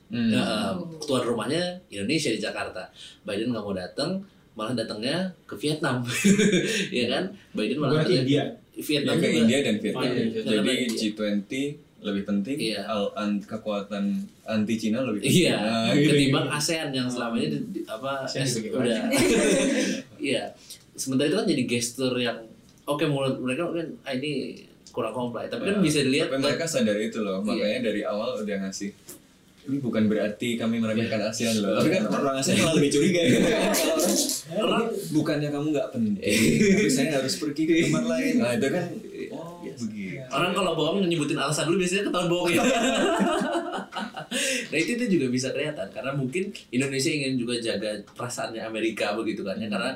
Hmm. 0.08 0.30
Nah, 0.30 0.78
tuan 1.02 1.24
rumahnya 1.24 1.60
Indonesia 1.88 2.30
di 2.30 2.38
Jakarta. 2.38 2.86
Biden 3.22 3.50
nggak 3.50 3.62
mau 3.62 3.74
datang, 3.74 4.22
malah 4.54 4.72
datangnya 4.72 5.34
ke 5.44 5.56
Vietnam, 5.56 6.06
ya 6.94 7.06
kan? 7.10 7.24
Biden 7.52 7.78
malah 7.78 8.00
ke 8.00 8.08
datangnya 8.08 8.22
India. 8.22 8.38
Ya, 8.38 8.46
Vietnam 8.80 9.16
ke 9.16 9.26
juga. 9.26 9.38
India 9.40 9.58
dan 9.60 9.76
Vietnam. 9.78 10.02
Oh, 10.02 10.08
iya. 10.08 10.24
Jadi 10.24 10.46
Kenapa 10.46 10.72
India? 10.72 11.00
G20 11.00 11.54
lebih 12.04 12.24
penting, 12.26 12.58
Iya. 12.60 12.82
al- 12.84 13.14
an- 13.16 13.40
kekuatan 13.42 14.04
anti 14.44 14.76
Cina 14.76 15.02
lebih 15.02 15.24
penting. 15.24 15.40
Iya, 15.42 15.56
Nah, 15.56 15.88
gitu. 15.96 16.10
ketimbang 16.10 16.48
ASEAN 16.52 16.90
yang 16.90 17.08
selama 17.08 17.36
ini 17.38 17.48
di- 17.66 17.86
apa 17.86 18.12
ASEAN 18.22 18.46
udah. 18.76 19.02
Iya. 20.18 20.44
Sementara 20.94 21.26
itu 21.26 21.36
kan 21.36 21.48
jadi 21.48 21.64
gestur 21.66 22.14
yang 22.16 22.38
oke 22.86 23.04
menurut 23.08 23.36
mereka 23.40 23.62
mungkin 23.68 23.88
ah, 24.04 24.14
ini 24.14 24.64
kurang 24.94 25.14
kompleks, 25.14 25.50
tapi 25.50 25.74
kan 25.74 25.76
Ya, 25.78 25.82
bisa 25.82 26.00
dilihat 26.06 26.30
Tapi 26.30 26.38
mereka 26.46 26.66
sadar 26.70 26.98
itu 27.02 27.26
loh, 27.26 27.42
Iya. 27.42 27.48
makanya 27.50 27.80
dari 27.90 28.02
awal 28.06 28.38
udah 28.38 28.58
ngasih 28.68 28.94
ini 29.64 29.80
bukan 29.80 30.12
berarti 30.12 30.60
kami 30.60 30.76
meremehkan 30.76 31.24
ASEAN 31.24 31.64
loh. 31.64 31.80
Tapi 31.80 31.88
kan 31.88 32.04
orang 32.12 32.36
ASEAN 32.36 32.60
malah 32.60 32.76
lebih 32.76 33.00
curiga 33.00 33.22
ya. 33.24 33.40
Orang 34.60 34.92
bukannya 35.16 35.50
kamu 35.56 35.68
nggak 35.72 35.90
penting, 35.96 36.36
tapi 36.76 36.92
saya 36.92 37.24
harus 37.24 37.40
pergi 37.40 37.64
ke 37.64 37.74
tempat 37.88 38.04
lain. 38.04 38.34
Nah 38.44 38.52
itu 38.60 38.68
kan, 38.68 38.86
oh 39.32 39.64
begitu. 39.64 40.20
Orang 40.28 40.52
kalau 40.52 40.76
bohong 40.76 41.08
nyebutin 41.08 41.40
alasan 41.40 41.72
dulu 41.72 41.80
biasanya 41.80 42.12
ketahuan 42.12 42.28
bohong 42.28 42.52
ya. 42.52 42.64
nah 44.74 44.78
itu 44.78 44.98
itu 44.98 45.06
juga 45.16 45.26
bisa 45.30 45.54
kelihatan 45.54 45.88
karena 45.94 46.12
mungkin 46.12 46.50
Indonesia 46.74 47.10
ingin 47.14 47.38
juga 47.38 47.54
jaga 47.62 48.02
perasaannya 48.18 48.66
Amerika 48.66 49.14
begitu 49.14 49.46
kan 49.46 49.56
ya 49.62 49.70
karena 49.70 49.94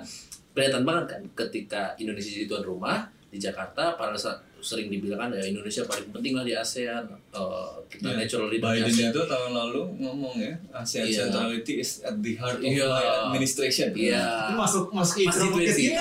kelihatan 0.58 0.82
banget 0.82 1.06
kan 1.08 1.22
ketika 1.38 1.82
Indonesia 1.96 2.34
jadi 2.34 2.50
tuan 2.50 2.66
rumah 2.66 2.98
di 3.28 3.38
Jakarta 3.38 3.94
pada 3.94 4.18
saat 4.18 4.42
sering 4.58 4.90
dibilang 4.90 5.20
kan 5.20 5.30
ya 5.30 5.46
Indonesia 5.46 5.86
paling 5.86 6.10
penting 6.10 6.34
lah 6.34 6.42
di 6.42 6.52
ASEAN 6.52 7.06
eh, 7.30 7.74
kita 7.88 8.10
Ya, 8.10 8.18
natural 8.18 8.50
leader 8.50 8.66
di 8.66 8.82
Biden 8.82 8.90
ASEAN 8.90 9.12
itu 9.12 9.22
tahun 9.24 9.52
lalu 9.54 9.82
ngomong 10.02 10.36
ya, 10.36 10.54
ASEAN 10.74 11.06
Iya. 11.06 11.18
centrality 11.22 11.74
is 11.78 12.02
at 12.02 12.18
the 12.18 12.34
heart 12.34 12.58
of 12.58 12.66
Iya. 12.66 12.88
my 12.88 13.06
administration. 13.30 13.88
iya 13.94 14.50
masuk 14.52 14.90
masuk 14.90 15.22
Masih 15.22 15.46
itu 15.54 15.94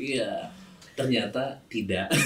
iya 0.16 0.48
ternyata 0.94 1.60
tidak 1.66 2.08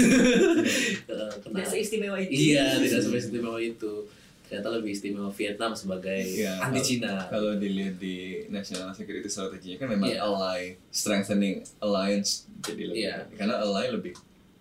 Eh, 1.04 1.30
tidak 1.44 1.66
seistimewa 1.66 2.16
itu 2.16 2.54
Iya, 2.54 2.78
tidak 2.80 3.02
seistimewa 3.04 3.58
itu. 3.58 4.06
Ternyata 4.54 4.70
lebih 4.72 4.94
istimewa 4.94 5.26
Vietnam 5.28 5.74
sebagai 5.74 6.14
Iya, 6.14 6.62
anti 6.62 6.78
kalau- 6.78 6.86
Cina. 6.86 7.12
Kalau 7.26 7.52
dilihat 7.58 7.98
di 7.98 8.16
national 8.48 8.94
security 8.94 9.26
strategy 9.26 9.74
kan 9.74 9.90
memang 9.90 10.06
Iya. 10.06 10.22
ally 10.22 10.60
strengthening 10.88 11.58
alliance 11.80 12.46
jadi 12.62 12.86
lebih 12.86 13.02
Iya. 13.02 13.16
karena 13.34 13.58
ally 13.58 13.90
lebih 13.90 14.14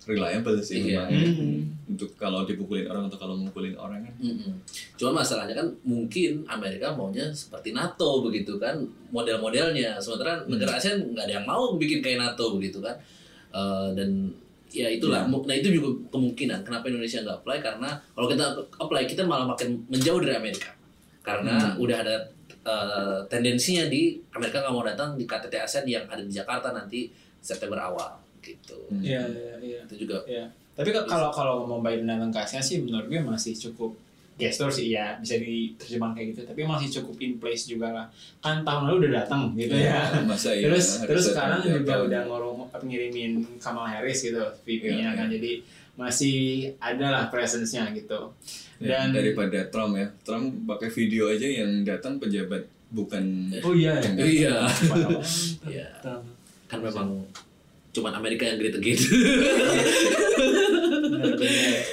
reliable 0.03 0.57
sih 0.59 0.81
Iya. 0.83 1.05
memang 1.05 1.09
ya. 1.13 1.29
Hmm. 1.29 1.61
untuk 1.85 2.09
kalau 2.17 2.41
dipukulin 2.41 2.89
orang 2.89 3.05
atau 3.05 3.21
kalau 3.21 3.37
mukulin 3.37 3.77
orang 3.77 4.01
kan. 4.01 4.15
Mm-mm. 4.17 4.49
Cuma 4.97 5.21
masalahnya 5.21 5.53
kan 5.53 5.69
mungkin 5.83 6.41
Amerika 6.43 6.89
maunya 6.89 7.29
seperti 7.29 7.69
NATO 7.69 8.19
begitu 8.19 8.57
kan 8.57 8.81
model-modelnya. 9.13 10.01
Sementara 10.01 10.41
Hmm. 10.41 10.49
negara 10.49 10.75
ASEAN 10.75 11.13
nggak 11.13 11.23
ada 11.23 11.33
yang 11.37 11.45
mau 11.45 11.77
bikin 11.77 12.01
kayak 12.01 12.17
NATO 12.19 12.57
begitu 12.57 12.81
kan. 12.81 12.97
Eh, 13.53 13.87
dan 13.93 14.33
ya 14.73 14.89
itulah. 14.89 15.21
Mu- 15.23 15.45
Nah 15.45 15.53
itu 15.53 15.69
juga 15.69 15.87
kemungkinan 16.09 16.59
kenapa 16.61 16.89
Indonesia 16.89 17.21
nggak 17.21 17.37
apply 17.39 17.57
karena 17.59 17.89
kalau 18.09 18.25
kita 18.25 18.45
apply 18.75 19.03
kita 19.05 19.21
malah 19.23 19.45
makin 19.45 19.69
menjauh 19.87 20.17
dari 20.17 20.33
Amerika. 20.33 20.73
Karena 21.21 21.71
Hmm. 21.71 21.79
udah 21.79 21.97
ada 21.99 22.15
eh, 22.63 23.19
tendensinya 23.27 23.85
di 23.85 24.15
Amerika 24.31 24.57
nggak 24.57 24.71
mau 24.71 24.81
datang 24.81 25.13
di 25.13 25.23
KTT 25.23 25.51
ASEAN 25.57 25.83
yang 25.85 26.07
ada 26.07 26.19
di 26.19 26.31
Jakarta 26.31 26.71
nanti 26.71 27.11
September 27.37 27.75
awal 27.77 28.07
gitu. 28.39 28.79
Hmm. 28.87 28.99
Iya 28.99 29.19
iya 29.27 29.55
iya. 29.59 29.79
Itu 29.83 29.99
juga 30.01 30.23
Iya. 30.23 30.47
Tapi 30.73 30.89
kalau 30.89 31.27
kalau 31.29 31.55
mau 31.63 31.79
Biden 31.79 32.07
datang 32.07 32.27
ke 32.27 32.39
ASEAN 32.39 32.59
sih 32.59 32.79
menurut 32.79 33.05
gue 33.05 33.19
masih 33.19 33.51
cukup 33.53 33.91
gestur 34.33 34.65
sih 34.67 34.89
ya 34.89 35.13
bisa 35.21 35.37
diterjemahkan 35.37 36.17
kayak 36.17 36.27
gitu 36.33 36.41
tapi 36.49 36.65
masih 36.65 36.89
cukup 36.89 37.15
in 37.21 37.37
place 37.37 37.69
juga 37.69 37.93
lah 37.93 38.05
kan 38.41 38.65
tahun 38.65 38.89
lalu 38.89 39.05
udah 39.05 39.11
datang 39.21 39.53
gitu 39.53 39.77
ya 39.77 40.09
Masa 40.29 40.49
iya 40.57 40.65
terus 40.73 41.05
terus 41.05 41.29
datang 41.29 41.37
sekarang 41.37 41.59
tiap 41.61 41.73
juga 41.77 41.93
tahun. 41.93 42.05
udah 42.09 42.21
ngorong 42.25 42.57
ngirimin 42.83 43.31
Kamala 43.61 43.89
Harris 43.93 44.25
gitu 44.25 44.41
VP-nya 44.65 45.13
Iya, 45.13 45.15
kan 45.15 45.27
iya. 45.29 45.33
jadi 45.37 45.51
masih 45.93 46.37
ada 46.81 47.05
lah 47.13 47.23
presence-nya 47.29 47.93
gitu 47.93 48.33
Ya, 48.81 49.05
dan 49.07 49.15
daripada 49.15 49.63
Trump 49.71 49.95
ya, 49.95 50.09
Trump 50.27 50.67
pakai 50.67 50.91
video 50.91 51.31
aja 51.31 51.47
yang 51.47 51.87
datang 51.87 52.19
pejabat 52.19 52.67
bukan 52.91 53.53
oh 53.63 53.71
iya 53.71 53.95
ya. 54.01 54.11
Iya. 54.17 54.25
Iya. 54.27 54.55
Iya. 55.71 55.87
kan 56.67 56.79
memang 56.81 57.21
cuman 57.93 58.11
Amerika 58.17 58.43
yang 58.43 58.57
great 58.59 58.75
again. 58.75 58.97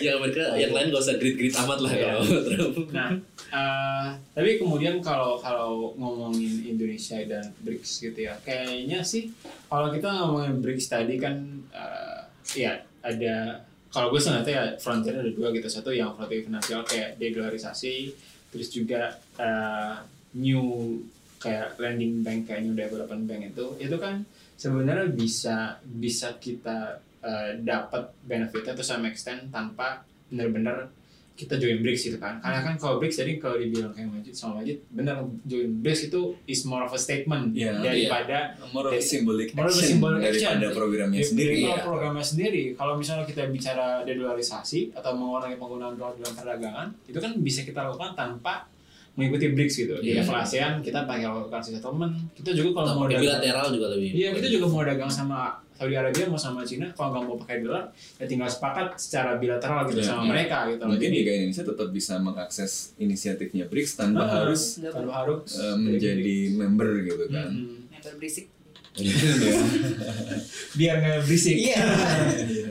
yang 0.01 0.19
Amerika 0.19 0.55
yang 0.55 0.73
lain 0.73 0.91
gak 0.91 1.03
usah 1.03 1.17
great 1.17 1.37
great 1.37 1.55
amat 1.57 1.79
lah 1.81 1.91
Iya. 1.91 2.03
kalau 2.03 2.23
Trump. 2.49 2.75
Nah, 2.91 3.11
eh, 3.51 4.07
tapi 4.33 4.51
kemudian 4.57 4.99
kalau 5.01 5.37
kalau 5.37 5.95
ngomongin 5.95 6.65
Indonesia 6.67 7.19
dan 7.25 7.45
BRICS 7.61 7.93
gitu 8.07 8.21
ya, 8.27 8.35
kayaknya 8.43 9.01
sih 9.03 9.31
kalau 9.67 9.91
kita 9.91 10.09
ngomongin 10.09 10.59
BRICS 10.59 10.87
tadi 10.89 11.15
kan, 11.17 11.35
eh, 11.71 12.21
ya 12.57 12.73
ada 13.01 13.61
kalau 13.91 14.15
gue 14.15 14.23
ngeliatnya 14.23 14.55
ya 14.55 14.65
frontier 14.79 15.19
ada 15.19 15.33
dua 15.35 15.51
gitu, 15.51 15.67
satu 15.67 15.91
yang 15.91 16.15
frontier 16.15 16.47
finansial 16.47 16.87
kayak 16.87 17.19
deglarisasi, 17.19 18.15
terus 18.51 18.71
juga 18.71 19.11
eh, 19.37 19.95
new 20.39 20.95
kayak 21.37 21.75
lending 21.77 22.21
bank 22.21 22.47
kayak 22.47 22.63
new 22.63 22.77
development 22.77 23.25
bank 23.27 23.51
itu, 23.51 23.67
itu 23.81 23.97
kan 23.97 24.23
sebenarnya 24.55 25.09
bisa 25.09 25.57
bisa 25.83 26.37
kita 26.37 27.01
eh, 27.21 27.51
dapat 27.59 28.17
benefitnya 28.23 28.73
to 28.73 28.83
some 28.83 29.05
extent 29.05 29.49
tanpa 29.49 30.01
benar-benar 30.27 30.89
kita 31.33 31.57
join 31.57 31.81
BRICS 31.81 32.03
gitu 32.07 32.19
kan 32.19 32.37
karena 32.39 32.61
kan 32.63 32.77
kalau 32.77 32.97
BRICS 32.97 33.17
jadi 33.19 33.33
kalau 33.37 33.57
dibilang 33.57 33.89
kayak 33.91 34.09
Majid 34.11 34.35
sama 34.35 34.61
Majid 34.61 34.85
benar 34.89 35.17
join 35.43 35.73
BRICS 35.75 36.01
itu 36.07 36.21
is 36.45 36.61
more 36.63 36.81
of 36.81 36.93
a 36.93 36.99
statement 36.99 37.53
Iya. 37.53 37.81
daripada 37.81 38.61
more 38.69 38.85
of 38.85 38.93
a 38.93 39.01
symbolic 39.01 39.49
More 39.51 39.65
of 39.65 39.73
a 39.73 39.75
action 39.75 39.89
symbolic 39.91 40.21
daripada 40.23 40.37
action. 40.61 40.77
programnya 40.77 41.17
Di- 41.17 41.25
sendiri 41.27 41.51
di 41.51 41.59
Iya. 41.59 41.73
kalau 41.75 41.85
programnya 41.87 42.21
sendiri 42.23 42.63
kalau 42.75 42.95
misalnya 42.95 43.25
kita 43.25 43.49
bicara 43.49 44.05
dedolarisasi 44.05 44.93
atau 44.93 45.11
mengurangi 45.15 45.57
penggunaan 45.57 45.95
dolar 45.95 46.13
dalam 46.15 46.35
perdagangan 46.35 46.89
itu 47.05 47.19
kan 47.19 47.33
bisa 47.39 47.61
kita 47.63 47.81
lakukan 47.83 48.13
tanpa 48.13 48.69
mengikuti 49.11 49.49
BRICS 49.49 49.75
gitu 49.79 49.95
di 49.99 50.13
Iya. 50.13 50.21
level 50.21 50.37
ASEAN 50.39 50.73
kita 50.81 50.99
pakai 51.03 51.25
currency 51.25 51.73
settlement 51.73 52.15
kita 52.33 52.53
juga 52.53 52.69
kalau 52.79 52.91
mau 52.95 53.07
dagang 53.07 53.23
bilateral 53.23 53.67
juga 53.71 53.87
lebih. 53.91 54.11
iya 54.13 54.29
kita 54.31 54.49
juga 54.51 54.67
mau 54.69 54.83
dagang 54.83 55.09
sama 55.09 55.57
Saudi 55.81 55.97
Arabia 55.97 56.29
mau 56.29 56.37
sama 56.37 56.61
Cina 56.61 56.93
kalau 56.93 57.09
nggak 57.11 57.25
mau 57.25 57.37
pakai 57.39 57.65
dolar 57.65 57.89
ya 58.15 58.25
tinggal 58.25 58.45
sepakat 58.47 58.95
secara 58.95 59.35
bilateral 59.35 59.89
gitu 59.89 59.99
Iya. 59.99 60.13
sama 60.13 60.29
mereka 60.29 60.69
gitu 60.69 60.77
loh 60.79 60.93
mungkin 60.93 61.09
jadi 61.09 61.17
Liga 61.17 61.33
Indonesia 61.35 61.65
tetap 61.65 61.89
bisa 61.89 62.15
mengakses 62.19 62.73
inisiatifnya 62.95 63.65
BRICS 63.65 63.93
tanpa 63.97 64.23
Ah, 64.23 64.45
harus 64.45 64.77
tanpa 64.79 65.13
harus 65.17 65.49
eh, 65.55 65.73
menjadi 65.75 66.37
member 66.53 66.91
gitu 67.03 67.25
kan 67.27 67.49
Mm-mm. 67.49 67.89
member 67.89 68.13
berisik 68.15 68.53
biar 70.73 70.95
nggak 70.99 71.23
berisik 71.25 71.57
Iya. 71.65 71.79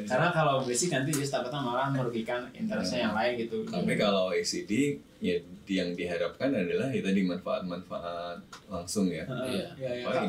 karena 0.03 0.29
kalau 0.29 0.61
berisik 0.61 0.89
nanti 0.89 1.09
justru 1.11 1.33
takutnya 1.33 1.61
malah 1.61 1.87
merugikan 1.89 2.45
interestnya 2.51 3.07
yang 3.07 3.15
lain 3.15 3.33
gitu 3.37 3.63
Tapi 3.63 3.93
kalau 3.95 4.29
OECD 4.29 4.99
ya 5.17 5.35
di- 5.39 5.75
yang 5.75 5.93
diharapkan 5.93 6.49
adalah 6.49 6.89
ya 6.89 6.99
tadi 6.99 7.21
manfaat-manfaat 7.23 8.37
langsung 8.67 9.07
ya. 9.07 9.23
Heeh, 9.23 9.47
Iya. 9.53 9.67
iya, 9.77 9.91
iya. 9.95 10.05
Apa 10.05 10.27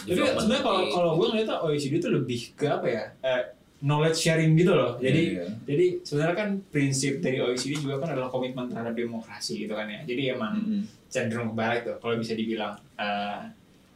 Jadi 0.00 0.20
sebenarnya 0.22 0.62
kalau 0.62 0.80
kalau 0.88 1.10
gue 1.14 1.26
ngeliatnya 1.28 1.56
OECD 1.60 1.92
itu 1.94 2.08
lebih 2.08 2.40
ke 2.52 2.66
apa 2.66 2.86
ya? 2.86 3.04
Eh, 3.20 3.42
knowledge 3.80 4.18
sharing 4.18 4.52
gitu 4.54 4.70
loh. 4.70 4.96
Jadi 4.96 5.22
Iya, 5.30 5.40
iya. 5.40 5.46
jadi 5.64 5.86
sebenarnya 6.00 6.36
kan 6.36 6.48
prinsip 6.66 7.12
dari 7.18 7.38
OECD 7.38 7.76
juga 7.76 7.96
kan 7.98 8.12
adalah 8.12 8.28
komitmen 8.28 8.66
terhadap 8.66 8.92
demokrasi 8.92 9.60
gitu 9.60 9.72
kan 9.72 9.86
ya. 9.86 10.00
Jadi 10.02 10.22
emang 10.30 10.52
Mm-mm. 10.54 10.82
cenderung 11.06 11.50
kebalik 11.50 11.80
tuh 11.82 11.96
kalau 11.98 12.14
bisa 12.16 12.32
dibilang. 12.32 12.76
Eh, 12.94 13.40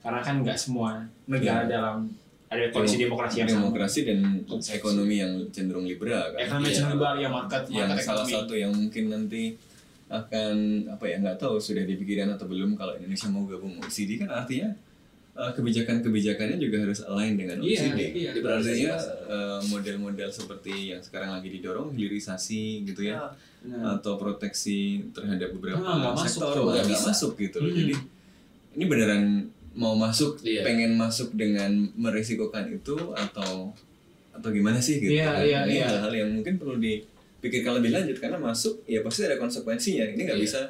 karena 0.00 0.20
kan 0.20 0.34
nggak 0.38 0.56
semua 0.56 1.00
negara 1.24 1.64
Iya. 1.64 1.70
dalam 1.70 1.96
ada 2.46 2.64
kondisi 2.70 2.96
demokrasi 2.98 3.36
yang 3.36 3.48
sama. 3.48 3.60
demokrasi 3.66 4.00
dan 4.04 4.18
Konsepsi. 4.44 4.78
ekonomi 4.78 5.14
yang 5.16 5.32
cenderung 5.50 5.84
liberal 5.84 6.30
kan. 6.30 6.38
Ekonomi 6.38 6.64
Iya. 6.64 6.74
cenderung 6.74 6.94
liberal 6.94 7.14
ya 7.16 7.28
market 7.28 7.62
yang 7.66 7.88
market 7.88 8.04
salah 8.04 8.22
ekonomi. 8.22 8.34
satu 8.36 8.54
yang 8.54 8.72
mungkin 8.72 9.04
nanti 9.06 9.42
akan 10.06 10.56
apa 10.86 11.04
ya 11.04 11.16
nggak 11.18 11.38
tahu 11.38 11.56
sudah 11.58 11.82
dipikiran 11.82 12.28
atau 12.30 12.44
belum 12.44 12.72
kalau 12.74 12.94
Indonesia 12.94 13.26
mau 13.26 13.42
gabung 13.42 13.74
OECD 13.78 14.16
kan 14.16 14.28
artinya 14.30 14.70
uh, 15.34 15.52
kebijakan-kebijakannya 15.52 16.56
juga 16.56 16.76
harus 16.80 17.02
align 17.02 17.34
dengan 17.34 17.58
Iya, 17.60 17.90
OECD. 17.90 18.00
iya. 18.14 18.30
Artinya 18.34 18.94
uh, 19.26 19.60
model-model 19.66 20.30
seperti 20.30 20.90
yang 20.90 21.00
sekarang 21.00 21.30
lagi 21.30 21.50
didorong 21.50 21.92
hilirisasi 21.92 22.82
gitu 22.84 23.04
ya 23.04 23.30
Nah, 23.64 23.96
atau 23.96 24.20
proteksi 24.20 25.08
terhadap 25.10 25.56
beberapa 25.56 25.80
Ah, 25.80 26.12
masuk 26.12 26.28
sektor 26.44 26.52
tuh, 26.54 26.64
nggak 26.68 26.84
bisa. 26.84 27.04
masuk 27.08 27.32
gitu 27.40 27.56
loh. 27.58 27.72
Hmm. 27.72 27.80
Jadi 27.80 27.94
ini 28.74 28.84
beneran 28.84 29.22
mau 29.72 29.96
masuk 29.96 30.36
Iya. 30.40 30.60
pengen 30.62 30.92
masuk 30.94 31.32
dengan 31.32 31.72
meresikokan 31.96 32.68
itu 32.70 32.92
atau 33.10 33.72
atau 34.30 34.48
gimana 34.50 34.76
sih 34.78 35.00
gitu 35.00 35.16
Iya, 35.16 35.32
kan. 35.32 35.40
iya, 35.40 35.58
ini 35.64 35.74
iya. 35.78 35.86
hal-hal 35.88 36.12
yang 36.12 36.28
mungkin 36.30 36.60
perlu 36.60 36.76
dipikirkan 36.76 37.80
lebih 37.80 37.90
lanjut 37.90 38.16
karena 38.18 38.36
masuk 38.36 38.84
ya 38.84 39.00
pasti 39.00 39.24
ada 39.24 39.34
konsekuensinya 39.34 40.12
ini 40.12 40.20
nggak 40.22 40.36
Iya. 40.36 40.44
bisa 40.44 40.60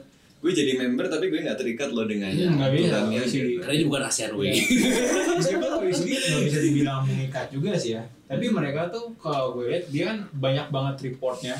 gue 0.44 0.52
jadi 0.52 0.72
member 0.76 1.08
tapi 1.08 1.24
gue 1.26 1.40
nggak 1.40 1.56
terikat 1.56 1.88
loh 1.88 2.04
dengan 2.04 2.28
Iya, 2.28 2.52
nggak 2.52 2.70
bisa, 2.70 2.96
nggak 3.02 3.16
bisa 3.18 3.32
gitu. 3.32 3.46
di- 3.46 3.58
Karena 3.58 3.74
ini 3.74 3.84
bukan 3.86 4.02
ASEAN 4.04 4.28
Iya. 4.28 4.36
Week. 4.36 4.56
Meskipun 5.40 5.70
OECD 5.80 6.08
nggak 6.22 6.44
bisa 6.44 6.58
dibilang 6.60 7.00
mengikat 7.02 7.46
juga 7.48 7.70
sih 7.74 7.96
ya. 7.96 8.04
Tapi 8.24 8.44
mereka 8.48 8.80
tuh 8.86 9.16
kalau 9.16 9.56
gue 9.56 9.64
lihat 9.66 9.84
dia 9.88 10.04
kan 10.06 10.18
banyak 10.30 10.66
banget 10.68 10.94
reportnya, 11.02 11.56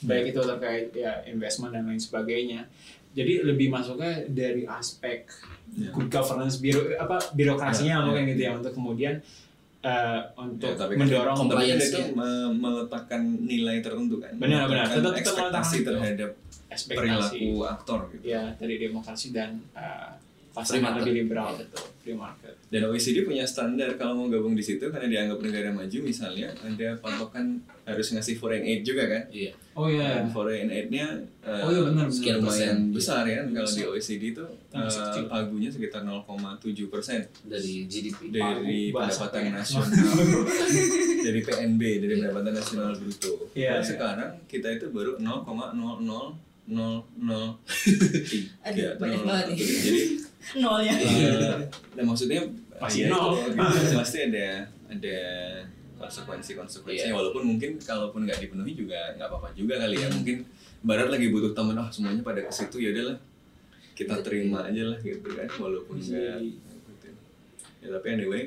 baik 0.00 0.30
itu 0.30 0.40
terkait 0.40 0.88
ya 0.92 1.18
investment 1.24 1.72
dan 1.72 1.84
lain 1.84 1.98
sebagainya. 1.98 2.62
Jadi 3.10 3.42
lebih 3.42 3.68
masuknya 3.68 4.22
dari 4.24 4.62
aspek 4.64 5.26
Iya. 5.68 5.90
good 5.90 6.08
governance 6.08 6.56
biro 6.56 6.80
apa 6.94 7.18
birokrasinya 7.30 7.96
Iya, 7.96 8.04
mungkin 8.04 8.22
iya. 8.22 8.30
gitu 8.30 8.40
ya 8.40 8.52
untuk 8.54 8.72
kemudian 8.72 9.14
eh, 9.80 10.20
untuk 10.34 10.70
Ya, 10.70 10.74
tapi 10.76 10.92
kan 10.92 11.00
mendorong 11.00 11.36
tapi 11.36 11.42
compliance 11.44 11.86
itu 11.88 12.00
ya. 12.00 12.06
me- 12.10 12.50
meletakkan 12.52 13.20
nilai 13.40 13.78
tertentu 13.78 14.16
kan 14.16 14.32
Benar, 14.34 14.64
benar. 14.64 14.86
Tetap- 14.86 15.12
tetap 15.12 15.14
ekspektasi 15.16 15.76
terhadap 15.82 16.30
ekspektasi 16.78 17.34
perilaku 17.34 17.66
aktor 17.66 18.00
gitu 18.08 18.24
ya 18.24 18.54
dari 18.54 18.78
demokrasi 18.78 19.30
dan 19.30 19.58
eh, 19.74 20.14
Free 20.48 20.64
pasangan 20.80 20.90
market. 20.90 21.02
lebih 21.04 21.14
liberal 21.20 21.50
betul 21.54 21.84
free 21.98 22.16
market. 22.16 22.54
Dan 22.66 22.80
OECD 22.84 23.22
punya 23.22 23.44
standar 23.44 23.94
kalau 23.94 24.16
mau 24.16 24.26
gabung 24.26 24.52
di 24.52 24.64
situ 24.64 24.80
karena 24.84 25.06
dianggap 25.06 25.38
negara 25.38 25.70
maju 25.70 25.98
misalnya 26.00 26.50
ada 26.56 26.98
patokan 26.98 27.46
harus 27.84 28.10
ngasih 28.10 28.34
foreign 28.34 28.64
aid 28.64 28.82
juga 28.82 29.06
kan. 29.06 29.22
Iya. 29.30 29.52
Oh 29.72 29.86
iya. 29.86 30.18
Dan 30.18 30.26
foreign 30.28 30.66
aid-nya 30.66 31.14
eh, 31.38 31.62
Oh 31.62 31.70
iya 31.70 31.82
benar. 31.84 32.08
Sekian 32.08 32.40
persen. 32.40 32.50
lumayan 32.64 32.78
besar 32.90 33.22
ya 33.22 33.38
kan 33.38 33.46
kalau 33.52 33.70
di 33.70 33.82
OECD 33.84 34.22
itu 34.32 34.44
kecil. 34.72 35.24
pagunya 35.28 35.70
sekitar 35.70 36.02
0,7 36.02 36.26
persen 36.88 37.20
Dari 37.44 37.74
GDP. 37.84 38.18
dari 38.32 38.90
Pagu, 38.90 38.98
pendapatan 38.98 39.54
nasional 39.54 39.92
dari 41.22 41.40
PNB 41.40 41.82
dari 42.00 42.14
pendapatan 42.16 42.52
nasional 42.52 42.90
bruto. 42.94 43.46
Iya, 43.52 43.68
Nah, 43.70 43.78
iya. 43.78 43.84
sekarang 43.84 44.30
kita 44.44 44.68
itu 44.72 44.90
baru 44.90 45.20
0,0000 46.68 46.76
Aduh, 48.68 48.90
banyak 48.96 49.20
banget 49.22 49.44
nih. 49.48 49.58
Jadi 49.58 50.00
nolnya 50.62 50.92
Eh, 50.94 51.56
nah 51.96 52.04
maksudnya 52.04 52.40
Masih 52.78 53.00
ya 53.04 53.08
nol. 53.10 53.34
itu, 53.34 53.50
gitu. 53.52 53.96
pasti 53.96 54.18
ada 54.22 54.48
ada 54.86 55.18
konsekuensi 55.98 56.54
konsekuensinya 56.54 57.10
Iya. 57.10 57.16
walaupun 57.16 57.42
mungkin 57.44 57.74
kalaupun 57.76 58.22
nggak 58.22 58.38
dipenuhi 58.38 58.72
juga 58.72 59.12
nggak 59.14 59.26
apa-apa 59.26 59.48
juga 59.52 59.76
kali 59.76 59.96
ya. 59.96 60.08
Mungkin 60.08 60.36
barat 60.80 61.08
lagi 61.08 61.26
butuh 61.28 61.50
teman 61.50 61.74
ah 61.74 61.88
semuanya 61.88 62.22
pada 62.22 62.40
ke 62.40 62.52
situ 62.52 62.78
ya 62.78 62.92
udahlah. 62.92 63.18
Kita 63.92 64.14
terima 64.20 64.62
aja 64.62 64.82
lah 64.86 64.98
gitu 65.00 65.26
kan. 65.26 65.48
Walaupun 65.50 65.96
Iya. 65.98 66.38
nggak 66.38 66.68
ya 67.78 67.94
tapi 67.94 68.06
anyway 68.12 68.42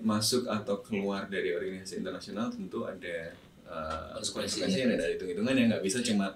masuk 0.00 0.44
atau 0.44 0.80
keluar 0.80 1.24
dari 1.26 1.50
organisasi 1.50 2.00
internasional 2.00 2.48
tentu 2.48 2.84
ada 2.84 3.32
uh, 3.64 4.12
Konsekuensi. 4.16 4.60
konsekuensi 4.60 4.78
dan 4.82 4.90
ada 4.94 5.06
hitung-hitungan 5.08 5.54
yang 5.54 5.68
nggak 5.70 5.80
bisa 5.80 5.98
cuma 6.00 6.28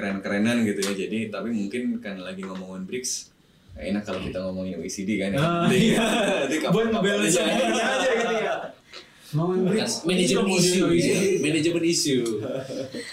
keren-kerenan 0.00 0.64
gitu 0.64 0.80
ya 0.82 0.92
jadi 0.98 1.28
tapi 1.28 1.52
mungkin 1.52 2.00
kan 2.00 2.16
lagi 2.16 2.40
ngomongin 2.40 2.82
BRICS 2.82 3.28
enak 3.76 4.02
kalau 4.02 4.20
kita 4.20 4.40
ngomongin 4.40 4.76
OECD 4.76 5.16
kan 5.16 5.30
ya. 5.30 5.38
Ah, 5.38 5.64
Jadi- 5.64 5.80
iya. 5.86 6.04
jadi 6.44 6.56
buat 6.68 6.86
ngebalance 6.90 7.32
aja. 7.32 7.44
semuanya 7.46 7.84
aja 7.86 8.08
gitu 8.10 8.34
ya. 8.34 8.54
Mau 9.30 9.46
Bukan, 9.46 9.62
manajemen 10.02 10.44
Iya, 10.50 10.58
isu. 10.58 10.84
iya. 10.90 11.14
Manajemen 11.38 11.84
isu. 11.86 12.18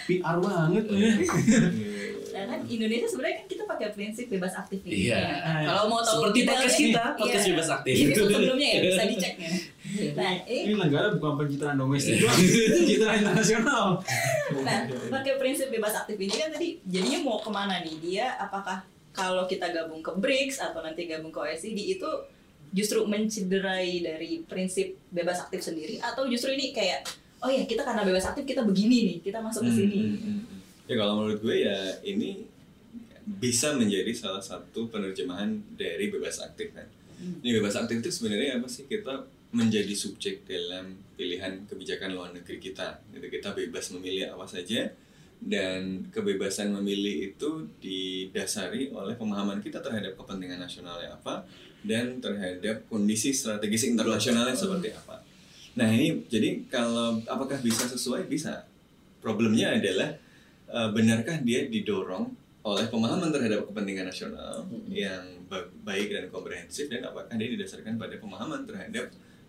PR 0.07 0.38
banget 0.38 0.83
ya. 0.89 1.09
Nah 2.27 2.43
kan 2.47 2.59
Indonesia 2.65 3.07
sebenarnya 3.07 3.35
kan 3.35 3.47
kita 3.47 3.63
pakai 3.65 3.88
prinsip 3.93 4.25
bebas 4.27 4.53
aktif 4.55 4.81
ini. 4.83 5.07
Iya. 5.07 5.21
Kalau 5.63 5.83
mau 5.88 6.01
tahu 6.01 6.21
Seperti 6.25 6.39
podcast 6.43 6.75
kita, 6.75 7.03
iya. 7.05 7.15
podcast 7.15 7.45
bebas 7.47 7.67
aktif. 7.71 7.93
Ini 7.93 8.03
episode 8.07 8.29
sebelumnya 8.31 8.67
ya 8.67 8.79
bisa 8.83 9.03
dicek 9.07 9.33
ya. 9.38 9.49
Nah, 10.13 10.31
ini 10.43 10.73
negara 10.73 11.07
bukan 11.11 11.33
pencitraan 11.37 11.75
domestik 11.75 12.17
doang, 12.17 12.37
pencitraan 12.75 13.17
internasional. 13.19 13.85
Nah, 14.59 14.79
pakai 15.09 15.35
prinsip 15.35 15.67
bebas 15.67 15.93
aktif 15.95 16.15
ini 16.15 16.31
kan 16.31 16.49
tadi 16.49 16.77
jadinya 16.83 17.19
mau 17.21 17.37
ke 17.37 17.49
mana 17.49 17.79
nih? 17.79 17.95
Dia 17.97 18.37
apakah 18.37 18.81
kalau 19.11 19.43
kita 19.43 19.69
gabung 19.69 19.99
ke 19.99 20.11
BRICS 20.11 20.61
atau 20.63 20.79
nanti 20.79 21.05
gabung 21.05 21.29
ke 21.29 21.39
OECD 21.39 21.73
itu 21.91 22.09
justru 22.69 23.01
mencederai 23.03 23.99
dari 23.99 24.43
prinsip 24.43 24.93
bebas 25.07 25.41
aktif 25.41 25.63
sendiri 25.63 25.97
atau 25.97 26.25
justru 26.25 26.51
ini 26.51 26.69
kayak 26.69 27.07
oh 27.39 27.47
ya 27.47 27.63
kita 27.63 27.81
karena 27.81 28.03
bebas 28.03 28.25
aktif 28.25 28.43
kita 28.43 28.61
begini 28.61 29.07
nih 29.07 29.17
kita 29.21 29.39
masuk 29.39 29.63
ke 29.63 29.71
Hmm, 29.71 29.79
sini. 29.79 29.99
hmm, 29.99 30.13
hmm, 30.13 30.39
hmm. 30.43 30.57
Ya 30.85 30.95
kalau 30.95 31.13
menurut 31.17 31.39
gue 31.39 31.55
ya 31.63 31.77
ini 32.01 32.43
bisa 33.25 33.71
menjadi 33.71 34.07
salah 34.11 34.39
satu 34.39 34.87
penerjemahan 34.87 35.51
dari 35.73 36.07
bebas 36.07 36.39
aktif 36.39 36.71
kan. 36.71 36.87
Hmm. 37.17 37.41
Ini 37.41 37.57
bebas 37.57 37.75
aktif 37.75 37.99
itu 37.99 38.09
sebenarnya 38.09 38.55
apa 38.55 38.67
sih? 38.67 38.85
Kita 38.85 39.25
menjadi 39.58 39.89
subjek 39.97 40.45
dalam 40.45 40.93
pilihan 41.18 41.66
kebijakan 41.66 42.14
luar 42.14 42.30
negeri 42.30 42.62
kita. 42.62 43.01
Gitu 43.10 43.26
kita 43.34 43.58
bebas 43.58 43.89
memilih 43.97 44.30
apa 44.38 44.45
saja 44.45 44.93
dan 45.38 46.05
kebebasan 46.14 46.74
memilih 46.78 47.34
itu 47.34 47.49
didasari 47.82 48.89
oleh 48.93 49.18
pemahaman 49.18 49.58
kita 49.62 49.82
terhadap 49.82 50.14
kepentingan 50.18 50.62
nasionalnya 50.62 51.14
apa 51.14 51.45
dan 51.82 52.22
terhadap 52.22 52.86
kondisi 52.89 53.34
strategis 53.34 53.89
internasionalnya 53.89 54.53
seperti 54.53 54.93
apa. 54.93 55.22
Nah 55.78 55.89
ini 55.93 56.26
jadi 56.30 56.66
kalau 56.70 57.22
apakah 57.26 57.58
bisa 57.62 57.89
sesuai 57.89 58.30
bisa. 58.30 58.66
Problemnya 59.18 59.74
adalah 59.74 60.14
eh, 60.70 60.89
benarkah 60.93 61.41
dia 61.41 61.66
didorong 61.66 62.30
oleh 62.68 62.86
pemahaman 62.91 63.32
terhadap 63.32 63.64
kepentingan 63.72 64.12
nasional 64.12 64.68
Hmm. 64.68 64.84
yang 64.91 65.24
ba- 65.47 65.72
baik 65.88 66.12
dan 66.12 66.26
komprehensif 66.28 66.91
dan 66.91 67.08
apakah 67.08 67.32
dia 67.39 67.47
didasarkan 67.47 67.95
pada 67.95 68.20
pemahaman 68.20 68.68
terhadap 68.68 69.08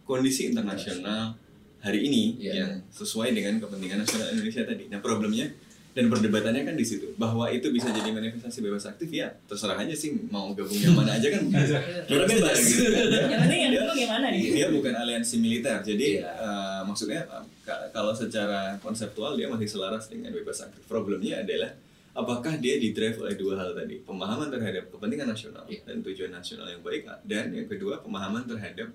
kondisi 0.08 0.48
internasional 0.48 1.36
hari 1.78 2.00
ini 2.02 2.40
Iya. 2.40 2.52
yang 2.56 2.70
sesuai 2.90 3.30
dengan 3.30 3.60
kepentingan 3.60 4.02
nasional 4.02 4.32
Indonesia 4.32 4.64
tadi. 4.64 4.88
Nah 4.88 4.98
problemnya 4.98 5.52
dan 5.90 6.06
perdebatannya 6.06 6.62
kan 6.62 6.74
di 6.74 6.82
situ 6.82 7.10
bahwa 7.14 7.46
itu 7.48 7.68
bisa 7.68 7.90
jadi 7.90 8.08
manifestasi 8.08 8.58
bebas 8.60 8.86
aktif 8.86 9.10
ya 9.10 9.34
terserah 9.44 9.74
aja 9.76 9.90
sih 9.92 10.14
mau 10.26 10.50
gabung 10.52 10.74
yang 10.74 10.94
mana 10.94 11.12
aja 11.12 11.26
kan 11.28 11.42
bisa 11.44 11.78
Kita 12.04 12.22
bebas 12.24 12.58
gitu 12.62 12.86
kan. 12.86 13.06
Yang 13.26 13.40
penting 13.42 13.60
yang 13.60 13.72
dulu 13.74 13.90
gimana 13.96 14.26
nih? 14.28 14.40
dia 14.48 14.66
bukan 14.68 14.94
aliansi 14.96 15.34
militer 15.36 15.76
jadi 15.82 16.06
Iya. 16.16 16.30
eh, 16.30 16.80
maksudnya 16.82 17.20
ka- 17.60 17.90
kalau 17.90 18.10
secara 18.12 18.78
konseptual 18.78 19.34
dia 19.34 19.46
masih 19.46 19.68
selaras 19.68 20.06
dengan 20.06 20.30
bebas 20.30 20.62
aktif 20.62 20.82
problemnya 20.84 21.42
adalah 21.42 21.74
apakah 22.12 22.54
dia 22.56 22.74
didrive 22.76 23.18
oleh 23.18 23.34
dua 23.34 23.54
hal 23.56 23.70
tadi 23.72 23.98
pemahaman 24.00 24.48
terhadap 24.48 24.86
kepentingan 24.88 25.28
nasional 25.28 25.62
Iya. 25.64 25.82
dan 25.84 25.96
tujuan 26.00 26.30
nasional 26.32 26.66
yang 26.66 26.80
baik 26.80 27.06
dan 27.24 27.50
yang 27.50 27.66
kedua 27.66 27.98
pemahaman 27.98 28.42
terhadap 28.44 28.90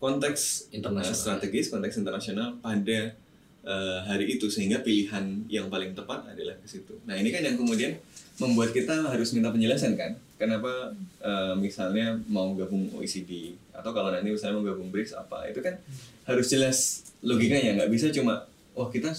konteks 0.00 0.72
Internasional. 0.72 1.14
strategis 1.14 1.68
konteks 1.68 2.00
internasional 2.00 2.56
pada 2.64 3.12
eh, 3.60 3.98
hari 4.08 4.40
itu 4.40 4.48
sehingga 4.48 4.80
pilihan 4.80 5.44
yang 5.46 5.68
paling 5.68 5.92
tepat 5.92 6.24
adalah 6.32 6.56
ke 6.56 6.66
situ. 6.66 6.96
Nah 7.04 7.14
ini 7.20 7.28
kan 7.28 7.44
yang 7.44 7.60
kemudian 7.60 8.00
membuat 8.40 8.72
kita 8.72 9.12
harus 9.12 9.36
minta 9.36 9.52
penjelasan 9.52 9.94
kan? 10.00 10.16
Kenapa 10.40 10.96
eh, 11.20 11.54
misalnya 11.60 12.16
mau 12.32 12.56
gabung 12.56 12.88
OECD 12.96 13.54
atau 13.76 13.92
kalau 13.92 14.08
nanti 14.08 14.32
misalnya 14.32 14.56
mau 14.56 14.64
gabung 14.64 14.88
BRICS 14.88 15.20
apa? 15.20 15.44
Itu 15.52 15.60
kan 15.60 15.76
harus 16.24 16.48
jelas 16.48 17.04
logikanya. 17.20 17.76
Nggak 17.76 17.92
bisa 17.92 18.08
cuma 18.08 18.48
wah 18.72 18.88
kita 18.88 19.12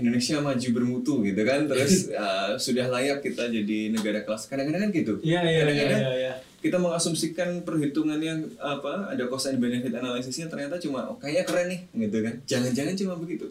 Indonesia 0.00 0.40
maju 0.40 0.68
bermutu 0.72 1.20
gitu 1.28 1.44
kan? 1.44 1.68
Terus 1.68 2.08
eh, 2.24 2.56
sudah 2.56 2.88
layak 2.88 3.20
kita 3.20 3.52
jadi 3.52 3.92
negara 3.92 4.24
kelas. 4.24 4.48
Kadang-kadang 4.48 4.88
kan 4.88 4.90
gitu. 4.96 5.20
Iya 5.20 5.44
iya 5.44 5.62
iya 5.68 5.84
iya. 5.84 6.10
iya. 6.16 6.34
Kita 6.60 6.76
mengasumsikan 6.76 7.64
perhitungan 7.64 8.20
yang 8.20 8.44
apa 8.60 9.08
ada 9.08 9.24
cost 9.32 9.48
and 9.48 9.64
benefit 9.64 9.96
analisisnya 9.96 10.44
ternyata 10.52 10.76
cuma 10.76 11.08
oh, 11.08 11.16
kayaknya 11.16 11.44
keren 11.48 11.66
nih 11.72 11.80
gitu 12.08 12.18
kan. 12.20 12.34
Jangan-jangan 12.44 12.94
cuma 13.00 13.14
begitu. 13.16 13.48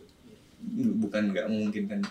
Bukan 1.02 1.34
nggak 1.34 1.50
memungkinkan 1.50 2.06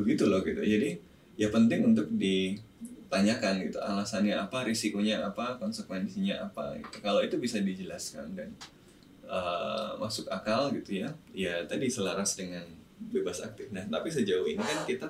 begitu 0.00 0.24
loh 0.24 0.40
gitu. 0.40 0.64
Jadi 0.64 0.96
ya 1.36 1.52
penting 1.52 1.84
untuk 1.84 2.08
ditanyakan 2.16 3.68
gitu 3.68 3.78
alasannya 3.84 4.32
apa 4.32 4.64
risikonya 4.64 5.20
apa 5.28 5.60
konsekuensinya 5.60 6.46
apa 6.46 6.78
gitu. 6.78 7.02
kalau 7.02 7.20
itu 7.20 7.36
bisa 7.42 7.58
dijelaskan 7.58 8.38
dan 8.38 8.48
uh, 9.26 9.98
masuk 9.98 10.30
akal 10.30 10.70
gitu 10.70 11.02
ya 11.02 11.10
ya 11.34 11.66
tadi 11.66 11.90
selaras 11.90 12.38
dengan 12.38 12.64
bebas 13.12 13.44
aktif. 13.44 13.68
Nah 13.76 13.84
tapi 13.92 14.08
sejauh 14.08 14.48
ini 14.48 14.62
kan 14.62 14.88
kita 14.88 15.06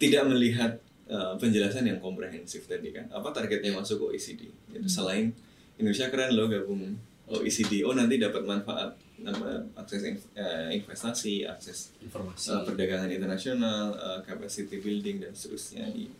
tidak 0.00 0.22
melihat 0.26 0.72
uh, 1.10 1.34
penjelasan 1.36 1.84
yang 1.88 1.98
komprehensif 2.00 2.64
tadi 2.68 2.94
kan. 2.94 3.08
Apa 3.12 3.32
targetnya 3.34 3.74
masuk 3.74 4.12
OECD 4.12 4.48
itu 4.50 4.88
selain 4.88 5.34
Indonesia 5.76 6.08
keren 6.08 6.32
loh 6.38 6.46
gabung 6.46 6.94
OECD 7.24 7.82
oh 7.82 7.96
nanti 7.96 8.20
dapat 8.20 8.44
manfaat 8.44 8.92
nama 9.14 9.56
akses 9.78 10.04
eh, 10.04 10.68
investasi 10.74 11.46
akses 11.48 11.94
informasi. 12.02 12.52
uh, 12.52 12.62
perdagangan 12.66 13.08
internasional 13.08 13.94
uh, 13.96 14.20
capacity 14.20 14.82
building 14.82 15.24
dan 15.24 15.32
seterusnya. 15.32 15.88
Di 15.88 16.10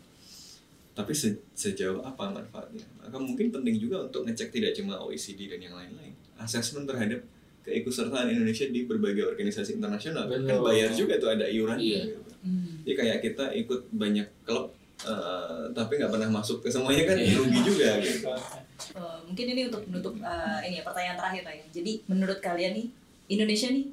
tapi 0.94 1.10
se- 1.10 1.42
sejauh 1.58 2.06
apa 2.06 2.30
manfaatnya? 2.30 2.86
Maka 3.02 3.18
mungkin 3.18 3.50
penting 3.50 3.82
juga 3.82 4.06
untuk 4.06 4.22
ngecek 4.30 4.54
tidak 4.54 4.78
cuma 4.78 4.94
OECD 5.02 5.50
dan 5.50 5.58
yang 5.58 5.74
lain-lain? 5.74 6.14
Asesmen 6.38 6.86
terhadap 6.86 7.26
keikutsertaan 7.64 8.28
Indonesia 8.28 8.66
di 8.66 8.84
berbagai 8.84 9.24
organisasi 9.26 9.74
internasional 9.74 10.28
kan 10.28 10.40
Betul. 10.40 10.60
bayar 10.62 10.90
juga 10.92 11.16
tuh 11.16 11.32
ada 11.32 11.44
iuran 11.44 11.76
Iya. 11.76 12.02
gitu. 12.06 12.30
Hmm. 12.44 12.84
Jadi 12.84 12.94
kayak 12.94 13.18
kita 13.20 13.44
ikut 13.54 13.80
banyak 13.90 14.28
klub 14.44 14.68
eh, 15.00 15.64
tapi 15.72 15.96
nggak 15.96 16.08
pernah 16.08 16.30
masuk 16.30 16.60
ke 16.60 16.68
semuanya 16.68 17.04
kan 17.04 17.16
Iya. 17.16 17.34
rugi 17.34 17.60
juga 17.62 17.88
gitu. 17.98 18.28
Eh, 18.74 19.18
mungkin 19.24 19.46
ini 19.48 19.60
untuk 19.66 19.86
menutup 19.86 20.14
eh, 20.18 20.60
ini 20.64 20.76
ya 20.76 20.84
pertanyaan 20.84 21.16
terakhir 21.16 21.42
lah 21.42 21.54
ya. 21.54 21.64
Jadi 21.70 22.04
menurut 22.04 22.38
kalian 22.38 22.74
nih 22.74 22.86
Indonesia 23.28 23.70
nih 23.70 23.86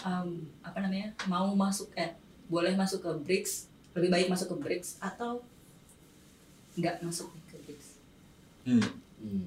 em, 0.00 0.28
apa 0.62 0.78
namanya 0.78 1.10
mau 1.26 1.52
masuk 1.52 1.90
eh 1.92 2.14
boleh 2.46 2.72
masuk 2.72 3.02
ke 3.02 3.10
BRICS 3.20 3.52
lebih 3.92 4.08
baik 4.08 4.26
masuk 4.26 4.46
ke 4.48 4.56
BRICS 4.58 4.98
atau 4.98 5.42
nggak 6.74 7.02
masuk 7.02 7.28
ke 7.44 7.56
BRICS? 7.60 7.88
Hmm, 8.64 8.84
Hmm. 9.20 9.46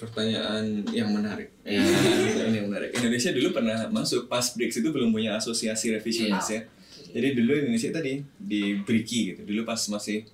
Pertanyaan 0.00 0.64
yang 0.90 1.12
menarik. 1.12 1.52
Ya. 1.62 1.84
Pertanyaan 2.24 2.54
yang 2.56 2.66
menarik. 2.66 2.90
Indonesia 2.92 3.30
dulu 3.30 3.48
pernah 3.52 3.76
masuk 3.88 4.26
pas 4.26 4.42
BRICS 4.42 4.80
itu 4.80 4.88
belum 4.88 5.12
punya 5.12 5.36
asosiasi 5.36 5.92
revisionis 5.92 6.48
ya. 6.48 6.64
Jadi 7.10 7.28
dulu 7.34 7.52
Indonesia 7.54 7.90
tadi 7.90 8.24
di 8.34 8.80
BRICI 8.80 9.20
gitu. 9.28 9.40
Dulu 9.44 9.60
pas 9.62 9.76
masih 9.78 10.24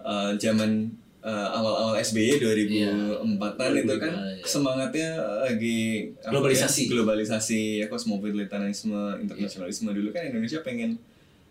eh, 0.00 0.32
zaman 0.36 0.88
eh, 1.20 1.48
awal-awal 1.52 2.00
SBY 2.00 2.40
2004-an 2.40 3.70
itu 3.76 3.94
kan 3.96 4.12
Iya. 4.16 4.40
semangatnya 4.42 5.08
lagi 5.42 6.08
Globalisasi. 6.24 6.80
ya, 6.80 6.90
globalisasi 6.90 7.60
ya 7.78 7.86
kosmopolitanisme, 7.86 9.20
internasionalisme 9.20 9.92
dulu 9.92 10.08
kan 10.10 10.24
Indonesia 10.24 10.64
pengen 10.64 10.96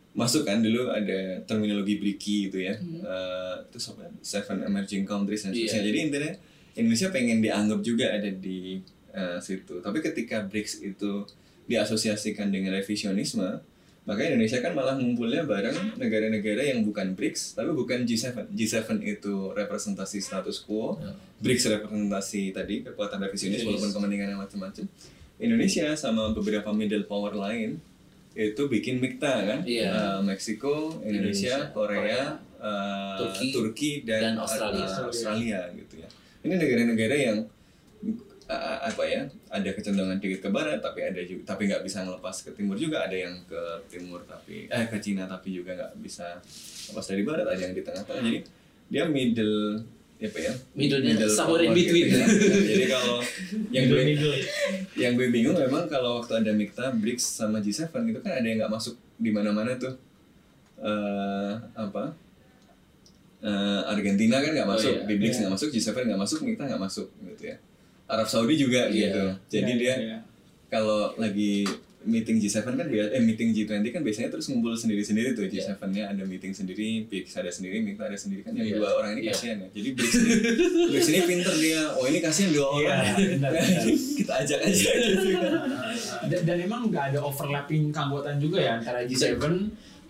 masuk 0.10 0.42
kan 0.42 0.58
dulu 0.60 0.90
ada 0.90 1.38
terminologi 1.46 2.02
BRICI 2.02 2.36
gitu 2.50 2.58
ya. 2.60 2.74
Hmm. 2.76 3.06
Eh, 3.06 3.56
terus 3.70 3.94
apa? 3.94 4.10
Seven 4.20 4.66
Emerging 4.66 5.06
Countries 5.06 5.46
dan 5.46 5.54
Iya. 5.54 5.70
sebagainya. 5.70 5.86
Jadi 5.86 5.98
intinya 6.02 6.32
Indonesia 6.74 7.10
pengen 7.10 7.40
dianggap 7.40 7.80
juga 7.80 8.10
ada 8.10 8.28
di 8.28 8.82
eh, 9.10 9.38
situ. 9.40 9.80
Tapi 9.80 10.00
ketika 10.00 10.44
BRICS 10.44 10.84
itu 10.84 11.26
diasosiasikan 11.66 12.50
dengan 12.50 12.74
revisionisme, 12.74 13.62
maka 14.04 14.22
Indonesia 14.22 14.58
kan 14.58 14.74
malah 14.74 14.98
ngumpulnya 14.98 15.46
bareng 15.46 15.96
negara-negara 15.96 16.66
yang 16.66 16.82
bukan 16.82 17.14
BRICS, 17.14 17.54
tapi 17.54 17.72
bukan 17.72 18.04
G7. 18.04 18.50
G7 18.50 18.78
itu 19.00 19.54
representasi 19.54 20.18
status 20.18 20.60
quo, 20.60 20.98
Ya. 20.98 21.14
BRICS 21.40 21.64
representasi 21.72 22.50
tadi 22.50 22.82
kekuatan 22.82 23.22
revisionis 23.22 23.62
Yes. 23.62 23.68
walaupun 23.68 23.90
kepentingannya 23.92 24.36
macam-macam. 24.36 24.86
Indonesia 25.38 25.94
sama 25.96 26.34
beberapa 26.34 26.74
middle 26.74 27.06
power 27.06 27.32
lain 27.32 27.80
itu 28.34 28.62
bikin 28.68 28.98
MIKTA 28.98 29.34
kan, 29.46 29.60
Iya. 29.64 29.90
Eh, 29.90 30.20
Meksiko, 30.22 31.00
Indonesia, 31.02 31.54
Indonesia, 31.56 31.56
Korea, 31.72 32.22
eh, 32.58 33.18
Turki, 33.20 33.48
Turki 33.52 33.92
dan, 34.04 34.22
dan 34.22 34.36
Australia. 34.38 34.86
eh, 34.86 35.06
Australia 35.06 35.60
gitu 35.72 35.96
ya. 35.98 36.10
Ini 36.40 36.56
negara-negara 36.56 37.16
yang 37.20 37.38
eh, 38.50 38.78
apa 38.80 39.04
ya 39.06 39.22
ada 39.52 39.70
kecenderungan 39.76 40.18
dikit 40.18 40.48
ke 40.48 40.50
barat 40.50 40.82
tapi 40.82 41.06
ada 41.06 41.22
juga 41.22 41.54
tapi 41.54 41.70
nggak 41.70 41.84
bisa 41.86 42.02
ngelepas 42.02 42.36
ke 42.48 42.50
timur 42.58 42.76
juga 42.80 43.06
ada 43.06 43.14
yang 43.14 43.38
ke 43.46 43.62
timur 43.92 44.26
tapi 44.26 44.66
eh 44.72 44.86
ke 44.90 44.98
Cina 44.98 45.30
tapi 45.30 45.54
juga 45.54 45.78
nggak 45.78 45.94
bisa 46.02 46.42
lepas 46.90 47.06
dari 47.06 47.22
barat 47.22 47.46
ada 47.46 47.62
yang 47.62 47.76
di 47.78 47.84
tengah-tengah 47.86 48.24
jadi 48.26 48.40
dia 48.90 49.04
middle 49.06 49.86
apa 50.20 50.36
ya 50.36 50.52
Middle-nya 50.76 51.16
somewhere 51.32 51.64
in 51.64 51.72
between. 51.72 52.12
gitu 52.12 52.20
ya. 52.20 52.28
jadi 52.60 52.86
kalau 52.92 53.24
yang 53.76 53.86
gue 53.88 54.02
yang 55.00 55.12
gue 55.16 55.28
bingung 55.32 55.56
memang 55.56 55.88
kalau 55.88 56.20
waktu 56.20 56.44
ada 56.44 56.52
MIKTA, 56.52 56.92
BRICS 57.00 57.40
sama 57.40 57.64
G7 57.64 57.88
itu 57.88 58.20
kan 58.20 58.36
ada 58.36 58.44
yang 58.44 58.60
nggak 58.60 58.74
masuk 58.74 59.00
di 59.16 59.32
mana-mana 59.32 59.80
tuh 59.80 59.96
eh 60.84 61.54
apa 61.72 62.12
Eh, 63.40 63.82
Argentina 63.88 64.36
kan 64.38 64.52
nggak 64.52 64.68
Oh, 64.68 64.76
masuk 64.76 64.94
iya. 64.94 65.08
di 65.08 65.14
BRICS 65.16 65.32
Iya. 65.32 65.42
nggak 65.42 65.54
masuk 65.56 65.70
G7 65.72 65.96
nggak 66.04 66.20
masuk 66.20 66.40
MIKTA 66.44 66.64
nggak 66.68 66.82
masuk 66.82 67.08
gitu 67.26 67.44
ya 67.46 67.56
Arab 68.06 68.28
Saudi 68.28 68.56
juga 68.56 68.82
Iya. 68.86 69.00
gitu 69.06 69.24
jadi 69.50 69.72
Iya, 69.72 69.80
dia 69.80 69.94
iya. 69.98 70.18
kalau 70.68 71.16
lagi 71.16 71.64
meeting 72.02 72.36
G7 72.38 72.64
kan 72.66 72.84
eh 72.88 73.20
meeting 73.20 73.52
G20 73.54 73.80
kan 73.90 74.02
biasanya 74.02 74.28
terus 74.30 74.48
ngumpul 74.48 74.72
sendiri-sendiri 74.74 75.32
tuh 75.34 75.44
Iya. 75.46 75.72
G7-nya 75.72 76.04
ada 76.10 76.24
meeting 76.24 76.52
sendiri, 76.52 77.04
BRICS 77.06 77.34
ada 77.38 77.48
sendiri, 77.50 77.80
MIKTA 77.80 78.04
ada 78.06 78.16
sendiri 78.16 78.42
kan 78.42 78.52
yang 78.54 78.66
Iya. 78.66 78.76
dua 78.76 78.90
orang 78.94 79.12
ini 79.14 79.22
Iya. 79.22 79.32
kasihan 79.32 79.58
ya. 79.58 79.68
Jadi 79.70 79.90
BRICS 79.94 80.16
ini, 80.18 80.34
BRICS 80.90 81.08
ini 81.10 81.20
pinter 81.26 81.56
dia. 81.56 81.82
Oh 81.92 82.06
ini 82.06 82.20
kasihan 82.20 82.52
dua 82.52 82.68
orang. 82.70 83.00
benar, 83.16 83.52
benar. 83.52 83.84
Kita 84.20 84.34
ajak 84.38 84.60
aja 84.62 84.90
gitu 84.92 85.28
dan, 86.28 86.42
dan 86.44 86.58
emang 86.60 86.82
nggak 86.88 87.04
ada 87.10 87.20
overlapping 87.22 87.88
keanggotaan 87.90 88.36
juga 88.38 88.58
ya 88.60 88.72
antara 88.76 89.00
G7, 89.02 89.40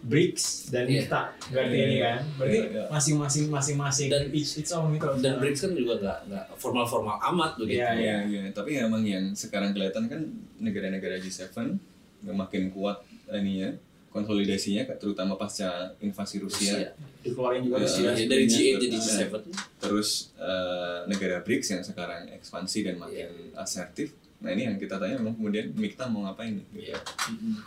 BRICS 0.02 0.44
dan 0.70 0.84
Iya. 0.86 1.04
MIKTA 1.04 1.22
berarti 1.50 1.76
Iya. 1.76 1.86
ini 1.86 1.96
kan 1.98 2.18
berarti 2.34 2.58
Iya, 2.58 2.66
iya. 2.70 2.84
masing-masing 2.88 3.46
masing-masing 3.48 4.08
Dan- 4.08 4.32
each 4.32 4.56
its 4.56 4.72
own 4.72 4.92
gitu 4.92 5.08
dan 5.20 5.34
BRICS 5.38 5.60
kan 5.62 5.72
juga 5.74 5.94
nggak 5.98 6.20
nggak 6.26 6.46
formal-formal 6.56 7.18
amat 7.26 7.52
begitu 7.56 7.80
Iya, 7.80 7.92
Iya, 7.94 8.18
iya. 8.26 8.42
Tapi 8.50 8.76
emang 8.76 9.04
yang 9.04 9.32
sekarang 9.34 9.72
kelihatan 9.72 10.08
kan 10.08 10.22
negara-negara 10.58 11.18
G7 11.18 11.76
yang 12.22 12.38
makin 12.38 12.70
kuat 12.70 13.00
ininya 13.30 13.76
konsolidasinya 14.10 14.90
terutama 14.96 15.36
pasca 15.36 15.70
invasi 16.00 16.40
Rusia. 16.40 16.74
Rusia. 16.74 16.90
dikeluarin 17.20 17.62
juga 17.62 17.78
Iya, 17.78 17.86
Rusia 17.86 18.10
Ya, 18.10 18.26
dari 18.26 18.46
G8 18.46 18.80
jadi 18.80 18.88
Nah, 18.90 19.04
G7 19.04 19.34
Terus 19.80 20.10
eh, 20.36 21.00
negara 21.06 21.38
BRICS 21.40 21.68
yang 21.70 21.84
sekarang 21.84 22.22
ekspansi 22.32 22.80
dan 22.82 22.96
makin 22.98 23.28
asertif. 23.54 24.16
Nah 24.40 24.50
ini 24.56 24.72
yang 24.72 24.78
kita 24.80 24.96
tanya 24.96 25.20
memang 25.20 25.36
kemudian 25.36 25.68
MIKTA 25.76 26.08
mau 26.08 26.24
ngapain 26.24 26.56
nih? 26.56 26.66
Iya. 26.72 26.98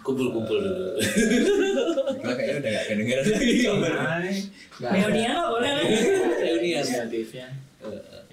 kumpul-kumpul 0.00 0.56
dulu 0.56 0.96
Kita 2.16 2.32
kayaknya 2.32 2.56
udah 2.64 2.70
gak 2.72 2.86
kedengeran 2.88 3.24
lagi. 3.28 3.56
Hai, 3.68 4.34
nggak 4.80 4.90
Reunian 4.96 5.28
ada 5.28 5.36
nggak 5.36 5.50
boleh 5.52 5.70
lah. 5.70 5.84
reunian 6.40 6.80
inisiatifnya 6.80 7.48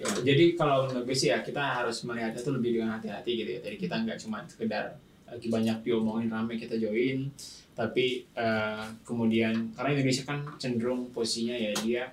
Ya, 0.00 0.08
jadi 0.32 0.56
kalau 0.56 0.88
menurut 0.88 1.04
gue 1.04 1.16
sih 1.18 1.28
ya 1.28 1.44
kita 1.44 1.60
harus 1.60 2.00
melihatnya 2.08 2.40
tuh 2.40 2.56
lebih 2.56 2.80
dengan 2.80 2.96
hati-hati 2.96 3.30
gitu 3.36 3.50
ya. 3.58 3.60
Jadi 3.60 3.76
kita 3.76 3.94
nggak 4.00 4.18
cuma 4.24 4.40
sekedar 4.48 4.96
lagi 5.28 5.46
banyak 5.52 5.76
diomongin 5.84 6.32
rame 6.32 6.56
kita 6.56 6.80
join, 6.80 7.28
tapi 7.76 8.24
eh, 8.32 8.84
kemudian 9.04 9.74
karena 9.76 10.00
Indonesia 10.00 10.24
kan 10.24 10.40
cenderung 10.56 11.12
posisinya 11.12 11.52
ya 11.52 11.70
dia 11.84 12.04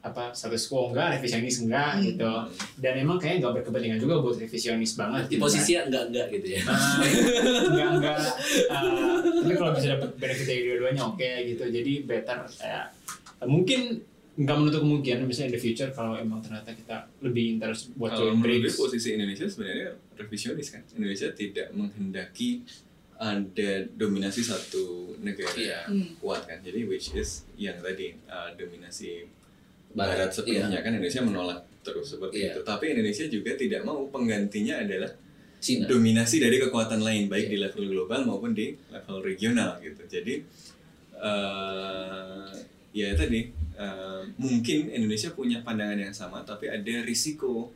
apa 0.00 0.32
status 0.32 0.64
quo 0.64 0.88
enggak, 0.88 1.20
revisionis 1.20 1.60
enggak 1.60 2.00
Hmm. 2.00 2.04
gitu. 2.08 2.32
Dan 2.80 3.04
emang 3.04 3.20
kayaknya 3.20 3.44
nggak 3.44 3.54
berkepentingan 3.60 4.00
juga 4.00 4.14
buat 4.24 4.36
revisionis 4.40 4.96
banget. 4.96 5.28
di 5.28 5.36
gitu 5.36 5.44
posisi 5.44 5.72
enggak 5.76 6.04
enggak 6.08 6.26
gitu 6.32 6.46
ya 6.56 6.60
kan. 6.64 6.72
Ah, 6.72 6.96
enggak 7.68 7.88
enggak. 8.00 8.18
ah, 8.72 8.82
tapi 9.44 9.52
kalau 9.54 9.72
bisa 9.76 9.86
dapat 9.94 10.10
benefit 10.16 10.46
dari 10.48 10.62
dua-duanya 10.64 11.02
oke 11.04 11.30
gitu. 11.44 11.64
Jadi 11.68 11.92
better 12.08 12.38
ya. 12.58 12.82
mungkin 13.44 13.80
nggak 14.40 14.56
menutup 14.56 14.80
kemungkinan 14.80 15.28
misalnya 15.28 15.52
in 15.52 15.54
the 15.56 15.60
future 15.60 15.90
kalau 15.92 16.16
emang 16.16 16.40
ternyata 16.40 16.72
kita 16.72 16.96
lebih 17.20 17.56
interest 17.60 17.92
buat 17.92 18.16
Kalau 18.16 18.32
join 18.32 18.40
menurut 18.40 18.72
gue 18.72 18.72
posisi 18.72 19.08
Indonesia 19.12 19.44
sebenarnya 19.44 19.90
revisionis 20.16 20.68
kan. 20.72 20.80
Indonesia 20.96 21.28
tidak 21.36 21.68
menghendaki 21.76 22.64
ada 23.20 23.84
dominasi 23.92 24.40
satu 24.40 25.12
negara. 25.20 25.84
Hmm. 25.92 26.16
kuat 26.24 26.48
kan. 26.48 26.64
Jadi 26.64 26.88
which 26.88 27.12
is 27.12 27.44
yang 27.60 27.76
tadi 27.84 28.16
uh, 28.32 28.48
dominasi 28.56 29.28
Barat, 29.90 30.16
barat, 30.16 30.30
sepenuhnya 30.30 30.80
kan 30.80 30.92
Indonesia 30.94 31.20
menolak 31.20 31.60
terus 31.80 32.06
seperti 32.08 32.36
Iya. 32.40 32.52
itu. 32.52 32.60
Tapi 32.62 32.84
Indonesia 32.92 33.24
juga 33.26 33.50
tidak 33.54 33.80
mau 33.82 34.06
penggantinya 34.06 34.78
adalah 34.78 35.10
Cina 35.60 35.84
dominasi 35.84 36.40
dari 36.40 36.56
kekuatan 36.58 37.00
lain 37.00 37.26
baik 37.26 37.46
Iya. 37.46 37.52
di 37.52 37.56
level 37.58 37.84
global 37.88 38.20
maupun 38.24 38.52
di 38.52 38.72
level 38.88 39.18
regional 39.20 39.76
gitu. 39.78 40.02
Jadi 40.06 40.34
eh 41.20 42.48
ya 42.90 43.14
tadi 43.14 43.40
eh, 43.76 44.22
mungkin 44.36 44.90
Indonesia 44.90 45.30
punya 45.30 45.60
pandangan 45.60 45.96
yang 45.96 46.12
sama 46.12 46.42
tapi 46.42 46.66
ada 46.66 47.00
risiko 47.02 47.70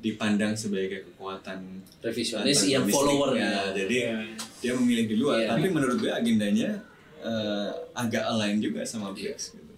dipandang 0.00 0.52
sebagai 0.54 1.04
kekuatan 1.06 1.60
revisionis 2.00 2.64
yang 2.66 2.84
followernya 2.86 3.40
Ya, 3.40 3.62
jadi 3.76 3.96
Iya. 4.00 4.18
dia 4.58 4.72
memilih 4.74 5.06
di 5.06 5.16
luar 5.16 5.36
Iya. 5.38 5.48
tapi 5.50 5.66
menurut 5.68 5.96
gue 5.98 6.08
agendanya 6.08 6.82
eh, 7.20 7.68
agak 7.92 8.24
align 8.26 8.58
juga 8.58 8.80
sama 8.82 9.12
Iya. 9.12 9.36
BRICS 9.36 9.44
gitu. 9.54 9.69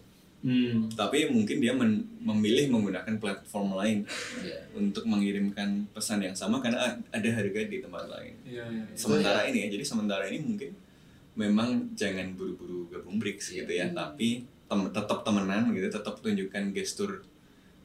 Hmm. 0.43 0.91
Tapi 0.91 1.31
mungkin 1.31 1.57
dia 1.59 1.71
men- 1.71 2.03
memilih 2.19 2.67
menggunakan 2.69 3.15
platform 3.17 3.75
lain 3.75 4.03
Iya. 4.39 4.59
untuk 4.75 5.07
mengirimkan 5.07 5.87
pesan 5.89 6.19
yang 6.21 6.35
sama 6.35 6.59
karena 6.59 6.83
ada 7.09 7.29
harga 7.31 7.61
di 7.63 7.79
tempat 7.79 8.07
lain. 8.07 8.35
Iya, 8.43 8.67
iya. 8.67 8.85
Sementara 8.93 9.47
ini 9.47 9.59
ya, 9.63 9.69
jadi 9.71 9.85
sementara 9.85 10.27
ini 10.27 10.43
mungkin 10.43 10.75
memang 11.33 11.69
jangan 11.93 12.35
buru-buru 12.35 12.87
gabung 12.89 13.17
BRICS 13.17 13.55
gitu 13.57 13.71
ya, 13.71 13.87
Hmm. 13.87 13.95
tapi 13.97 14.43
tem- 14.67 14.91
tetap 14.91 15.23
temenan 15.23 15.71
gitu, 15.71 15.87
tetap 15.89 16.19
tunjukkan 16.19 16.65
gestur 16.73 17.23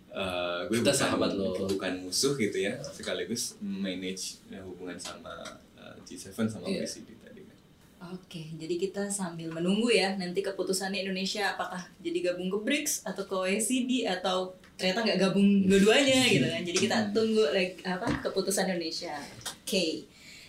uh, 0.10 0.66
gue 0.66 0.82
Kita 0.82 0.90
bukan, 0.90 0.98
sahabat 0.98 1.32
lo. 1.32 1.54
bukan 1.68 1.94
musuh 2.02 2.34
gitu 2.36 2.58
ya, 2.58 2.74
sekaligus 2.82 3.54
manage 3.60 4.42
ya, 4.48 4.58
hubungan 4.60 4.98
sama 4.98 5.30
uh, 5.78 5.94
G7 6.02 6.34
sama. 6.34 6.66
OECD 6.66 7.06
tadi. 7.06 7.14
kan. 7.14 7.17
Oke, 7.98 8.54
jadi 8.56 8.78
kita 8.78 9.10
sambil 9.10 9.50
menunggu 9.50 9.90
ya 9.90 10.14
nanti 10.16 10.46
keputusannya 10.46 11.02
Indonesia 11.02 11.58
apakah 11.58 11.82
jadi 11.98 12.32
gabung 12.32 12.48
ke 12.48 12.58
BRICS 12.62 13.10
atau 13.10 13.26
ke 13.26 13.34
OECD 13.34 14.06
atau 14.06 14.54
ternyata 14.78 15.02
nggak 15.02 15.20
gabung 15.20 15.66
dua-duanya 15.66 16.30
gitu 16.30 16.46
kan. 16.46 16.62
Jadi 16.62 16.78
kita 16.78 16.98
tunggu 17.10 17.50
like, 17.52 17.82
apa 17.82 18.06
keputusan 18.22 18.70
Indonesia. 18.70 19.18
Oke. 19.50 20.06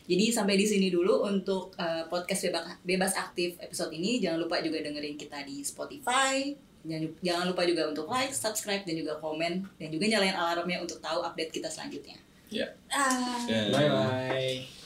Jadi 0.08 0.24
sampai 0.32 0.60
di 0.60 0.64
sini 0.68 0.88
dulu 0.92 1.24
untuk 1.24 1.72
uh, 1.76 2.04
podcast 2.08 2.48
bebas, 2.48 2.64
bebas 2.84 3.12
aktif 3.16 3.56
episode 3.60 3.92
ini. 3.96 4.20
Jangan 4.20 4.44
lupa 4.44 4.60
juga 4.60 4.84
dengerin 4.84 5.16
kita 5.16 5.40
di 5.44 5.64
Spotify. 5.64 6.52
Jangan, 6.84 7.10
jangan 7.20 7.44
lupa 7.48 7.62
juga 7.64 7.82
untuk 7.88 8.06
like, 8.08 8.32
subscribe 8.32 8.84
dan 8.84 8.96
juga 8.96 9.16
komen 9.20 9.64
dan 9.76 9.88
juga 9.88 10.04
nyalain 10.06 10.36
alarmnya 10.36 10.84
untuk 10.84 11.00
tahu 11.00 11.24
update 11.24 11.52
kita 11.52 11.68
selanjutnya. 11.68 12.16
Ya. 12.52 12.68
Ah. 12.88 13.40
Dan- 13.44 13.72
Bye 13.72 13.88
bye. 13.88 14.77